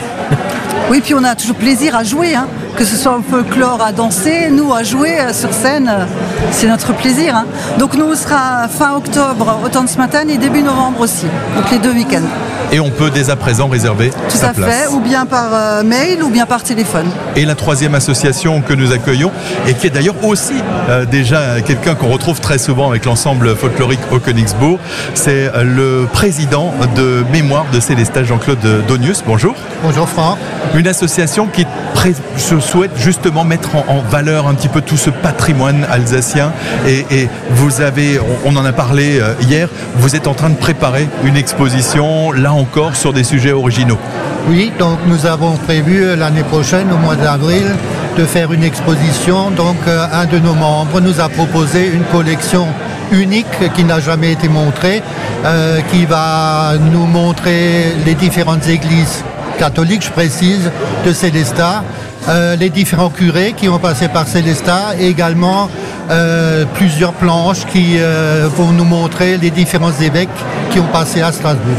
Oui, 0.91 1.01
puis 1.01 1.15
on 1.15 1.25
a 1.25 1.35
toujours 1.35 1.57
plaisir 1.57 1.97
à 1.97 2.05
jouer, 2.05 2.35
hein. 2.35 2.47
que 2.77 2.85
ce 2.85 2.97
soit 2.97 3.17
au 3.17 3.23
folklore 3.23 3.81
à 3.83 3.93
danser, 3.93 4.49
nous 4.51 4.73
à 4.73 4.83
jouer 4.83 5.19
euh, 5.19 5.33
sur 5.33 5.53
scène, 5.53 5.89
euh, 5.89 6.05
c'est 6.53 6.67
notre 6.69 6.93
plaisir. 6.95 7.35
hein. 7.37 7.47
Donc 7.79 7.95
nous, 7.95 8.05
on 8.05 8.15
sera 8.15 8.69
fin 8.69 8.95
octobre 8.95 9.61
au 9.65 9.69
temps 9.69 9.85
de 9.85 9.89
ce 9.89 9.97
matin 9.99 10.29
et 10.29 10.37
début 10.37 10.63
novembre 10.63 11.01
aussi, 11.01 11.27
donc 11.57 11.71
les 11.71 11.79
deux 11.79 11.93
week-ends. 11.93 12.29
Et 12.73 12.81
on 12.81 12.91
peut 12.91 13.11
dès 13.11 13.31
à 13.31 13.37
présent 13.37 13.69
réserver 13.69 14.11
Tout 14.29 14.37
sa 14.37 14.49
à 14.49 14.53
place. 14.53 14.69
fait, 14.71 14.87
ou 14.89 15.01
bien 15.01 15.27
par 15.27 15.51
euh, 15.53 15.83
mail 15.83 16.23
ou 16.23 16.31
bien 16.31 16.47
par 16.47 16.63
téléphone. 16.63 17.07
Et 17.37 17.45
la 17.45 17.55
troisième 17.55 17.95
association 17.95 18.63
que 18.63 18.73
nous 18.73 18.93
accueillons, 18.93 19.31
et 19.69 19.75
qui 19.75 19.87
est 19.87 19.91
d'ailleurs 19.91 20.17
aussi 20.25 20.55
euh, 20.89 21.05
déjà 21.05 21.61
quelqu'un 21.61 21.95
qu'on 21.95 22.09
retrouve 22.09 22.41
très 22.41 22.59
souvent 22.59 22.89
avec 22.89 23.05
l'ensemble 23.05 23.55
folklorique 23.55 24.01
au 24.11 24.19
Königsbourg, 24.19 24.79
c'est 25.15 25.51
euh, 25.55 25.63
le 25.63 26.07
président 26.13 26.73
de 26.97 27.25
Mémoire 27.31 27.67
de 27.73 27.81
Célestat, 27.81 28.25
Jean-Claude 28.25 28.59
Donius. 28.89 29.23
Bonjour. 29.27 29.55
Bonjour 29.83 30.09
Franck. 30.09 30.39
Une 30.75 30.89
association 30.89 31.47
qui 31.47 31.67
se 32.37 32.59
souhaite 32.61 32.91
justement 32.97 33.45
mettre 33.45 33.77
en, 33.77 33.85
en 33.89 34.01
valeur 34.01 34.49
un 34.49 34.55
petit 34.55 34.69
peu 34.69 34.81
tout 34.81 34.97
ce 34.97 35.11
patrimoine 35.11 35.87
alsacien. 35.91 36.53
Et, 36.87 37.05
et 37.11 37.29
vous 37.51 37.81
avez, 37.81 38.19
on, 38.45 38.53
on 38.53 38.57
en 38.57 38.65
a 38.65 38.73
parlé 38.73 39.21
hier, 39.43 39.69
vous 39.97 40.17
êtes 40.17 40.27
en 40.27 40.35
train 40.35 40.51
de 40.51 40.57
préparer 40.57 41.09
une 41.25 41.37
exposition, 41.37 42.33
là 42.33 42.53
encore, 42.55 42.97
sur 42.97 43.13
des 43.13 43.25
sujets 43.25 43.53
originaux. 43.53 43.99
Oui, 44.49 44.73
donc 44.79 44.99
nous 45.07 45.25
avons 45.25 45.57
prévu 45.57 46.05
euh, 46.05 46.17
l'année 46.17 46.43
prochaine, 46.43 46.93
au 46.93 46.99
mois 46.99 47.17
d'avril, 47.17 47.65
de 48.17 48.25
faire 48.25 48.53
une 48.53 48.63
exposition. 48.63 49.51
Donc 49.51 49.77
euh, 49.87 50.07
un 50.13 50.27
de 50.27 50.39
nos 50.39 50.55
membres 50.55 51.01
nous 51.01 51.21
a 51.21 51.29
proposé 51.29 51.87
une 51.87 52.05
collection 52.05 52.67
unique 53.11 53.73
qui 53.75 53.85
n'a 53.85 54.01
jamais 54.01 54.33
été 54.33 54.49
montrée, 54.49 55.03
euh, 55.45 55.81
qui 55.91 56.05
va 56.05 56.75
nous 56.93 57.07
montrer 57.07 57.95
les 58.05 58.15
différentes 58.15 58.69
églises 58.69 59.25
catholiques, 59.59 60.05
je 60.05 60.11
précise, 60.11 60.71
de 61.07 61.13
Célestat, 61.13 61.85
les 62.59 62.71
différents 62.71 63.11
curés 63.11 63.53
qui 63.57 63.69
ont 63.69 63.79
passé 63.79 64.09
par 64.09 64.27
Célestat 64.27 64.97
et 64.99 65.09
également 65.09 65.69
euh, 66.11 66.65
plusieurs 66.75 67.13
planches 67.13 67.65
qui 67.73 67.97
euh, 67.99 68.49
vont 68.55 68.73
nous 68.73 68.85
montrer 68.85 69.39
les 69.39 69.51
différents 69.51 69.93
évêques 69.93 70.29
qui 70.71 70.79
ont 70.79 70.87
passé 70.87 71.23
à 71.23 71.33
Strasbourg. 71.33 71.77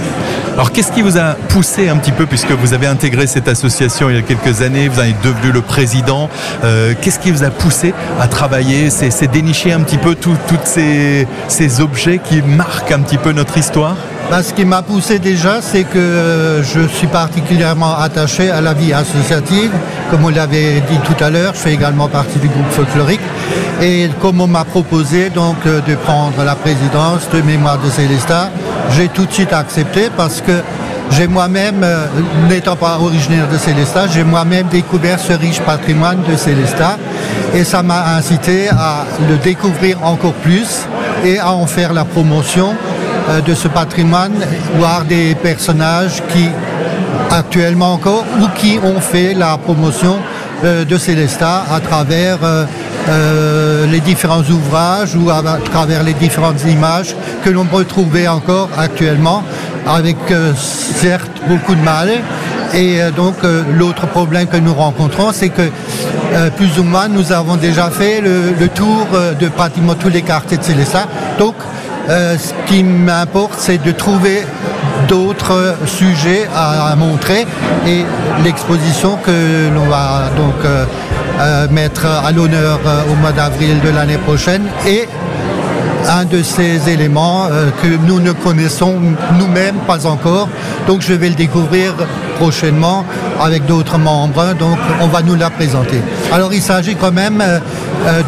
Alors 0.54 0.72
qu'est-ce 0.72 0.92
qui 0.92 1.02
vous 1.02 1.18
a 1.18 1.36
poussé 1.50 1.90
un 1.90 1.98
petit 1.98 2.14
peu, 2.14 2.26
puisque 2.26 2.52
vous 2.52 2.74
avez 2.74 2.88
intégré 2.88 3.28
cette 3.28 3.50
association 3.50 4.10
il 4.10 4.16
y 4.16 4.20
a 4.20 4.22
quelques 4.22 4.62
années, 4.62 4.88
vous 4.88 5.00
en 5.02 5.04
êtes 5.04 5.22
devenu 5.22 5.52
le 5.52 5.62
président, 5.62 6.30
euh, 6.64 6.94
qu'est-ce 7.02 7.20
qui 7.20 7.32
vous 7.32 7.44
a 7.44 7.50
poussé 7.50 7.94
à 8.22 8.28
travailler 8.28 8.90
C'est 8.90 9.28
dénicher 9.28 9.74
un 9.74 9.82
petit 9.82 9.98
peu 9.98 10.16
tous 10.16 10.38
ces 10.66 11.82
objets 11.82 12.20
qui 12.24 12.42
marquent 12.42 12.94
un 12.94 13.02
petit 13.02 13.18
peu 13.18 13.34
notre 13.34 13.58
histoire? 13.58 13.98
Bah, 14.30 14.42
ce 14.42 14.54
qui 14.54 14.66
m'a 14.66 14.82
poussé 14.82 15.20
déjà, 15.20 15.62
c'est 15.62 15.84
que 15.84 16.00
euh, 16.00 16.64
je 16.64 16.88
suis 16.88 17.06
particulièrement 17.06 17.96
attaché 17.96 18.50
à 18.50 18.60
la 18.60 18.74
vie 18.74 18.92
associative. 18.92 19.72
Comme 20.10 20.26
on 20.26 20.30
l'avait 20.30 20.82
dit 20.82 20.98
tout 21.04 21.24
à 21.24 21.30
l'heure, 21.30 21.54
je 21.54 21.60
fais 21.60 21.74
également 21.74 22.08
partie 22.08 22.40
du 22.40 22.48
groupe 22.48 22.70
folklorique. 22.72 23.22
Et 23.82 24.10
comme 24.22 24.42
on 24.42 24.48
m'a 24.48 24.64
proposé 24.64 25.30
donc 25.30 25.58
euh, 25.68 25.80
de 25.82 25.94
prendre 25.94 26.44
la 26.44 26.56
présidence 26.56 27.30
de 27.32 27.42
Mémoire 27.42 27.78
de 27.78 27.90
Célestat, 27.90 28.50
j'ai 28.96 29.10
tout 29.10 29.26
de 29.26 29.32
suite 29.32 29.54
accepté 29.54 30.10
parce 30.18 30.42
que 30.42 30.54
j'ai 31.12 31.28
moi-même, 31.28 31.84
euh, 31.84 32.08
n'étant 32.50 32.76
pas 32.76 32.98
originaire 33.00 33.48
de 33.48 33.60
Célestat, 33.60 34.08
j'ai 34.08 34.24
moi-même 34.24 34.68
découvert 34.68 35.20
ce 35.20 35.34
riche 35.34 35.60
patrimoine 35.60 36.24
de 36.28 36.36
Célestat 36.36 36.98
et 37.54 37.64
ça 37.64 37.84
m'a 37.84 38.16
incité 38.16 38.70
à 38.70 39.06
le 39.30 39.38
découvrir 39.38 40.04
encore 40.04 40.34
plus 40.34 40.82
et 41.24 41.38
à 41.38 41.52
en 41.52 41.68
faire 41.68 41.94
la 41.94 42.06
promotion 42.06 42.74
de 43.46 43.54
ce 43.54 43.68
patrimoine, 43.68 44.34
voir 44.78 45.04
des 45.06 45.36
personnages 45.36 46.22
qui 46.32 46.50
actuellement 47.32 47.94
encore 47.94 48.26
ou 48.40 48.48
qui 48.56 48.80
ont 48.84 49.00
fait 49.00 49.34
la 49.34 49.58
promotion 49.58 50.18
euh, 50.64 50.86
de 50.86 50.98
Célestat 50.98 51.66
à 51.72 51.80
travers 51.80 52.38
euh, 52.44 52.66
euh, 53.10 53.86
les 53.88 54.00
différents 54.00 54.44
ouvrages 54.44 55.16
ou 55.16 55.30
à, 55.30 55.42
travers 55.72 56.04
les 56.04 56.14
différentes 56.14 56.64
images 56.66 57.16
que 57.44 57.50
l'on 57.50 57.66
peut 57.66 57.86
trouver 57.86 58.28
encore 58.28 58.70
actuellement 58.78 59.44
avec 59.86 60.18
euh, 60.32 60.54
certes 60.56 61.42
beaucoup 61.48 61.76
de 61.76 61.82
mal. 61.82 62.10
Et 62.74 63.02
euh, 63.02 63.12
donc 63.12 63.36
euh, 63.44 63.64
l'autre 63.78 64.08
problème 64.08 64.48
que 64.48 64.58
nous 64.58 64.74
rencontrons, 64.74 65.32
c'est 65.32 65.50
que 65.50 65.62
euh, 66.34 66.50
plus 66.50 66.80
ou 66.80 66.84
moins 66.84 67.08
nous 67.08 67.32
avons 67.32 67.56
déjà 67.56 67.90
fait 67.90 68.22
le, 68.22 68.68
tour 68.68 69.08
euh, 69.14 69.34
de 69.34 69.48
pratiquement 69.48 69.96
tous 69.96 70.10
les 70.10 70.22
quartiers 70.22 70.58
de 70.58 70.64
Célestat. 70.64 71.08
Donc 71.38 71.56
euh, 72.10 72.38
ce 72.38 72.54
qui 72.68 72.84
m'importe, 72.84 73.56
c'est 73.58 73.84
de 73.84 73.92
trouver 73.92 74.44
d'autres 75.08 75.76
sujets 75.88 76.48
à, 76.56 76.96
montrer 76.96 77.46
et 77.88 78.06
l'exposition 78.44 79.18
que 79.18 79.70
l'on 79.74 79.86
va 79.86 80.30
donc 80.38 80.54
euh, 80.64 80.86
euh, 81.40 81.68
mettre 81.70 82.06
à 82.06 82.32
l'honneur 82.32 82.80
au 83.12 83.16
mois 83.16 83.32
d'avril 83.32 83.80
de 83.84 83.90
l'année 83.90 84.18
prochaine 84.18 84.64
est 84.88 85.08
un 86.08 86.26
de 86.26 86.44
ces 86.44 86.88
éléments 86.90 87.48
que 87.82 87.88
nous 88.06 88.20
ne 88.20 88.32
connaissons 88.32 88.94
nous-mêmes 89.40 89.78
pas 89.88 90.06
encore. 90.06 90.48
Donc 90.86 91.02
je 91.02 91.14
vais 91.14 91.30
le 91.30 91.36
découvrir 91.36 91.94
prochainement 92.40 93.04
avec 93.42 93.66
d'autres 93.66 93.98
membres. 93.98 94.54
Donc 94.54 94.78
on 95.02 95.08
va 95.08 95.24
nous 95.24 95.34
la 95.34 95.50
présenter. 95.50 96.00
Alors 96.32 96.54
il 96.54 96.62
s'agit 96.62 96.96
quand 96.96 97.12
même 97.12 97.44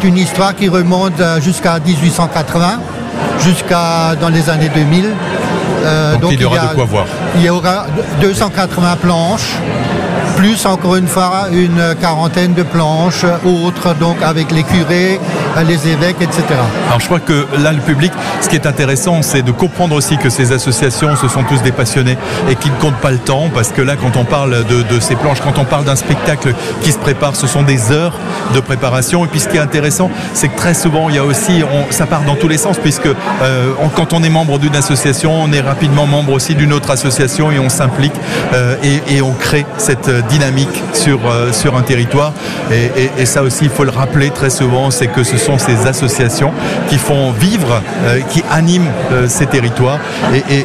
d'une 0.00 0.18
histoire 0.18 0.56
qui 0.56 0.68
remonte 0.68 1.22
jusqu'à 1.40 1.78
1880, 1.78 2.80
jusqu'à 3.40 4.14
dans 4.20 4.28
les 4.28 4.48
années 4.50 4.70
2000. 4.74 5.06
Euh, 5.84 6.16
Donc, 6.16 6.32
il 6.32 6.40
y 6.40 6.44
aura 6.44 6.58
de 6.58 6.74
quoi 6.74 6.84
voir. 6.84 7.06
Il 7.36 7.42
y 7.42 7.48
aura 7.50 7.86
280 8.20 8.96
planches, 8.96 9.54
plus 10.38 10.66
encore 10.66 10.94
une 10.94 11.08
fois 11.08 11.48
une 11.50 11.96
quarantaine 12.00 12.54
de 12.54 12.62
planches 12.62 13.24
autres, 13.44 13.92
donc 13.96 14.22
avec 14.22 14.52
les 14.52 14.62
curés, 14.62 15.18
les 15.66 15.88
évêques, 15.88 16.20
etc. 16.20 16.44
Alors 16.86 17.00
je 17.00 17.06
crois 17.06 17.18
que 17.18 17.44
là, 17.58 17.72
le 17.72 17.80
public, 17.80 18.12
ce 18.40 18.48
qui 18.48 18.54
est 18.54 18.64
intéressant, 18.64 19.22
c'est 19.22 19.42
de 19.42 19.50
comprendre 19.50 19.96
aussi 19.96 20.16
que 20.16 20.30
ces 20.30 20.52
associations, 20.52 21.16
ce 21.16 21.26
sont 21.26 21.42
tous 21.42 21.60
des 21.62 21.72
passionnés 21.72 22.16
et 22.48 22.54
qui 22.54 22.70
ne 22.70 22.76
comptent 22.76 23.00
pas 23.00 23.10
le 23.10 23.18
temps, 23.18 23.50
parce 23.52 23.72
que 23.72 23.82
là, 23.82 23.96
quand 23.96 24.16
on 24.16 24.24
parle 24.24 24.64
de, 24.64 25.00
ces 25.00 25.16
planches, 25.16 25.40
quand 25.40 25.58
on 25.58 25.64
parle 25.64 25.84
d'un 25.84 25.96
spectacle 25.96 26.54
qui 26.82 26.92
se 26.92 26.98
prépare, 26.98 27.34
ce 27.34 27.48
sont 27.48 27.64
des 27.64 27.90
heures 27.90 28.14
de 28.54 28.60
préparation. 28.60 29.24
Et 29.24 29.28
puis 29.28 29.40
ce 29.40 29.48
qui 29.48 29.56
est 29.56 29.60
intéressant, 29.60 30.08
c'est 30.34 30.48
que 30.48 30.56
très 30.56 30.74
souvent, 30.74 31.08
il 31.08 31.16
y 31.16 31.18
a 31.18 31.24
aussi, 31.24 31.64
ça 31.90 32.06
part 32.06 32.22
dans 32.22 32.36
tous 32.36 32.48
les 32.48 32.58
sens, 32.58 32.78
puisque 32.78 33.06
euh, 33.06 33.72
quand 33.96 34.12
on 34.12 34.22
est 34.22 34.30
membre 34.30 34.60
d'une 34.60 34.76
association, 34.76 35.32
on 35.34 35.52
est 35.52 35.60
rapidement 35.60 36.06
membre 36.06 36.32
aussi 36.32 36.54
d'une 36.54 36.72
autre 36.72 36.92
association 36.92 37.50
et 37.50 37.58
on 37.58 37.68
s'implique 37.68 38.14
euh, 38.52 38.76
et, 38.84 39.16
et 39.16 39.22
on 39.22 39.32
crée 39.32 39.66
cette 39.78 40.08
euh, 40.08 40.22
dynamique 40.28 40.82
sur, 40.92 41.18
euh, 41.26 41.52
sur 41.52 41.76
un 41.76 41.82
territoire. 41.82 42.32
Et, 42.72 42.90
et- 43.22 43.26
ça 43.26 43.42
aussi, 43.42 43.64
il 43.64 43.70
faut 43.70 43.84
le 43.84 43.90
rappeler 43.90 44.30
très 44.30 44.48
souvent, 44.50 44.90
c'est 44.90 45.08
que 45.08 45.22
ce 45.22 45.36
sont 45.36 45.58
ces 45.58 45.86
associations 45.86 46.52
qui 46.88 46.96
font 46.98 47.30
vivre, 47.32 47.82
euh, 48.06 48.20
qui 48.30 48.42
animent 48.50 48.88
euh, 49.12 49.26
ces 49.28 49.46
territoires. 49.46 49.98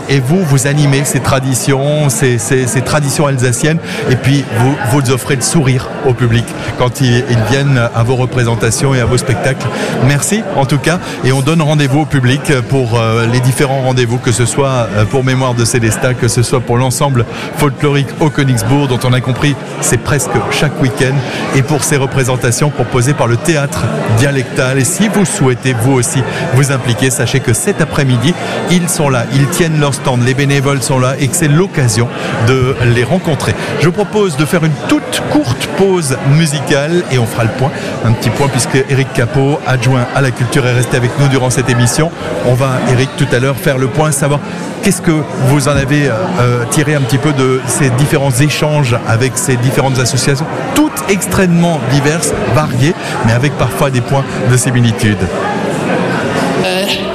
Et, 0.09 0.19
vous, 0.19 0.43
vous 0.43 0.67
animez 0.67 1.03
ces 1.03 1.19
traditions, 1.19 2.09
ces, 2.09 2.37
ces- 2.37 2.65
traditions 2.81 3.27
alsaciennes, 3.27 3.79
et 4.09 4.15
puis 4.15 4.43
vous, 4.59 4.75
vous 4.91 5.11
offrez 5.11 5.35
le 5.35 5.41
sourire 5.41 5.89
au 6.07 6.13
public 6.13 6.45
quand 6.77 7.01
ils, 7.01 7.23
ils 7.29 7.43
viennent 7.49 7.79
à 7.95 8.03
vos 8.03 8.15
représentations 8.15 8.93
et 8.95 8.99
à 9.01 9.05
vos 9.05 9.17
spectacles. 9.17 9.65
Merci 10.07 10.41
en 10.55 10.65
tout 10.65 10.77
cas, 10.77 10.99
et 11.25 11.31
on 11.31 11.41
donne 11.41 11.61
rendez-vous 11.61 12.01
au 12.01 12.05
public 12.05 12.41
pour 12.69 12.99
les 13.31 13.39
différents 13.39 13.81
rendez-vous, 13.81 14.17
que 14.17 14.31
ce 14.31 14.45
soit 14.45 14.87
pour 15.09 15.23
Mémoire 15.23 15.53
de 15.53 15.65
Célestat, 15.65 16.13
que 16.13 16.27
ce 16.27 16.43
soit 16.43 16.59
pour 16.61 16.77
l'ensemble 16.77 17.25
folklorique 17.57 18.07
au 18.19 18.29
Königsbourg, 18.29 18.87
dont 18.87 18.99
on 19.03 19.13
a 19.13 19.21
compris 19.21 19.52
c'est 19.81 19.97
presque 19.97 20.31
chaque 20.51 20.81
week-end, 20.81 21.15
et 21.55 21.61
pour 21.61 21.83
ces 21.83 21.97
représentations 21.97 22.69
proposées 22.69 23.13
par 23.13 23.27
le 23.27 23.37
théâtre 23.37 23.83
dialectal. 24.17 24.79
Et 24.79 24.83
si 24.83 25.07
vous 25.07 25.25
souhaitez 25.25 25.73
vous 25.73 25.93
aussi 25.93 26.23
vous 26.53 26.71
impliquer, 26.71 27.09
sachez 27.09 27.39
que 27.39 27.53
cet 27.53 27.81
après-midi, 27.81 28.33
ils 28.71 28.89
sont 28.89 29.09
là, 29.09 29.25
ils 29.33 29.47
tiennent 29.47 29.79
leur 29.79 29.93
stand, 29.93 30.23
les 30.23 30.33
bénévoles 30.33 30.81
sont 30.81 30.99
là, 30.99 31.15
et 31.19 31.27
que 31.27 31.35
c'est 31.35 31.47
l'occasion 31.47 32.07
de 32.47 32.75
les 32.95 33.03
rencontrer. 33.03 33.53
Je 33.81 33.89
propose 33.89 34.37
de 34.37 34.45
faire 34.45 34.63
une 34.63 34.73
toute 34.87 35.21
courte 35.31 35.67
pause 35.77 36.17
musicale, 36.37 37.03
et 37.11 37.19
on 37.19 37.25
fera 37.25 37.43
le 37.43 37.49
point, 37.49 37.71
un 38.05 38.11
petit 38.13 38.29
point, 38.29 38.47
puisque 38.47 38.83
Eric 38.89 39.11
Capot, 39.13 39.59
adjoint 39.65 40.05
à 40.15 40.21
la 40.21 40.31
culture, 40.31 40.65
est 40.65 40.73
resté 40.73 40.97
avec 40.97 41.11
nous 41.19 41.27
durant 41.27 41.49
cette 41.49 41.69
émission. 41.69 42.11
On 42.45 42.53
va, 42.53 42.71
Eric, 42.91 43.09
tout 43.17 43.27
à 43.31 43.39
l'heure, 43.39 43.57
faire 43.57 43.77
le 43.77 43.87
point, 43.87 44.11
savoir 44.11 44.39
qu'est-ce 44.83 45.01
que 45.01 45.23
vous 45.47 45.67
en 45.67 45.71
avez 45.71 46.07
euh, 46.07 46.13
euh, 46.39 46.65
tiré 46.69 46.93
un 46.93 47.01
petit 47.01 47.17
peu 47.17 47.31
de 47.31 47.61
ces 47.67 47.89
différents 47.91 48.31
échanges 48.31 48.97
avec 49.07 49.37
ces 49.43 49.57
différentes 49.57 49.99
associations, 49.99 50.45
toutes 50.73 51.03
extrêmement 51.09 51.79
diverses, 51.91 52.33
variées, 52.55 52.95
mais 53.25 53.33
avec 53.33 53.51
parfois 53.57 53.89
des 53.89 54.01
points 54.01 54.23
de 54.49 54.57
similitude. 54.57 55.17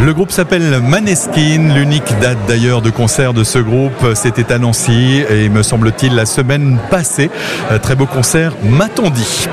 Le 0.01 0.15
groupe 0.15 0.31
s'appelle 0.31 0.81
Maneskin. 0.81 1.75
L'unique 1.75 2.19
date 2.21 2.39
d'ailleurs 2.47 2.83
de 2.83 2.91
concert 2.91 3.33
de 3.33 3.45
ce 3.45 3.59
groupe, 3.59 4.15
c'était 4.15 4.53
à 4.53 4.59
Nancy 4.59 5.25
et 5.29 5.49
me 5.49 5.63
semble-t-il 5.63 6.15
la 6.15 6.27
semaine 6.27 6.79
passée. 6.91 7.31
Euh, 7.71 7.79
Très 7.79 7.97
beau 7.97 8.07
concert, 8.07 8.53
m'a-t-on 8.63 9.11
dit. 9.11 9.49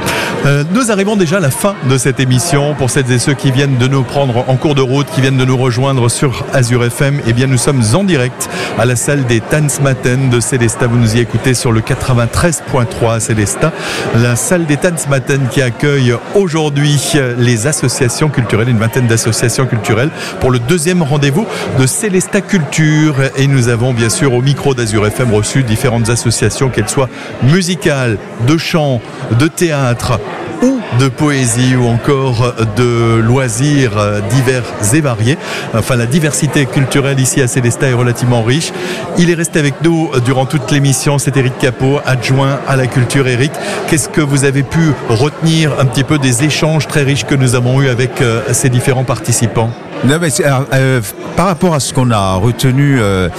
Euh, 0.46 0.64
nous 0.74 0.92
arrivons 0.92 1.16
déjà 1.16 1.38
à 1.38 1.40
la 1.40 1.50
fin 1.50 1.76
de 1.90 1.98
cette 1.98 2.20
émission. 2.20 2.76
Pour 2.76 2.92
celles 2.92 3.12
et 3.12 3.18
ceux 3.18 3.34
qui 3.34 3.50
viennent 3.50 3.78
de 3.78 3.88
nous 3.88 4.04
prendre 4.04 4.48
en 4.48 4.58
cours 4.58 4.76
de 4.76 4.82
route, 4.82 5.08
qui 5.08 5.22
viennent 5.22 5.38
de 5.38 5.46
nous 5.46 5.58
rejoindre 5.58 6.08
sur 6.08 6.46
Azure 6.54 6.84
FM, 6.84 7.20
eh 7.26 7.34
bien 7.34 7.48
nous 7.48 7.58
sommes 7.58 7.82
en 7.96 8.04
direct 8.04 8.48
à 8.78 8.86
la 8.86 8.96
salle 8.96 9.26
des 9.26 9.40
Tanzmatten 9.40 10.30
de 10.30 10.40
Célesta. 10.40 10.86
Vous 10.86 10.98
nous 10.98 11.16
y 11.16 11.20
écoutez 11.20 11.56
sur 11.56 11.72
le 11.72 11.82
93.3 11.82 13.16
à 13.16 13.20
Célesta. 13.20 13.74
La 14.22 14.36
salle 14.36 14.68
des 14.68 14.78
Tanzmatten 14.78 15.48
qui 15.50 15.64
accueille 15.64 16.14
aujourd'hui 16.36 17.02
les 17.40 17.66
associations 17.66 18.30
culturelles, 18.30 18.70
une 18.70 18.78
vingtaine 18.78 19.08
d'associations 19.08 19.66
culturelles 19.66 20.12
pour 20.42 20.52
le 20.52 20.60
deuxième 20.60 21.02
rendez-vous 21.02 21.48
de 21.80 21.88
Célesta 21.88 22.42
Culture. 22.42 23.16
Et 23.36 23.48
nous 23.48 23.68
avons 23.68 23.94
bien 23.94 24.10
sûr 24.10 24.34
au 24.34 24.44
micro 24.44 24.76
d'Azur 24.76 25.08
FM 25.08 25.34
reçu 25.34 25.64
différentes 25.64 26.10
associations, 26.10 26.70
qu'elles 26.70 26.90
soient 26.90 27.10
musicales, 27.42 28.20
de 28.48 28.58
chant, 28.58 29.02
de 29.40 29.48
théâtre 29.48 30.20
ou 30.62 30.85
de 31.00 31.08
poésie 31.08 31.76
ou 31.76 31.88
encore 31.88 32.54
de 32.76 33.20
loisirs 33.20 33.92
divers 34.30 34.64
et 34.94 35.02
variés. 35.02 35.38
Enfin, 35.74 35.96
la 35.96 36.06
diversité 36.06 36.66
culturelle 36.66 37.20
ici 37.20 37.42
à 37.42 37.48
Célestat 37.48 37.88
est 37.88 37.94
relativement 37.94 38.44
riche. 38.44 38.72
Il 39.18 39.30
est 39.30 39.36
resté 39.36 39.60
avec 39.60 39.76
nous 39.82 40.12
durant 40.24 40.46
toute 40.46 40.72
l'émission. 40.72 41.18
C'est 41.18 41.36
Eric 41.38 41.58
Capot, 41.58 42.00
adjoint 42.06 42.60
à 42.68 42.76
la 42.76 42.88
culture. 42.88 43.28
Eric, 43.28 43.52
qu'est-ce 43.88 44.10
que 44.10 44.22
vous 44.22 44.46
avez 44.46 44.64
pu 44.64 44.94
retenir 45.10 45.72
un 45.80 45.86
petit 45.86 46.04
peu 46.04 46.18
des 46.18 46.44
échanges 46.44 46.88
très 46.88 47.04
riches 47.04 47.26
que 47.26 47.36
nous 47.36 47.56
avons 47.56 47.82
eus 47.82 47.90
avec 47.90 48.22
euh, 48.22 48.42
ces 48.52 48.70
différents 48.70 49.04
participants? 49.04 49.70
Non, 50.04 50.18
mais 50.22 50.30
euh, 50.74 51.02
par 51.36 51.48
rapport 51.48 51.74
à 51.74 51.80
ce 51.80 51.94
qu'on 51.94 52.12
a 52.12 52.36
retenu 52.36 53.00
euh, 53.00 53.30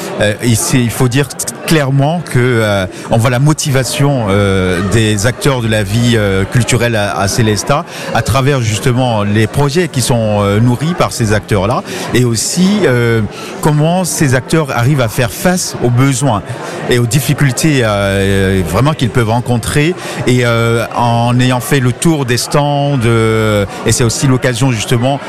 ici, 0.43 0.83
il 0.83 0.91
faut 0.91 1.09
dire 1.09 1.29
clairement 1.67 2.21
que 2.21 2.87
on 3.11 3.19
voit 3.19 3.31
la 3.31 3.41
motivation 3.41 4.27
des 4.93 5.27
acteurs 5.27 5.63
de 5.63 5.69
la 5.69 5.83
vie 5.83 6.17
culturelle 6.53 6.95
à, 6.95 7.19
à 7.19 7.27
Célestat 7.37 7.85
à 8.15 8.23
travers 8.23 8.63
justement 8.63 9.23
les 9.23 9.47
projets 9.47 9.89
qui 9.89 10.01
sont 10.01 10.39
euh, 10.41 10.59
nourris 10.59 10.95
par 10.97 11.13
ces 11.13 11.35
acteurs-là 11.35 11.83
et 12.15 12.25
aussi 12.25 12.81
euh, 12.85 13.21
comment 13.61 14.05
ces 14.05 14.35
acteurs 14.35 14.71
arrivent 14.71 15.03
à 15.03 15.09
faire 15.09 15.31
face 15.31 15.77
aux 15.85 15.91
besoins 15.91 16.43
et 16.89 16.99
aux 16.99 17.05
difficultés 17.05 17.81
euh, 17.83 18.63
vraiment 18.67 18.95
qu'ils 18.95 19.11
peuvent 19.11 19.29
rencontrer 19.29 19.95
et 20.27 20.45
en 20.47 21.39
ayant 21.39 21.61
fait 21.61 21.81
le 21.81 21.93
tour 21.93 22.25
des 22.25 22.39
stands 22.39 22.99
et 23.87 23.93
c'est 23.93 24.05
aussi 24.05 24.27
l'occasion 24.27 24.71
justement 24.71 25.21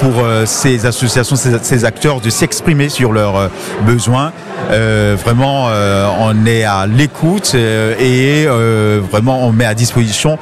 pour 0.00 0.12
ces 0.44 0.86
associations, 0.86 1.36
ces, 1.36 1.84
acteurs 1.84 2.20
de 2.20 2.30
s'exprimer 2.30 2.88
sur 2.88 3.12
leurs 3.12 3.50
besoins. 3.86 4.32
Euh, 4.70 5.16
vraiment, 5.22 5.68
euh, 5.68 6.06
on 6.20 6.46
est 6.46 6.64
à 6.64 6.86
l'écoute 6.86 7.52
euh, 7.54 7.94
et 7.98 8.46
vraiment 9.10 9.46
on 9.46 9.52
met 9.52 9.64
à 9.64 9.74
disposition 9.74 10.38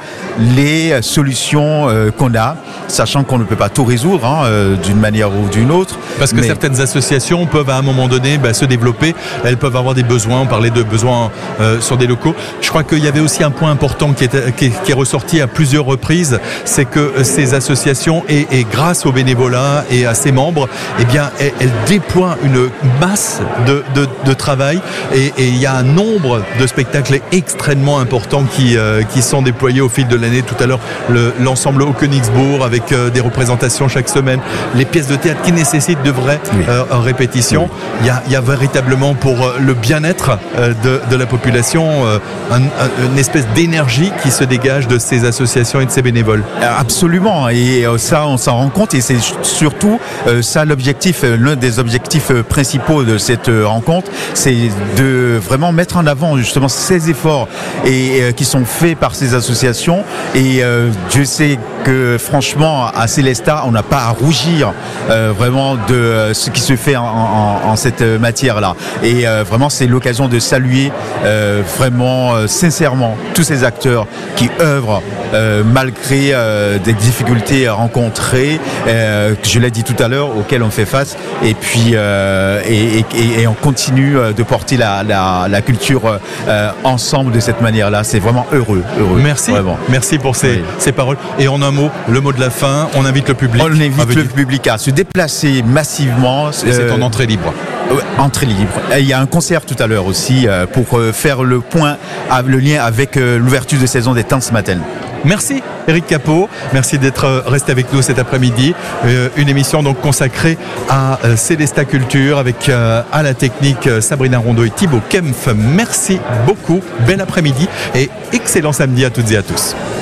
les 0.55 1.01
solutions 1.01 1.87
qu'on 2.17 2.33
a, 2.35 2.57
sachant 2.87 3.23
qu'on 3.23 3.37
ne 3.37 3.43
peut 3.43 3.55
pas 3.55 3.69
tout 3.69 3.83
résoudre 3.85 4.25
hein, 4.25 4.45
euh, 4.45 4.75
d'une 4.75 4.99
manière 4.99 5.29
ou 5.29 5.47
d'une 5.51 5.71
autre. 5.71 5.97
Parce 6.19 6.31
que 6.31 6.41
Mais- 6.41 6.47
certaines 6.47 6.79
associations 6.81 7.45
peuvent 7.45 7.69
à 7.69 7.77
un 7.77 7.81
moment 7.81 8.07
donné 8.07 8.37
bah, 8.37 8.53
se 8.53 8.65
développer, 8.65 9.15
elles 9.43 9.57
peuvent 9.57 9.75
avoir 9.75 9.93
des 9.95 10.03
besoins, 10.03 10.41
on 10.41 10.45
parlait 10.45 10.69
de 10.69 10.83
besoins 10.83 11.31
euh, 11.61 11.79
sur 11.81 11.97
des 11.97 12.07
locaux. 12.07 12.35
Je 12.61 12.69
crois 12.69 12.83
qu'il 12.83 13.03
y 13.03 13.07
avait 13.07 13.19
aussi 13.19 13.43
un 13.43 13.51
point 13.51 13.71
important 13.71 14.13
qui 14.13 14.25
est, 14.25 14.55
qui 14.55 14.65
est- 14.65 14.83
qui 14.83 14.91
est 14.91 14.95
ressorti 14.95 15.41
à 15.41 15.47
plusieurs 15.47 15.85
reprises, 15.85 16.39
c'est 16.65 16.85
que 16.85 16.99
euh, 16.99 17.23
ces 17.23 17.53
associations, 17.53 18.23
et, 18.29 18.47
et 18.51 18.65
grâce 18.69 19.05
au 19.05 19.11
bénévolat 19.11 19.85
et 19.89 20.05
à 20.05 20.13
ses 20.13 20.31
membres, 20.31 20.67
eh 20.99 21.05
bien, 21.05 21.29
elles, 21.39 21.51
elles 21.59 21.71
déploient 21.87 22.37
une 22.43 22.69
masse 22.99 23.41
de, 23.67 23.83
de- 23.95 24.07
de 24.25 24.33
travail 24.33 24.79
et, 25.13 25.27
et 25.37 25.47
il 25.47 25.57
y 25.57 25.65
a 25.65 25.75
un 25.75 25.83
nombre 25.83 26.41
de 26.59 26.67
spectacles 26.67 27.19
extrêmement 27.31 27.99
importants 27.99 28.43
qui, 28.43 28.77
euh, 28.77 29.03
qui 29.03 29.21
sont 29.21 29.41
déployés 29.41 29.81
au 29.81 29.89
fil 29.89 30.07
de 30.07 30.15
l'année. 30.15 30.41
Tout 30.41 30.61
à 30.61 30.65
l'heure, 30.67 30.79
le- 31.09 31.33
l'ensemble 31.39 31.83
au 31.83 31.91
Königsbourg 31.91 32.63
avec 32.73 32.91
euh, 32.91 33.09
des 33.11 33.19
représentations 33.19 33.87
chaque 33.87 34.09
semaine, 34.09 34.39
les 34.75 34.85
pièces 34.85 35.07
de 35.07 35.15
théâtre 35.15 35.41
qui 35.43 35.51
nécessitent 35.51 36.01
de 36.03 36.09
vraies 36.09 36.39
euh, 36.67 36.83
répétitions. 36.91 37.69
Il, 38.01 38.07
y 38.07 38.09
a, 38.09 38.23
il 38.25 38.31
y 38.31 38.35
a 38.35 38.41
véritablement 38.41 39.13
pour 39.13 39.43
euh, 39.45 39.57
le 39.59 39.75
bien-être 39.75 40.39
euh, 40.57 40.73
de, 40.83 40.99
de 41.11 41.15
la 41.15 41.27
population 41.27 41.85
euh, 42.07 42.17
un- 42.51 42.63
un- 42.63 43.11
une 43.11 43.19
espèce 43.19 43.45
d'énergie 43.53 44.11
qui 44.23 44.31
se 44.31 44.43
dégage 44.43 44.87
de 44.87 44.97
ces 44.97 45.23
associations 45.25 45.81
et 45.81 45.85
de 45.85 45.91
ces 45.91 46.01
bénévoles. 46.01 46.43
Absolument, 46.79 47.47
et 47.49 47.85
euh, 47.85 47.97
ça 47.99 48.25
on 48.25 48.37
s'en 48.37 48.55
rend 48.57 48.69
compte. 48.69 48.93
Et 48.95 49.01
c'est 49.01 49.17
surtout 49.43 49.99
euh, 50.27 50.41
ça 50.41 50.65
l'objectif, 50.65 51.23
euh, 51.23 51.37
l'un 51.39 51.55
des 51.55 51.77
objectifs 51.77 52.31
euh, 52.31 52.41
principaux 52.41 53.03
de 53.03 53.19
cette 53.19 53.49
euh, 53.49 53.67
rencontre, 53.67 54.09
c'est 54.33 54.57
de 54.97 55.39
vraiment 55.43 55.71
mettre 55.71 55.97
en 55.97 56.07
avant 56.07 56.37
justement 56.37 56.69
ces 56.69 57.09
efforts 57.11 57.47
et 57.85 58.21
euh, 58.23 58.31
qui 58.31 58.45
sont 58.45 58.65
faits 58.65 58.97
par 58.97 59.13
ces 59.13 59.35
associations. 59.35 60.03
Et 60.33 60.63
euh, 60.63 60.89
Dieu 61.11 61.25
sait 61.25 61.59
que 61.83 62.17
franchement 62.17 62.62
à 62.67 63.07
Célestat 63.07 63.63
on 63.65 63.71
n'a 63.71 63.83
pas 63.83 63.97
à 64.03 64.09
rougir 64.09 64.73
euh, 65.09 65.33
vraiment 65.37 65.75
de 65.75 65.93
euh, 65.93 66.33
ce 66.33 66.49
qui 66.49 66.61
se 66.61 66.75
fait 66.75 66.95
en, 66.95 67.03
en- 67.03 67.69
en 67.71 67.75
cette 67.75 68.01
matière 68.01 68.61
là 68.61 68.75
et 69.03 69.27
euh, 69.27 69.43
vraiment 69.43 69.69
c'est 69.69 69.87
l'occasion 69.87 70.27
de 70.27 70.39
saluer 70.39 70.91
euh, 71.25 71.61
vraiment 71.77 72.33
euh, 72.35 72.47
sincèrement 72.47 73.17
tous 73.33 73.43
ces 73.43 73.63
acteurs 73.63 74.07
qui 74.35 74.49
œuvrent 74.61 75.01
euh, 75.33 75.63
malgré 75.65 76.29
euh, 76.33 76.77
des 76.77 76.93
difficultés 76.93 77.67
rencontrées, 77.67 78.59
euh, 78.87 79.33
je 79.41 79.59
l'ai 79.59 79.71
dit 79.71 79.83
tout 79.83 79.95
à 80.01 80.07
l'heure, 80.07 80.37
auxquelles 80.37 80.61
on 80.61 80.69
fait 80.69 80.85
face, 80.85 81.17
et 81.43 81.55
puis 81.55 81.93
euh, 81.93 82.61
et, 82.67 82.99
et- 82.99 83.41
et 83.41 83.47
on 83.47 83.53
continue 83.55 84.15
euh, 84.17 84.31
de 84.31 84.43
porter 84.43 84.77
la, 84.77 85.01
la- 85.01 85.47
la 85.49 85.61
culture 85.63 86.19
euh, 86.47 86.69
ensemble 86.83 87.31
de 87.31 87.39
cette 87.39 87.61
manière-là. 87.61 88.03
C'est 88.03 88.19
vraiment 88.19 88.45
heureux, 88.53 88.83
heureux. 88.99 89.19
Merci, 89.23 89.51
Vraiment. 89.51 89.77
merci 89.89 90.19
pour 90.19 90.35
ces, 90.35 90.63
ces 90.77 90.91
paroles. 90.91 91.17
Et 91.39 91.47
en 91.47 91.61
un 91.63 91.71
mot, 91.71 91.89
le 92.07 92.21
mot 92.21 92.31
de 92.31 92.39
la 92.39 92.51
fin, 92.53 92.87
on 92.95 93.05
invite 93.05 93.27
le 93.29 93.33
public. 93.35 93.61
On 93.63 93.71
invite 93.71 93.99
à 93.99 94.05
venir. 94.05 94.23
le 94.23 94.29
public 94.29 94.67
à 94.67 94.77
se 94.77 94.91
déplacer 94.91 95.63
massivement. 95.63 96.49
Et 96.49 96.53
c'est 96.53 96.81
Euh, 96.83 96.93
en 96.93 97.01
entrée 97.01 97.25
libre. 97.25 97.53
Ouais, 97.91 98.01
entrée 98.17 98.45
libre. 98.45 98.71
Et 98.95 98.99
il 99.01 99.07
y 99.07 99.13
a 99.13 99.19
un 99.19 99.25
concert 99.25 99.61
tout 99.65 99.75
à 99.79 99.87
l'heure 99.87 100.05
aussi 100.05 100.47
euh, 100.47 100.65
pour 100.65 100.97
euh, 100.97 101.11
faire 101.11 101.43
le 101.43 101.59
point, 101.59 101.97
à- 102.29 102.41
le 102.41 102.57
lien 102.59 102.81
avec 102.83 103.17
euh, 103.17 103.37
l'ouverture 103.37 103.79
de 103.79 103.85
saison 103.85 104.13
des 104.13 104.23
temps 104.23 104.39
ce 104.41 104.51
matin. 104.53 104.77
Merci 105.25 105.63
Eric 105.87 106.05
Capot, 106.07 106.49
merci 106.73 106.97
d'être 106.97 107.23
euh, 107.25 107.41
resté 107.45 107.71
avec 107.71 107.91
nous 107.93 108.01
cet 108.01 108.19
après-midi. 108.19 108.73
Euh, 109.05 109.29
une 109.37 109.47
émission 109.49 109.81
donc 109.83 109.99
consacrée 110.01 110.57
à 110.89 111.17
euh, 111.23 111.35
Célesta 111.37 111.85
Culture 111.85 112.37
avec 112.39 112.67
euh, 112.69 113.01
à 113.11 113.23
la 113.23 113.33
technique 113.33 113.87
euh, 113.87 114.01
Sabrina 114.01 114.37
Rondeau 114.39 114.63
et 114.65 114.69
Thibaut 114.69 115.01
Kempf. 115.09 115.47
Merci 115.55 116.19
beaucoup, 116.45 116.81
bel 117.07 117.21
après-midi 117.21 117.67
et 117.95 118.09
excellent 118.33 118.73
samedi 118.73 119.05
à 119.05 119.09
toutes 119.09 119.31
et 119.31 119.37
à 119.37 119.43
tous. 119.43 119.75